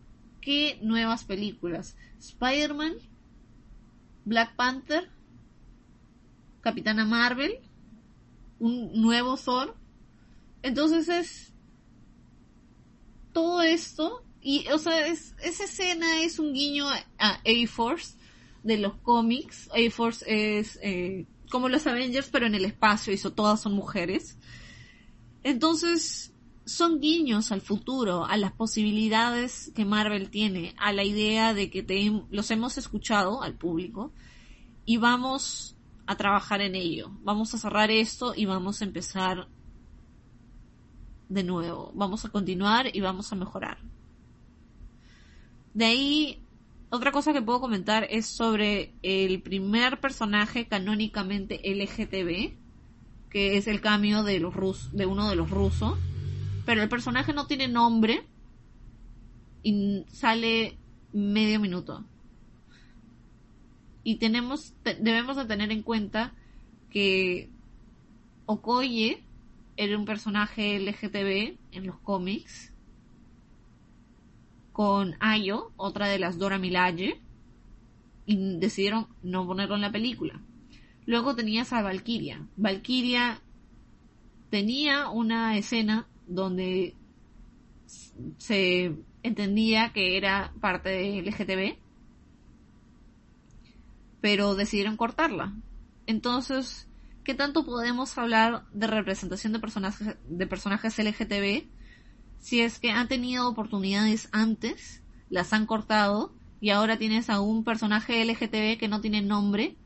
qué 0.41 0.79
nuevas 0.83 1.25
películas. 1.25 1.97
Spider-Man, 2.21 2.93
Black 4.25 4.55
Panther, 4.55 5.11
Capitana 6.61 7.05
Marvel, 7.05 7.59
un 8.61 8.93
nuevo 9.03 9.37
Thor. 9.37 9.75
Entonces 10.63 11.09
es 11.09 11.52
todo 13.33 13.63
esto 13.63 14.25
y 14.41 14.67
o 14.69 14.79
sea 14.79 15.07
es, 15.07 15.35
esa 15.43 15.65
escena 15.65 16.23
es 16.23 16.39
un 16.39 16.53
guiño 16.53 16.89
a, 16.89 17.41
A-Force 17.45 18.17
de 18.63 18.79
los 18.79 18.97
cómics. 18.97 19.69
A-Force 19.73 20.25
es 20.27 20.79
eh, 20.83 21.27
como 21.51 21.69
los 21.69 21.87
Avengers 21.87 22.29
pero 22.31 22.47
en 22.47 22.55
el 22.55 22.65
espacio 22.65 23.13
y 23.13 23.19
todas 23.19 23.61
son 23.61 23.75
mujeres. 23.75 24.39
Entonces 25.43 26.33
son 26.65 27.01
guiños 27.01 27.51
al 27.53 27.61
futuro, 27.61 28.25
a 28.25 28.37
las 28.37 28.53
posibilidades 28.53 29.73
que 29.75 29.85
Marvel 29.85 30.31
tiene, 30.31 30.75
a 30.79 30.93
la 30.93 31.05
idea 31.05 31.55
de 31.55 31.71
que 31.71 31.83
te, 31.83 32.13
los 32.31 32.51
hemos 32.51 32.79
escuchado 32.79 33.43
al 33.43 33.55
público 33.55 34.13
y 34.85 34.97
vamos 34.97 35.77
a 36.07 36.17
trabajar 36.17 36.61
en 36.61 36.75
ello. 36.75 37.11
Vamos 37.23 37.55
a 37.55 37.59
cerrar 37.59 37.91
esto 37.91 38.35
y 38.37 38.47
vamos 38.47 38.81
a 38.81 38.85
empezar 38.85 39.49
de 41.33 41.45
nuevo. 41.45 41.93
Vamos 41.95 42.25
a 42.25 42.29
continuar 42.31 42.95
y 42.95 43.01
vamos 43.01 43.33
a 43.33 43.37
mejorar. 43.37 43.79
De 45.75 45.85
ahí, 45.85 46.43
otra 46.91 47.13
cosa 47.13 47.33
que 47.33 47.43
puedo 47.43 47.61
comentar 47.61 48.07
es 48.11 48.27
sobre 48.27 48.93
el 49.03 49.41
primer 49.43 50.01
personaje 50.01 50.67
canónicamente 50.67 51.61
LGTB, 51.65 52.55
que 53.31 53.57
es 53.57 53.67
el 53.67 53.81
cambio 53.81 54.23
de 54.23 54.41
los 54.41 54.93
de 54.93 55.07
uno 55.07 55.29
de 55.29 55.37
los 55.37 55.51
rusos. 55.51 55.99
Pero 56.67 56.83
el 56.83 56.89
personaje 56.89 57.33
no 57.33 57.47
tiene 57.47 57.69
nombre 57.69 58.27
y 59.63 60.05
sale 60.09 60.77
medio 61.13 61.59
minuto 61.61 62.05
y 64.05 64.17
tenemos, 64.17 64.75
debemos 65.01 65.37
de 65.37 65.45
tener 65.45 65.71
en 65.71 65.83
cuenta 65.83 66.33
que 66.91 67.51
Okoye 68.47 69.23
era 69.85 69.99
un 69.99 70.05
personaje 70.05 70.79
LGTB 70.79 71.59
en 71.73 71.87
los 71.87 71.99
cómics. 72.01 72.73
Con 74.73 75.15
Ayo, 75.21 75.73
otra 75.77 76.09
de 76.09 76.19
las 76.19 76.39
Dora 76.39 76.59
Milaje. 76.59 77.21
Y 78.25 78.59
decidieron 78.59 79.09
no 79.23 79.47
ponerlo 79.47 79.75
en 79.75 79.81
la 79.81 79.93
película. 79.93 80.41
Luego 81.07 81.35
tenías 81.35 81.73
a 81.73 81.83
Valkyria. 81.83 82.47
Valkyria 82.57 83.41
tenía 84.51 85.09
una 85.09 85.57
escena 85.57 86.07
donde 86.27 86.95
se 88.39 88.95
entendía 89.23 89.93
que 89.93 90.17
era 90.17 90.53
parte 90.61 90.91
de 90.91 91.23
LGTB, 91.23 91.79
pero 94.21 94.55
decidieron 94.55 94.97
cortarla. 94.97 95.55
Entonces, 96.07 96.89
¿qué 97.25 97.35
tanto 97.35 97.65
podemos 97.65 98.17
hablar 98.19 98.65
de 98.73 98.87
representación 98.87 99.53
de 99.53 99.59
personajes, 99.59 100.17
de 100.29 100.47
personajes 100.47 100.99
LGTB 100.99 101.67
si 102.39 102.61
es 102.61 102.81
que 102.81 102.91
han 102.91 103.07
tenido 103.07 103.49
oportunidades 103.49 104.29
antes, 104.33 105.03
las 105.31 105.53
han 105.53 105.67
cortado 105.67 106.35
y 106.61 106.71
ahora 106.71 106.99
tienes 106.99 107.31
a 107.31 107.41
un 107.41 107.65
personaje 107.65 108.25
LGTB 108.25 108.79
que 108.79 108.89
no 108.89 109.01
tiene 109.01 109.23
nombre 109.23 109.77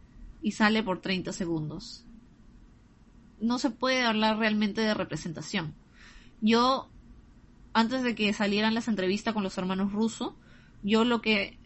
y 0.40 0.52
sale 0.52 0.82
por 0.82 1.00
30 1.00 1.32
segundos? 1.32 2.04
No 3.40 3.58
se 3.58 3.70
puede 3.70 4.02
hablar 4.02 4.38
realmente 4.38 4.80
de 4.80 4.94
representación. 4.94 5.74
Yo, 6.40 6.88
antes 7.74 8.02
de 8.02 8.14
que 8.14 8.32
salieran 8.32 8.74
las 8.74 8.88
entrevistas 8.88 9.34
con 9.34 9.42
los 9.42 9.58
hermanos 9.58 9.92
rusos, 9.92 10.32
yo 10.82 11.04
lo 11.04 11.20
que, 11.20 11.58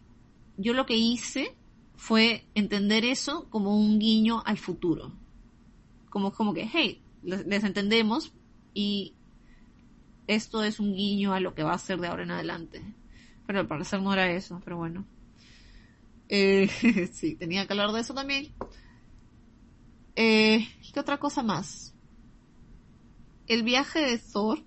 yo 0.56 0.74
lo 0.74 0.86
que 0.86 0.96
hice 0.96 1.54
fue 1.94 2.44
entender 2.54 3.04
eso 3.04 3.48
como 3.50 3.76
un 3.76 3.98
guiño 4.00 4.42
al 4.44 4.58
futuro. 4.58 5.12
Como, 6.10 6.32
como 6.32 6.52
que, 6.52 6.68
hey, 6.70 7.00
les, 7.22 7.64
entendemos 7.64 8.32
y 8.74 9.14
esto 10.26 10.62
es 10.62 10.78
un 10.78 10.94
guiño 10.94 11.32
a 11.32 11.40
lo 11.40 11.54
que 11.54 11.62
va 11.62 11.72
a 11.72 11.78
ser 11.78 11.98
de 11.98 12.08
ahora 12.08 12.24
en 12.24 12.30
adelante. 12.32 12.82
Pero 13.46 13.60
al 13.60 13.66
parecer 13.66 14.02
no 14.02 14.12
era 14.12 14.30
eso, 14.30 14.60
pero 14.64 14.76
bueno. 14.76 15.06
Eh, 16.28 16.68
sí, 17.12 17.36
tenía 17.36 17.66
que 17.66 17.72
hablar 17.72 17.92
de 17.92 18.00
eso 18.00 18.12
también. 18.12 18.52
Eh, 20.16 20.68
¿Qué 20.92 21.00
otra 21.00 21.18
cosa 21.18 21.42
más? 21.42 21.94
El 23.46 23.62
viaje 23.62 24.00
de 24.00 24.18
Thor 24.18 24.62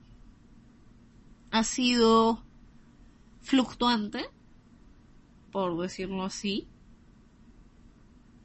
ha 1.51 1.63
sido 1.63 2.43
fluctuante, 3.41 4.25
por 5.51 5.79
decirlo 5.79 6.23
así. 6.23 6.67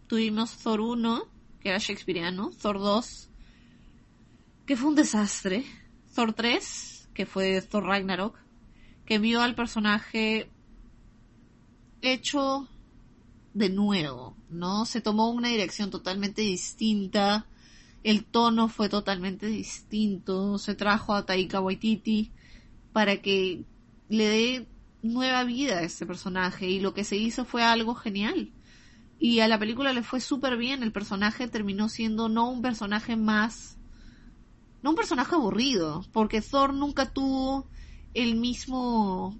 Tuvimos 0.06 0.58
Thor 0.58 0.80
1, 0.80 1.37
que 1.60 1.70
era 1.70 1.78
shakespeariano, 1.78 2.50
Thor 2.50 2.78
2, 2.78 3.30
que 4.66 4.76
fue 4.76 4.88
un 4.88 4.94
desastre, 4.94 5.64
Thor 6.14 6.32
3, 6.32 7.08
que 7.14 7.26
fue 7.26 7.60
Thor 7.62 7.84
Ragnarok, 7.84 8.38
que 9.04 9.18
vio 9.18 9.40
al 9.42 9.54
personaje 9.54 10.50
hecho 12.02 12.68
de 13.54 13.70
nuevo, 13.70 14.36
¿no? 14.50 14.84
Se 14.84 15.00
tomó 15.00 15.30
una 15.30 15.48
dirección 15.48 15.90
totalmente 15.90 16.42
distinta, 16.42 17.46
el 18.04 18.24
tono 18.24 18.68
fue 18.68 18.88
totalmente 18.88 19.46
distinto, 19.46 20.58
se 20.58 20.74
trajo 20.74 21.14
a 21.14 21.26
Taika 21.26 21.60
Waititi 21.60 22.30
para 22.92 23.20
que 23.20 23.64
le 24.08 24.28
dé 24.28 24.66
nueva 25.02 25.44
vida 25.44 25.78
a 25.78 25.82
este 25.82 26.06
personaje 26.06 26.68
y 26.68 26.80
lo 26.80 26.94
que 26.94 27.04
se 27.04 27.16
hizo 27.16 27.44
fue 27.44 27.62
algo 27.62 27.94
genial. 27.94 28.52
Y 29.18 29.40
a 29.40 29.48
la 29.48 29.58
película 29.58 29.92
le 29.92 30.02
fue 30.02 30.20
súper 30.20 30.56
bien. 30.56 30.82
El 30.82 30.92
personaje 30.92 31.48
terminó 31.48 31.88
siendo 31.88 32.28
no 32.28 32.50
un 32.50 32.62
personaje 32.62 33.16
más. 33.16 33.76
No 34.82 34.90
un 34.90 34.96
personaje 34.96 35.34
aburrido. 35.34 36.04
Porque 36.12 36.40
Thor 36.40 36.72
nunca 36.72 37.12
tuvo 37.12 37.66
el 38.14 38.36
mismo. 38.36 39.36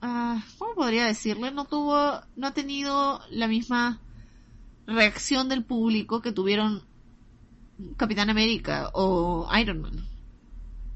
Ah, 0.00 0.44
¿Cómo 0.58 0.74
podría 0.74 1.06
decirle? 1.06 1.52
No 1.52 1.64
tuvo. 1.64 2.20
No 2.34 2.46
ha 2.48 2.54
tenido 2.54 3.20
la 3.30 3.46
misma 3.46 4.00
reacción 4.86 5.48
del 5.48 5.64
público 5.64 6.22
que 6.22 6.32
tuvieron 6.32 6.82
Capitán 7.96 8.30
América 8.30 8.90
o 8.94 9.48
Iron 9.60 9.80
Man. 9.80 10.06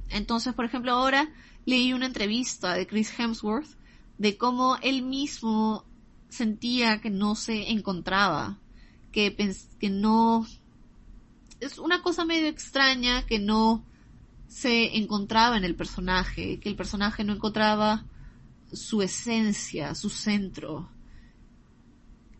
Entonces, 0.08 0.54
por 0.54 0.64
ejemplo, 0.64 0.92
ahora 0.92 1.28
leí 1.64 1.92
una 1.92 2.06
entrevista 2.06 2.74
de 2.74 2.86
Chris 2.86 3.12
Hemsworth 3.18 3.76
de 4.18 4.36
cómo 4.36 4.76
él 4.82 5.02
mismo 5.02 5.84
sentía 6.28 7.00
que 7.00 7.10
no 7.10 7.34
se 7.34 7.70
encontraba, 7.70 8.58
que, 9.12 9.36
que 9.78 9.90
no... 9.90 10.46
Es 11.60 11.78
una 11.78 12.02
cosa 12.02 12.24
medio 12.24 12.48
extraña 12.48 13.24
que 13.26 13.38
no 13.38 13.84
se 14.48 14.96
encontraba 14.96 15.56
en 15.56 15.64
el 15.64 15.74
personaje, 15.74 16.60
que 16.60 16.68
el 16.68 16.76
personaje 16.76 17.24
no 17.24 17.32
encontraba 17.32 18.04
su 18.72 19.02
esencia, 19.02 19.94
su 19.94 20.10
centro, 20.10 20.88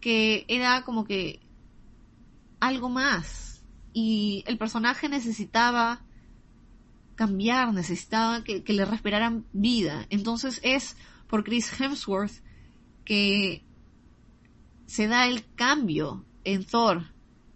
que 0.00 0.44
era 0.48 0.82
como 0.82 1.04
que 1.04 1.40
algo 2.60 2.88
más 2.88 3.62
y 3.92 4.44
el 4.46 4.58
personaje 4.58 5.08
necesitaba 5.08 6.02
cambiar, 7.14 7.72
necesitaba 7.72 8.44
que, 8.44 8.62
que 8.62 8.72
le 8.72 8.84
respiraran 8.84 9.46
vida. 9.52 10.06
Entonces 10.10 10.60
es 10.62 10.96
por 11.28 11.44
Chris 11.44 11.72
Hemsworth 11.80 12.42
que 13.04 13.65
se 14.86 15.08
da 15.08 15.26
el 15.26 15.44
cambio 15.54 16.24
en 16.44 16.64
Thor 16.64 17.04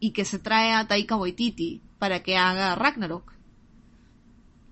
y 0.00 0.10
que 0.10 0.24
se 0.24 0.38
trae 0.38 0.72
a 0.72 0.86
Taika 0.86 1.16
Waititi 1.16 1.82
para 1.98 2.22
que 2.22 2.36
haga 2.36 2.74
Ragnarok. 2.74 3.32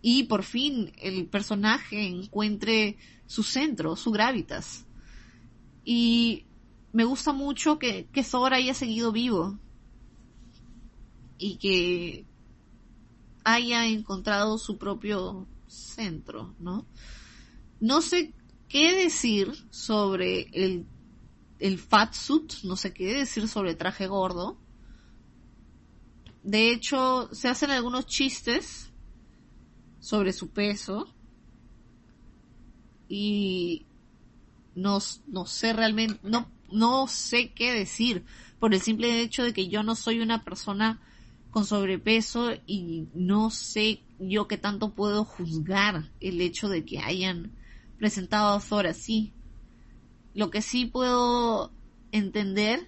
Y 0.03 0.25
por 0.25 0.43
fin 0.43 0.93
el 0.97 1.27
personaje 1.27 2.07
encuentre 2.07 2.97
su 3.27 3.43
centro, 3.43 3.97
su 3.97 4.11
gravitas. 4.11 4.87
Y 5.85 6.47
me 6.93 7.05
gusta 7.05 7.33
mucho 7.33 7.79
que, 7.79 8.07
que 8.13 8.23
Thor 8.23 8.55
haya 8.55 8.75
seguido 8.75 9.13
vivo. 9.13 9.59
Y 11.37 11.57
que 11.57 12.27
haya 13.45 13.87
encontrado 13.87 14.59
su 14.59 14.79
propio 14.79 15.47
centro, 15.69 16.55
¿no? 16.59 16.87
No 17.81 18.03
sé 18.03 18.35
qué 18.69 18.95
decir 18.95 19.53
sobre 19.71 20.49
el 20.53 20.87
el 21.59 21.79
fat 21.79 22.15
suit, 22.15 22.55
no 22.65 22.77
sé 22.77 22.93
qué 22.93 23.15
decir 23.15 23.49
sobre 23.49 23.75
traje 23.75 24.07
gordo. 24.07 24.59
De 26.43 26.71
hecho, 26.71 27.29
se 27.33 27.49
hacen 27.49 27.71
algunos 27.71 28.07
chistes 28.07 28.93
sobre 30.01 30.33
su 30.33 30.51
peso. 30.51 31.15
Y 33.09 33.87
no, 34.75 34.99
no 35.27 35.47
sé 35.47 35.73
realmente, 35.73 36.21
no, 36.23 36.51
no 36.71 37.07
sé 37.07 37.53
qué 37.53 37.73
decir 37.73 38.25
por 38.59 38.75
el 38.75 38.81
simple 38.81 39.21
hecho 39.21 39.43
de 39.43 39.53
que 39.53 39.69
yo 39.69 39.83
no 39.83 39.95
soy 39.95 40.21
una 40.21 40.45
persona 40.45 41.01
con 41.51 41.65
sobrepeso 41.65 42.53
y 42.67 43.09
no 43.15 43.51
sé 43.51 44.03
yo 44.19 44.49
qué 44.49 44.59
tanto 44.59 44.95
puedo 44.95 45.25
juzgar 45.25 46.11
el 46.21 46.41
hecho 46.41 46.69
de 46.69 46.85
que 46.85 46.99
hayan 46.99 47.53
presentado 47.99 48.57
a 48.57 48.61
Thor 48.61 48.87
así. 48.87 49.33
Lo 50.35 50.51
que 50.51 50.63
sí 50.63 50.87
puedo 50.87 51.71
entender 52.13 52.87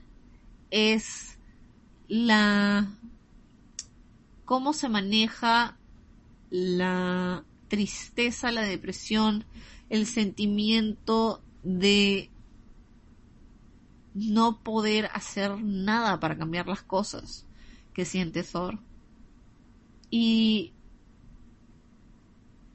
es 0.70 1.38
la 2.08 2.88
cómo 4.44 4.72
se 4.72 4.88
maneja 4.88 5.76
la 6.50 7.44
tristeza, 7.68 8.50
la 8.50 8.62
depresión, 8.62 9.44
el 9.88 10.06
sentimiento 10.06 11.40
de 11.62 12.30
no 14.14 14.58
poder 14.58 15.08
hacer 15.12 15.56
nada 15.62 16.18
para 16.18 16.36
cambiar 16.36 16.66
las 16.66 16.82
cosas 16.82 17.46
que 17.94 18.04
siente 18.04 18.42
Thor. 18.42 18.78
Y 20.10 20.72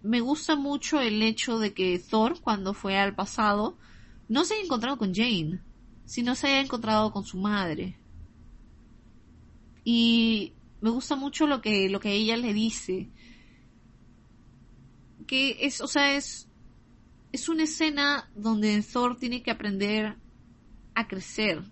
me 0.01 0.22
gusta 0.22 0.55
mucho 0.55 1.01
el 1.01 1.22
hecho 1.22 1.59
de 1.59 1.74
que 1.74 1.99
Thor, 1.99 2.39
cuando 2.39 2.74
fue 2.74 2.97
al 2.97 3.16
pasado, 3.16 3.76
no 4.28 4.45
se 4.45 4.55
ha 4.55 4.61
encontrado 4.61 4.97
con 4.97 5.13
Jane, 5.13 5.59
sino 6.05 6.36
se 6.36 6.47
ha 6.47 6.61
encontrado 6.61 7.11
con 7.11 7.26
su 7.26 7.38
madre. 7.38 7.97
Y 9.84 10.53
me 10.82 10.89
gusta 10.89 11.15
mucho 11.15 11.47
lo 11.47 11.61
que, 11.61 11.89
lo 11.89 11.99
que 11.99 12.13
ella 12.13 12.38
le 12.38 12.53
dice. 12.53 13.09
Que 15.28 15.57
es, 15.61 15.82
o 15.82 15.88
sea, 15.88 16.15
es, 16.15 16.47
es 17.32 17.49
una 17.49 17.63
escena 17.63 18.30
donde 18.36 18.82
Thor 18.82 19.17
tiene 19.17 19.43
que 19.43 19.51
aprender 19.51 20.15
a 20.95 21.07
crecer. 21.07 21.63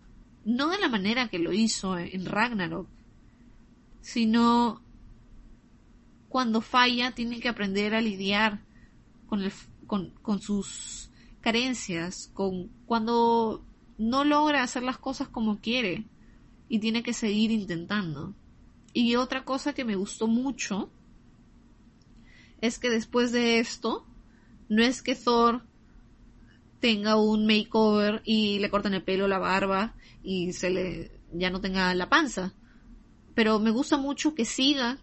No 0.45 0.69
de 0.69 0.79
la 0.79 0.89
manera 0.89 1.29
que 1.29 1.39
lo 1.39 1.53
hizo 1.53 1.97
en 1.97 2.25
Ragnarok, 2.25 2.87
sino 4.01 4.81
cuando 6.27 6.61
falla 6.61 7.11
tiene 7.11 7.39
que 7.39 7.47
aprender 7.47 7.95
a 7.95 8.01
lidiar 8.01 8.59
con, 9.27 9.41
el, 9.41 9.53
con, 9.87 10.09
con 10.21 10.41
sus 10.41 11.09
carencias, 11.43 12.31
con 12.33 12.69
cuando 12.85 13.63
no 13.97 14.23
logra 14.23 14.63
hacer 14.63 14.81
las 14.81 14.97
cosas 14.97 15.27
como 15.27 15.59
quiere 15.59 16.05
y 16.69 16.79
tiene 16.79 17.03
que 17.03 17.13
seguir 17.13 17.51
intentando. 17.51 18.33
Y 18.93 19.17
otra 19.17 19.43
cosa 19.43 19.73
que 19.73 19.83
me 19.83 19.97
gustó 19.97 20.27
mucho 20.27 20.89
es 22.61 22.79
que 22.79 22.89
después 22.89 23.33
de 23.33 23.59
esto, 23.59 24.05
no 24.69 24.83
es 24.83 25.01
que 25.01 25.15
Thor 25.15 25.63
tenga 26.79 27.17
un 27.17 27.45
makeover 27.45 28.21
y 28.23 28.59
le 28.59 28.69
corten 28.69 28.93
el 28.93 29.03
pelo, 29.03 29.27
la 29.27 29.37
barba 29.37 29.95
y 30.23 30.53
se 30.53 30.69
le 30.69 31.11
ya 31.33 31.49
no 31.49 31.59
tenga 31.59 31.93
la 31.93 32.07
panza. 32.07 32.53
Pero 33.35 33.59
me 33.59 33.71
gusta 33.71 33.97
mucho 33.97 34.33
que 34.33 34.45
siga 34.45 34.97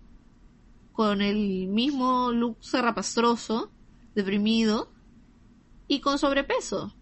con 0.93 1.20
el 1.20 1.66
mismo 1.66 2.32
look 2.32 2.57
zarrapastroso, 2.64 3.70
deprimido 4.14 4.91
y 5.91 5.99
con 5.99 6.20
sobrepeso. 6.20 6.95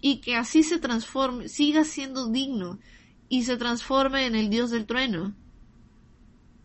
Y 0.00 0.16
que 0.16 0.34
así 0.34 0.64
se 0.64 0.80
transforme, 0.80 1.48
siga 1.48 1.84
siendo 1.84 2.26
digno 2.26 2.80
y 3.28 3.44
se 3.44 3.56
transforme 3.56 4.26
en 4.26 4.34
el 4.34 4.50
dios 4.50 4.72
del 4.72 4.84
trueno. 4.84 5.32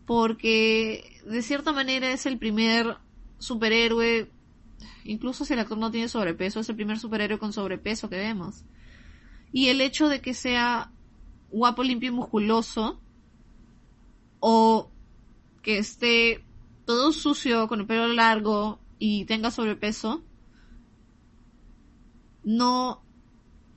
Porque 0.04 1.20
de 1.24 1.40
cierta 1.40 1.72
manera 1.72 2.10
es 2.10 2.26
el 2.26 2.36
primer 2.36 2.96
superhéroe, 3.38 4.28
incluso 5.04 5.44
si 5.44 5.52
el 5.52 5.60
actor 5.60 5.78
no 5.78 5.92
tiene 5.92 6.08
sobrepeso, 6.08 6.58
es 6.58 6.68
el 6.68 6.74
primer 6.74 6.98
superhéroe 6.98 7.38
con 7.38 7.52
sobrepeso 7.52 8.10
que 8.10 8.16
vemos. 8.16 8.64
Y 9.52 9.68
el 9.68 9.80
hecho 9.80 10.08
de 10.08 10.20
que 10.20 10.34
sea 10.34 10.90
guapo, 11.52 11.84
limpio 11.84 12.08
y 12.08 12.14
musculoso, 12.14 13.00
o 14.40 14.90
que 15.62 15.78
esté 15.78 16.44
todo 16.86 17.12
sucio, 17.12 17.68
con 17.68 17.78
el 17.78 17.86
pelo 17.86 18.08
largo 18.08 18.80
y 18.98 19.26
tenga 19.26 19.52
sobrepeso, 19.52 20.24
no 22.44 23.02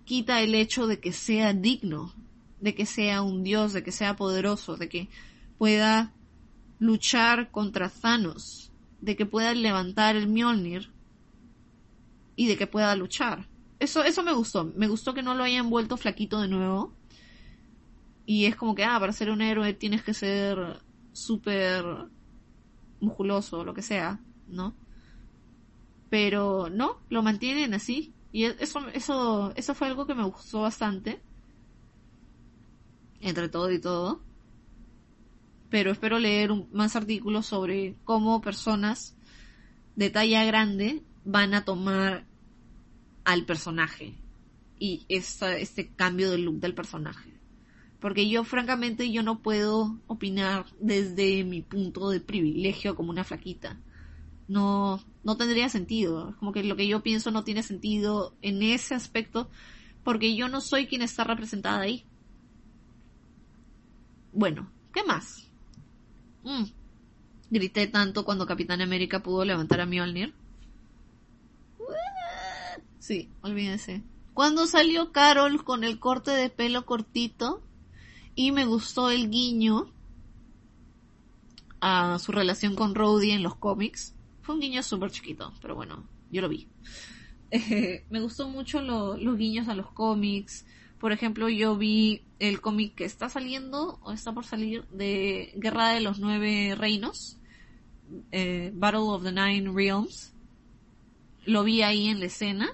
quita 0.05 0.41
el 0.41 0.55
hecho 0.55 0.88
de 0.88 0.99
que 0.99 1.11
sea 1.11 1.53
digno, 1.53 2.13
de 2.61 2.76
que 2.76 2.86
sea 2.86 3.22
un 3.22 3.43
dios, 3.43 3.74
de 3.74 3.84
que 3.84 3.91
sea 3.91 4.16
poderoso, 4.16 4.78
de 4.78 4.89
que 4.89 5.09
pueda 5.57 6.13
luchar 6.80 7.51
contra 7.51 7.89
Thanos, 7.89 8.72
de 9.01 9.16
que 9.16 9.26
pueda 9.26 9.53
levantar 9.53 10.16
el 10.16 10.28
Mjolnir 10.28 10.91
y 12.36 12.47
de 12.47 12.57
que 12.57 12.68
pueda 12.68 12.95
luchar. 12.95 13.47
Eso, 13.80 14.03
eso 14.03 14.24
me 14.24 14.34
gustó. 14.34 14.72
Me 14.76 14.88
gustó 14.88 15.13
que 15.13 15.24
no 15.24 15.36
lo 15.36 15.43
hayan 15.43 15.70
vuelto 15.70 15.97
flaquito 15.97 16.41
de 16.41 16.47
nuevo. 16.47 16.93
Y 18.26 18.45
es 18.45 18.55
como 18.55 18.74
que, 18.74 18.84
ah, 18.84 18.99
para 18.99 19.13
ser 19.13 19.30
un 19.30 19.41
héroe 19.41 19.74
tienes 19.74 20.03
que 20.03 20.13
ser 20.13 20.82
súper 21.13 21.86
musculoso, 22.99 23.63
lo 23.63 23.74
que 23.74 23.82
sea, 23.82 24.20
¿no? 24.47 24.76
Pero 26.09 26.70
no, 26.70 26.97
lo 27.09 27.22
mantienen 27.22 27.74
así. 27.74 28.14
Y 28.36 28.44
eso, 28.44 28.86
eso, 28.90 29.54
eso 29.56 29.74
fue 29.76 29.88
algo 29.88 30.06
que 30.06 30.14
me 30.14 30.26
gustó 30.26 30.64
bastante. 30.64 31.22
Entre 33.22 33.48
todo 33.48 33.72
y 33.72 33.80
todo. 33.80 34.22
Pero 35.70 35.90
espero 35.90 36.20
leer 36.20 36.52
más 36.74 36.98
artículos 36.98 37.46
sobre 37.46 37.96
cómo 38.04 38.42
personas 38.42 39.16
de 39.96 40.10
talla 40.10 40.44
grande 40.44 41.02
van 41.24 41.54
a 41.54 41.64
tomar 41.64 42.26
al 43.24 43.46
personaje. 43.46 44.16
Y 44.80 45.06
este 45.08 45.94
cambio 45.96 46.30
de 46.30 46.38
look 46.38 46.60
del 46.60 46.76
personaje. 46.76 47.40
Porque 48.02 48.28
yo 48.28 48.44
francamente 48.44 49.14
yo 49.14 49.24
no 49.24 49.40
puedo 49.40 49.98
opinar 50.08 50.66
desde 50.82 51.46
mi 51.46 51.62
punto 51.62 52.10
de 52.10 52.20
privilegio 52.20 52.98
como 52.98 53.12
una 53.12 53.24
flaquita. 53.24 53.80
No, 54.48 55.02
no 55.24 55.38
tendría 55.38 55.70
sentido. 55.70 56.36
Como 56.39 56.52
que 56.52 56.64
lo 56.64 56.76
que 56.76 56.88
yo 56.88 57.02
pienso 57.02 57.32
no 57.32 57.43
tiene 57.43 57.64
sentido 57.64 58.34
en 58.41 58.62
ese 58.64 58.96
aspecto 58.96 59.50
porque 60.04 60.36
yo 60.36 60.48
no 60.48 60.62
soy 60.62 60.88
quien 60.88 61.02
está 61.02 61.24
representada 61.24 61.82
ahí. 61.82 62.06
Bueno, 64.34 64.70
¿qué 64.93 65.04
más? 65.04 65.48
Mm. 66.43 66.66
Grité 67.50 67.88
tanto 67.88 68.26
cuando 68.26 68.46
Capitán 68.46 68.82
América 68.82 69.24
pudo 69.24 69.46
levantar 69.46 69.82
a 69.82 69.86
Mjolnir. 69.86 70.34
Sí, 73.00 73.30
olvídense. 73.41 74.02
Cuando 74.34 74.66
salió 74.66 75.12
Carol 75.12 75.64
con 75.64 75.84
el 75.84 76.00
corte 76.00 76.32
de 76.32 76.50
pelo 76.50 76.86
cortito, 76.88 77.62
y 78.34 78.52
me 78.52 78.66
gustó 78.66 79.12
el 79.12 79.30
guiño 79.30 79.91
a 81.80 82.18
su 82.18 82.32
relación 82.32 82.76
con 82.76 82.96
Rhodey 82.96 83.30
en 83.30 83.43
los 83.43 83.56
cómics. 83.56 84.14
Fue 84.46 84.56
un 84.56 84.62
guiño 84.62 84.84
súper 84.84 85.12
chiquito, 85.12 85.54
pero 85.62 85.76
bueno, 85.76 86.08
yo 86.32 86.41
lo 86.41 86.50
vi. 86.50 86.68
me 88.10 88.22
gustó 88.22 88.48
mucho 88.48 88.82
los 88.82 89.38
guiños 89.38 89.68
a 89.68 89.76
los 89.76 89.91
cómics. 89.91 90.66
Por 91.00 91.12
ejemplo, 91.12 91.50
yo 91.50 91.78
vi 91.78 92.22
el 92.39 92.62
cómic 92.62 92.96
que 92.96 93.06
está 93.06 93.30
saliendo 93.30 94.00
o 94.04 94.12
está 94.12 94.34
por 94.34 94.46
salir 94.46 94.86
de 94.89 95.54
Guerra 95.58 95.89
de 95.89 96.02
los 96.02 96.20
Nueve 96.20 96.76
Reinos, 96.78 97.38
eh, 98.32 98.72
Battle 98.74 99.02
of 99.02 99.24
the 99.24 99.32
Nine 99.32 99.72
Realms. 99.74 100.34
Lo 101.46 101.64
vi 101.64 101.82
ahí 101.82 102.08
en 102.08 102.20
la 102.20 102.26
escena 102.26 102.70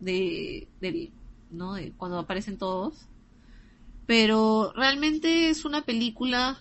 de, 0.00 0.68
de, 0.80 1.10
¿no? 1.50 1.74
de 1.74 1.92
cuando 1.92 2.18
aparecen 2.18 2.58
todos 2.58 3.08
pero 4.06 4.72
realmente 4.74 5.48
es 5.48 5.64
una 5.64 5.82
película 5.82 6.58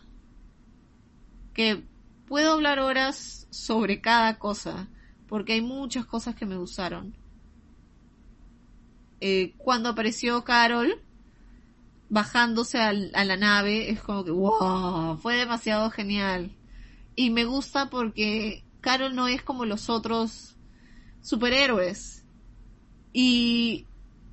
que 1.54 1.84
puedo 2.32 2.54
hablar 2.54 2.80
horas 2.80 3.46
sobre 3.50 4.00
cada 4.00 4.40
cosa, 4.40 4.88
porque 5.28 5.52
hay 5.52 5.62
muchas 5.62 6.06
cosas 6.06 6.34
que 6.34 6.46
me 6.46 6.56
gustaron. 6.56 7.14
Eh, 9.20 9.54
cuando 9.58 9.90
apareció 9.90 10.46
Carol 10.46 11.02
bajándose 12.08 12.80
a 12.80 12.94
la 12.94 13.36
nave, 13.36 13.90
es 13.90 14.02
como 14.02 14.24
que, 14.24 14.32
wow, 14.32 15.18
fue 15.18 15.36
demasiado 15.36 15.90
genial. 15.90 16.56
Y 17.18 17.32
me 17.32 17.44
gusta 17.44 17.90
porque 17.90 18.64
Carol 18.80 19.14
no 19.14 19.28
es 19.28 19.44
como 19.44 19.66
los 19.66 19.90
otros 19.90 20.56
superhéroes. 21.22 22.24
Y 23.12 23.88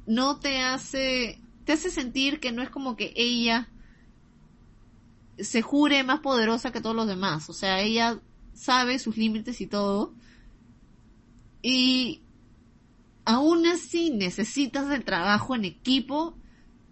no 0.06 0.38
te 0.38 0.60
hace 0.60 1.40
te 1.64 1.72
hace 1.72 1.90
sentir 1.90 2.38
que 2.38 2.52
no 2.52 2.62
es 2.62 2.70
como 2.70 2.94
que 2.94 3.12
ella 3.16 3.68
se 5.40 5.62
jure 5.62 6.02
más 6.04 6.20
poderosa 6.20 6.72
que 6.72 6.80
todos 6.80 6.96
los 6.96 7.06
demás. 7.06 7.48
O 7.48 7.52
sea, 7.52 7.80
ella 7.80 8.20
sabe 8.54 8.98
sus 8.98 9.16
límites 9.16 9.60
y 9.60 9.66
todo. 9.66 10.14
Y 11.62 12.22
aún 13.24 13.66
así 13.66 14.10
necesitas 14.10 14.90
el 14.90 15.04
trabajo 15.04 15.54
en 15.54 15.64
equipo 15.64 16.36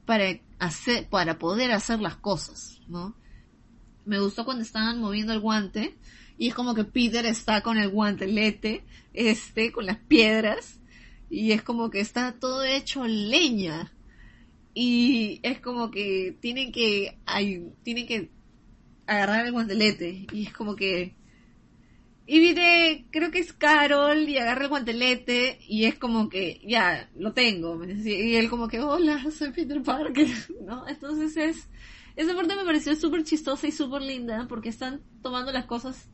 para 0.05 0.39
hacer, 0.59 1.09
para 1.09 1.39
poder 1.39 1.73
hacer 1.73 2.01
las 2.01 2.17
cosas, 2.17 2.81
¿no? 2.89 3.15
Me 4.05 4.21
gustó 4.21 4.45
cuando 4.45 4.63
estaban 4.63 5.01
moviendo 5.01 5.33
el 5.33 5.41
guante 5.41 5.97
y 6.39 6.49
es 6.49 6.55
como 6.55 6.75
que 6.75 6.85
Peter 6.85 7.27
está 7.27 7.63
con 7.63 7.79
el 7.79 7.89
guantelete, 7.89 8.85
este, 9.15 9.73
con 9.73 9.87
las 9.87 9.97
piedras 9.97 10.81
y 11.29 11.53
es 11.53 11.63
como 11.63 11.91
que 11.91 12.01
está 12.01 12.33
todo 12.33 12.63
hecho 12.63 13.05
leña 13.07 13.93
y 14.75 15.41
es 15.43 15.59
como 15.61 15.91
que 15.91 16.37
tienen 16.41 16.71
que 16.71 17.19
hay, 17.25 17.73
tienen 17.83 18.07
que 18.07 18.31
agarrar 19.07 19.47
el 19.47 19.53
guantelete 19.53 20.27
y 20.33 20.47
es 20.47 20.53
como 20.53 20.77
que 20.77 21.15
y 22.29 22.41
viene 22.41 23.07
creo 23.11 23.31
que 23.31 23.39
es 23.39 23.53
Carol 23.53 24.29
y 24.29 24.39
agarra 24.39 24.65
el 24.65 24.69
guantelete 24.69 25.61
y 25.69 25.85
es 25.85 25.97
como 25.97 26.29
que 26.29 26.61
ya 26.67 27.09
lo 27.17 27.33
tengo 27.33 27.83
y 27.85 28.35
él 28.35 28.51
como 28.51 28.69
que 28.69 28.81
hola 28.81 29.31
soy 29.31 29.53
Peter 29.53 29.83
Parker 29.83 30.29
no 30.67 30.87
entonces 30.89 31.37
es 31.37 31.69
esa 32.17 32.35
parte 32.35 32.57
me 32.57 32.65
pareció 32.65 32.97
súper 32.97 33.25
chistosa 33.25 33.67
y 33.67 33.73
súper 33.73 34.03
linda 34.03 34.47
porque 34.49 34.69
están 34.69 35.03
tomando 35.23 35.53
las 35.53 35.67
cosas 35.67 36.11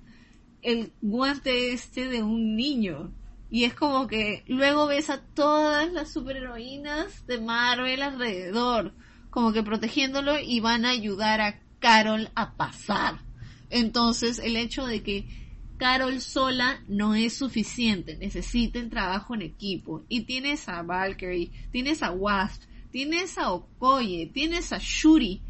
el 0.63 0.93
guante 1.01 1.73
este 1.73 2.09
de 2.09 2.23
un 2.23 2.57
niño 2.57 3.13
y 3.53 3.65
es 3.65 3.75
como 3.75 4.07
que 4.07 4.45
luego 4.47 4.87
ves 4.87 5.11
a 5.11 5.21
todas 5.21 5.93
las 5.93 6.11
superheroínas 6.11 7.27
de 7.27 7.39
Marvel 7.39 8.01
alrededor, 8.01 8.95
como 9.29 9.53
que 9.53 9.63
protegiéndolo 9.63 10.39
y 10.39 10.61
van 10.61 10.87
a 10.87 10.91
ayudar 10.91 11.43
a 11.43 11.61
Carol 11.83 12.31
a 12.37 12.55
pasar. 12.55 13.19
Entonces 13.69 14.39
el 14.39 14.57
hecho 14.57 14.87
de 14.87 15.03
que 15.03 15.27
Carol 15.77 16.21
sola 16.21 16.81
no 16.87 17.17
es 17.17 17.35
suficiente, 17.35 18.17
necesiten 18.17 18.89
trabajo 18.89 19.35
en 19.35 19.43
equipo. 19.43 20.05
Y 20.09 20.23
tienes 20.23 20.69
a 20.69 20.83
Valkyrie, 20.83 21.51
tienes 21.73 22.05
a 22.05 22.13
Wasp, 22.13 22.63
tienes 22.93 23.37
a 23.37 23.53
Okoye, 23.53 24.31
tienes 24.33 24.73
a 24.73 24.79
Shuri, 24.79 25.43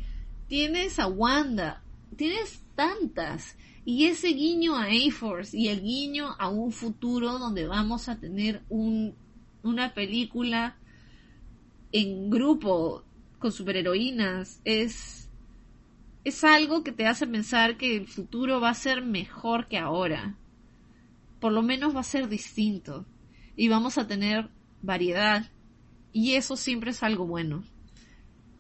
tienes 0.49 0.99
a 0.99 1.07
Wanda, 1.07 1.83
tienes 2.16 2.62
tantas. 2.74 3.57
Y 3.85 4.07
ese 4.07 4.28
guiño 4.28 4.74
a 4.74 4.85
A-Force 4.85 5.55
y 5.55 5.68
el 5.68 5.83
guiño 5.83 6.35
a 6.39 6.49
un 6.49 6.72
futuro 6.72 7.39
donde 7.39 7.66
vamos 7.66 8.09
a 8.09 8.18
tener 8.18 8.62
un, 8.70 9.14
una 9.62 9.93
película 9.93 10.76
en 11.91 12.30
grupo 12.30 13.05
con 13.39 13.53
superheroínas 13.53 14.61
es, 14.64 15.22
es 16.25 16.45
algo 16.45 16.85
que 16.85 16.93
te 16.93 17.07
hace 17.07 17.27
pensar 17.27 17.77
que 17.77 17.97
el 17.97 18.07
futuro 18.07 18.61
va 18.61 18.70
a 18.70 18.75
ser 18.75 19.03
mejor 19.03 19.68
que 19.68 19.79
ahora. 19.79 20.37
Por 21.41 21.53
lo 21.53 21.62
menos 21.62 21.95
va 21.95 22.01
a 22.01 22.05
ser 22.05 22.29
distinto. 22.29 23.07
Y 23.57 23.68
vamos 23.68 23.99
a 23.99 24.07
tener 24.07 24.51
variedad. 24.83 25.51
Y 26.12 26.35
eso 26.35 26.57
siempre 26.57 26.93
es 26.93 27.03
algo 27.03 27.27
bueno. 27.27 27.64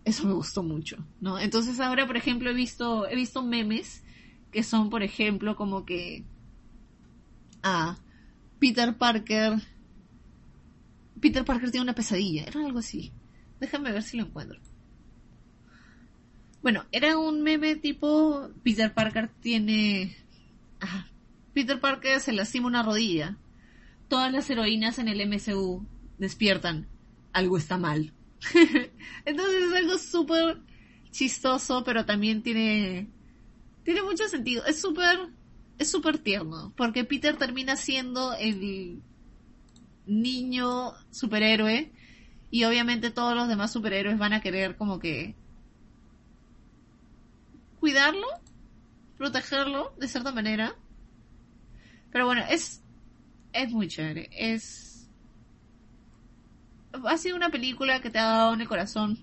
Eso 0.04 0.26
me 0.26 0.32
gustó 0.32 0.64
mucho, 0.64 0.96
¿no? 1.20 1.38
Entonces 1.38 1.78
ahora, 1.78 2.06
por 2.06 2.16
ejemplo, 2.16 2.50
he 2.50 2.54
visto, 2.54 3.08
he 3.08 3.14
visto 3.14 3.42
memes 3.42 4.02
que 4.50 4.64
son, 4.64 4.90
por 4.90 5.02
ejemplo, 5.02 5.54
como 5.54 5.84
que 5.84 6.24
a 7.62 7.96
Peter 8.58 8.96
Parker. 8.96 9.60
Peter 11.20 11.44
Parker 11.44 11.70
tiene 11.70 11.84
una 11.84 11.94
pesadilla, 11.94 12.42
era 12.44 12.64
algo 12.64 12.80
así. 12.80 13.12
Déjame 13.60 13.92
ver 13.92 14.02
si 14.02 14.16
lo 14.16 14.24
encuentro. 14.24 14.60
Bueno, 16.62 16.84
era 16.92 17.18
un 17.18 17.42
meme 17.42 17.74
tipo 17.74 18.50
Peter 18.62 18.94
Parker 18.94 19.28
tiene... 19.40 20.16
Peter 21.52 21.80
Parker 21.80 22.20
se 22.20 22.32
lastima 22.32 22.68
una 22.68 22.84
rodilla. 22.84 23.36
Todas 24.08 24.32
las 24.32 24.48
heroínas 24.48 24.98
en 24.98 25.08
el 25.08 25.26
MCU 25.28 25.84
despiertan. 26.18 26.86
Algo 27.32 27.58
está 27.58 27.78
mal. 27.78 28.12
Entonces 29.24 29.62
es 29.64 29.72
algo 29.72 29.98
súper 29.98 30.60
chistoso, 31.10 31.82
pero 31.84 32.06
también 32.06 32.42
tiene... 32.42 33.08
Tiene 33.82 34.02
mucho 34.02 34.28
sentido. 34.28 34.64
Es 34.64 34.80
súper... 34.80 35.30
Es 35.78 35.90
súper 35.90 36.18
tierno. 36.18 36.72
Porque 36.76 37.04
Peter 37.04 37.36
termina 37.36 37.74
siendo 37.74 38.34
el 38.34 39.02
niño 40.06 40.92
superhéroe. 41.10 41.90
Y 42.52 42.64
obviamente 42.64 43.10
todos 43.10 43.34
los 43.34 43.48
demás 43.48 43.72
superhéroes 43.72 44.18
van 44.18 44.32
a 44.32 44.40
querer 44.40 44.76
como 44.76 45.00
que 45.00 45.34
cuidarlo, 47.82 48.28
protegerlo 49.18 49.92
de 49.98 50.06
cierta 50.06 50.30
manera. 50.30 50.76
Pero 52.12 52.26
bueno, 52.26 52.44
es, 52.48 52.80
es 53.52 53.72
muy 53.72 53.88
chévere. 53.88 54.30
Es, 54.30 55.10
ha 56.92 57.16
sido 57.16 57.34
una 57.34 57.50
película 57.50 58.00
que 58.00 58.08
te 58.08 58.20
ha 58.20 58.26
dado 58.26 58.54
en 58.54 58.60
el 58.60 58.68
corazón. 58.68 59.18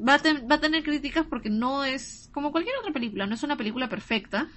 Va 0.00 0.14
a, 0.14 0.20
va 0.50 0.54
a 0.54 0.60
tener 0.60 0.82
críticas 0.82 1.26
porque 1.26 1.50
no 1.50 1.84
es, 1.84 2.30
como 2.32 2.52
cualquier 2.52 2.74
otra 2.78 2.94
película, 2.94 3.26
no 3.26 3.34
es 3.34 3.42
una 3.42 3.58
película 3.58 3.90
perfecta. 3.90 4.48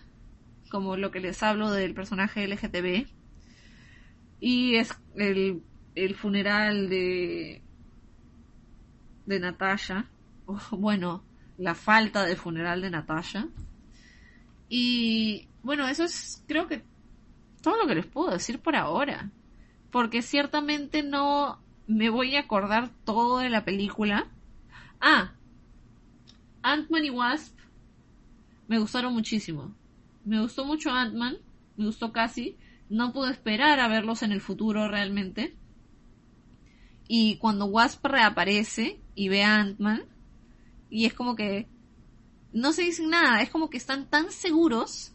Como 0.72 0.96
lo 0.96 1.12
que 1.12 1.20
les 1.20 1.44
hablo 1.44 1.72
del 1.72 1.94
personaje 1.94 2.48
LGTB. 2.48 3.08
Y 4.40 4.76
es 4.76 4.98
el, 5.16 5.64
el 5.96 6.16
funeral 6.16 6.88
de, 6.88 7.62
de 9.26 9.40
Natasha. 9.42 10.10
bueno, 10.72 11.26
la 11.60 11.76
falta 11.76 12.24
de 12.24 12.36
funeral 12.36 12.82
de 12.82 12.90
Natasha. 12.90 13.48
Y 14.70 15.48
bueno, 15.62 15.88
eso 15.88 16.04
es 16.04 16.44
creo 16.48 16.68
que 16.68 16.84
todo 17.62 17.78
lo 17.78 17.88
que 17.88 17.96
les 17.96 18.06
puedo 18.06 18.32
decir 18.32 18.60
por 18.60 18.76
ahora. 18.76 19.30
Porque 19.92 20.22
ciertamente 20.22 21.04
no 21.04 21.60
me 21.88 22.10
voy 22.10 22.36
a 22.36 22.42
acordar 22.42 22.90
todo 23.04 23.40
de 23.40 23.50
la 23.50 23.66
película. 23.66 24.28
Ah, 25.02 25.34
Ant-Man 26.62 27.06
y 27.06 27.10
Wasp 27.10 27.58
me 28.68 28.80
gustaron 28.80 29.14
muchísimo. 29.14 29.74
Me 30.24 30.40
gustó 30.40 30.64
mucho 30.64 30.92
Ant-Man, 30.92 31.38
me 31.76 31.86
gustó 31.86 32.14
casi. 32.14 32.56
No 32.90 33.12
pude 33.12 33.32
esperar 33.32 33.80
a 33.80 33.88
verlos 33.88 34.24
en 34.24 34.32
el 34.32 34.42
futuro 34.42 34.88
realmente. 34.88 35.56
Y 37.08 37.38
cuando 37.38 37.66
Wasp 37.66 38.06
reaparece 38.06 39.00
y 39.16 39.30
ve 39.30 39.44
a 39.44 39.56
Ant-Man, 39.56 40.04
y 40.90 41.06
es 41.06 41.14
como 41.14 41.36
que 41.36 41.68
no 42.54 42.74
se 42.74 42.84
dicen 42.84 43.10
nada, 43.10 43.42
es 43.42 43.50
como 43.50 43.70
que 43.70 43.78
están 43.78 44.10
tan 44.10 44.32
seguros 44.32 45.14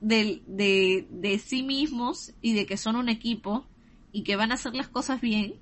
de, 0.00 0.42
de, 0.46 1.06
de 1.10 1.38
sí 1.38 1.62
mismos 1.62 2.32
y 2.40 2.54
de 2.54 2.66
que 2.66 2.76
son 2.76 2.96
un 2.96 3.08
equipo 3.08 3.66
y 4.12 4.22
que 4.22 4.36
van 4.36 4.50
a 4.50 4.54
hacer 4.54 4.74
las 4.74 4.88
cosas 4.88 5.20
bien 5.20 5.54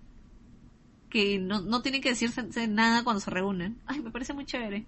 que 1.12 1.38
no, 1.38 1.60
no 1.60 1.82
tienen 1.82 2.00
que 2.00 2.08
decirse 2.08 2.68
nada 2.68 3.04
cuando 3.04 3.20
se 3.20 3.30
reúnen. 3.30 3.78
Ay, 3.84 4.00
me 4.00 4.10
parece 4.10 4.32
muy 4.32 4.46
chévere. 4.46 4.86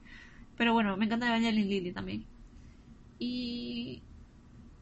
Pero 0.57 0.73
bueno, 0.73 0.97
me 0.97 1.05
encanta 1.05 1.29
Evangeline 1.29 1.69
Lily 1.69 1.93
también. 1.93 2.25
Y... 3.19 4.03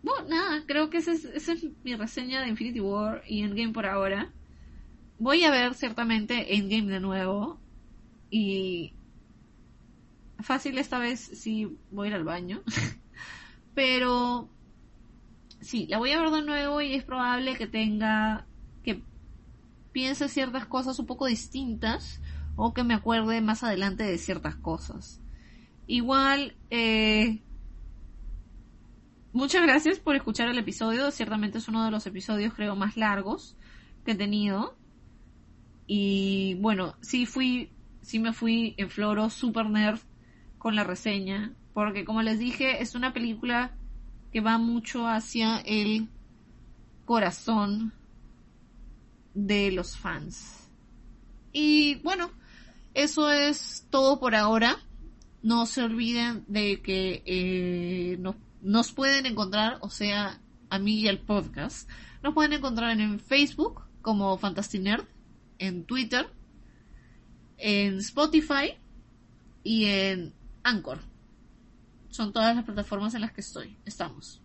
Bueno, 0.05 0.29
nada, 0.29 0.63
creo 0.67 0.89
que 0.89 0.99
esa 0.99 1.11
es, 1.11 1.25
esa 1.25 1.53
es 1.53 1.67
mi 1.83 1.97
reseña 1.97 2.41
de 2.41 2.49
Infinity 2.49 2.81
War 2.81 3.25
y 3.27 3.43
Endgame 3.43 3.73
por 3.73 3.87
ahora. 3.87 4.31
Voy 5.19 5.43
a 5.43 5.51
ver 5.51 5.75
ciertamente 5.75 6.55
Endgame 6.57 6.93
de 6.93 7.01
nuevo. 7.01 7.59
Y 8.35 8.95
fácil 10.41 10.79
esta 10.79 10.99
vez 10.99 11.21
sí 11.21 11.77
voy 11.91 12.07
a 12.07 12.11
ir 12.11 12.17
al 12.17 12.25
baño. 12.25 12.63
Pero 13.75 14.49
sí, 15.61 15.87
la 15.87 15.99
voy 15.99 16.13
a 16.13 16.21
ver 16.21 16.31
de 16.31 16.41
nuevo 16.41 16.81
y 16.81 16.95
es 16.95 17.05
probable 17.05 17.57
que 17.57 17.67
tenga 17.67 18.47
que 18.83 19.03
piense 19.93 20.31
ciertas 20.31 20.65
cosas 20.65 20.99
un 20.99 21.05
poco 21.05 21.27
distintas 21.27 22.23
o 22.57 22.73
que 22.73 22.85
me 22.85 22.95
acuerde 22.95 23.43
más 23.43 23.65
adelante 23.65 24.03
de 24.03 24.17
ciertas 24.17 24.57
cosas. 24.57 25.21
Igual, 25.87 26.57
eh, 26.71 27.43
muchas 29.35 29.61
gracias 29.61 29.99
por 29.99 30.17
escuchar 30.17 30.49
el 30.49 30.57
episodio. 30.57 31.11
Ciertamente 31.11 31.59
es 31.59 31.69
uno 31.69 31.85
de 31.85 31.91
los 31.91 32.07
episodios 32.07 32.55
creo 32.55 32.77
más 32.77 32.97
largos 32.97 33.59
que 34.07 34.13
he 34.13 34.15
tenido. 34.15 34.75
Y 35.87 36.55
bueno, 36.63 36.97
sí 37.03 37.27
fui 37.27 37.71
sí 38.03 38.19
me 38.19 38.33
fui 38.33 38.75
en 38.77 38.91
floro 38.91 39.31
super 39.31 39.69
nerd 39.71 40.01
con 40.59 40.77
la 40.77 40.85
reseña, 40.85 41.53
porque 41.73 42.05
como 42.05 42.23
les 42.23 42.39
dije, 42.39 42.83
es 42.83 42.95
una 42.95 43.13
película 43.13 43.73
que 44.33 44.41
va 44.41 44.59
mucho 44.59 45.07
hacia 45.07 45.59
el 45.61 46.09
corazón 47.05 47.93
de 49.35 49.73
los 49.73 49.97
fans. 49.97 50.69
Y 51.53 51.97
bueno, 51.97 52.31
eso 52.95 53.31
es 53.31 53.87
todo 53.91 54.21
por 54.21 54.35
ahora. 54.35 54.77
No 55.43 55.67
se 55.67 55.83
olviden 55.83 56.45
de 56.47 56.81
que 56.81 57.23
eh, 57.27 58.19
nos 58.63 58.93
pueden 58.93 59.27
encontrar, 59.27 59.79
o 59.81 59.91
sea, 59.91 60.41
a 60.71 60.79
mí 60.79 61.01
y 61.01 61.09
al 61.09 61.19
podcast, 61.19 61.91
nos 62.23 62.35
pueden 62.35 62.53
encontrar 62.53 62.99
en 63.01 63.19
Facebook 63.19 63.83
como 64.01 64.39
Fantastinerd, 64.39 65.05
en 65.59 65.85
Twitter 65.85 66.29
en 67.63 67.99
Spotify 67.99 68.75
y 69.63 69.85
en 69.85 70.35
Anchor. 70.65 70.99
Son 72.11 72.33
todas 72.33 72.55
las 72.57 72.65
plataformas 72.65 73.15
en 73.15 73.21
las 73.21 73.33
que 73.33 73.41
estoy. 73.41 73.77
Estamos. 73.85 74.43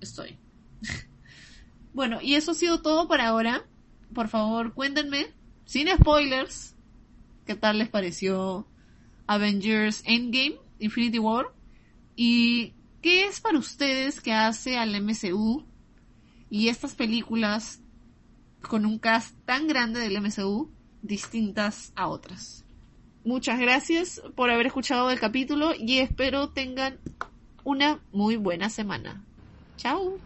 Estoy. 0.00 0.36
bueno, 1.94 2.18
y 2.20 2.34
eso 2.34 2.50
ha 2.50 2.54
sido 2.54 2.82
todo 2.82 3.06
por 3.06 3.20
ahora. 3.20 3.64
Por 4.12 4.28
favor, 4.28 4.74
cuéntenme, 4.74 5.28
sin 5.64 5.86
spoilers, 5.88 6.74
qué 7.46 7.54
tal 7.54 7.78
les 7.78 7.88
pareció 7.88 8.66
Avengers 9.28 10.02
Endgame, 10.04 10.56
Infinity 10.80 11.20
War, 11.20 11.46
y 12.16 12.74
qué 13.00 13.26
es 13.26 13.40
para 13.40 13.58
ustedes 13.58 14.20
que 14.20 14.32
hace 14.32 14.76
al 14.76 15.00
MCU 15.00 15.64
y 16.50 16.66
estas 16.66 16.96
películas 16.96 17.80
con 18.60 18.84
un 18.84 18.98
cast 18.98 19.36
tan 19.44 19.68
grande 19.68 20.00
del 20.00 20.20
MCU 20.20 20.72
distintas 21.02 21.92
a 21.96 22.08
otras. 22.08 22.64
Muchas 23.24 23.58
gracias 23.58 24.22
por 24.34 24.50
haber 24.50 24.66
escuchado 24.66 25.10
el 25.10 25.20
capítulo 25.20 25.72
y 25.78 25.98
espero 25.98 26.48
tengan 26.48 26.98
una 27.64 28.00
muy 28.12 28.36
buena 28.36 28.70
semana. 28.70 29.22
Chao. 29.76 30.18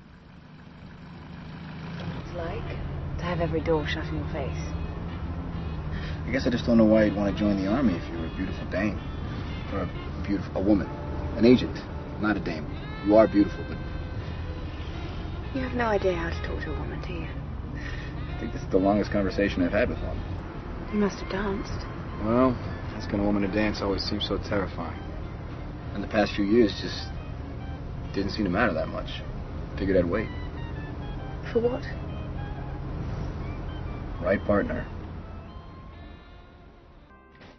I 6.27 6.31
guess 6.31 6.47
I 6.47 6.51
just 6.51 6.67
don't 6.67 6.79
know 6.79 6.85
why 6.85 7.05
you'd 7.05 7.17
want 7.17 7.33
to 7.33 7.39
join 7.39 7.57
the 7.57 7.67
army 7.69 7.95
if 7.95 8.03
you 8.11 8.19
were 8.19 8.27
a 8.27 8.37
beautiful 8.37 8.65
dame. 8.71 8.99
Or 9.73 9.81
a 9.81 9.89
beautiful, 10.27 10.57
a 10.57 10.65
woman. 10.65 10.89
An 11.37 11.45
agent, 11.45 11.77
not 12.21 12.37
a 12.37 12.41
dame. 12.41 12.67
You 13.07 13.17
are 13.17 13.27
beautiful, 13.27 13.65
but... 13.69 13.77
You 15.55 15.63
have 15.63 15.75
no 15.75 15.87
idea 15.87 16.15
how 16.15 16.31
to 16.31 16.43
talk 16.47 16.61
to 16.65 16.73
a 16.73 16.79
woman, 16.79 17.01
do 17.03 17.13
you? 17.13 17.29
I 18.31 18.39
think 18.41 18.53
this 18.53 18.63
is 18.63 18.69
the 18.69 18.79
longest 18.79 19.11
conversation 19.11 19.63
I've 19.63 19.73
had 19.73 19.89
with 19.89 19.99
one. 19.99 20.34
You 20.95 21.01
must 21.01 21.19
have 21.19 21.29
danced. 21.29 21.87
Well, 22.23 22.57
asking 22.95 23.19
a 23.19 23.25
woman 23.25 23.43
to 23.43 23.49
dance 23.49 23.83
always 23.83 24.05
seems 24.05 24.29
so 24.29 24.39
terrifying. 24.39 24.97
And 25.93 26.01
the 26.01 26.07
past 26.07 26.35
few 26.37 26.45
years, 26.45 26.73
just 26.81 27.09
didn't 28.13 28.31
seem 28.31 28.45
to 28.45 28.51
matter 28.51 28.73
that 28.75 28.87
much. 28.87 29.09
Figured 29.77 29.97
I'd 29.97 30.05
wait. 30.05 30.29
For 31.53 31.59
what? 31.59 31.83
Right 34.23 34.39
partner. 34.47 34.87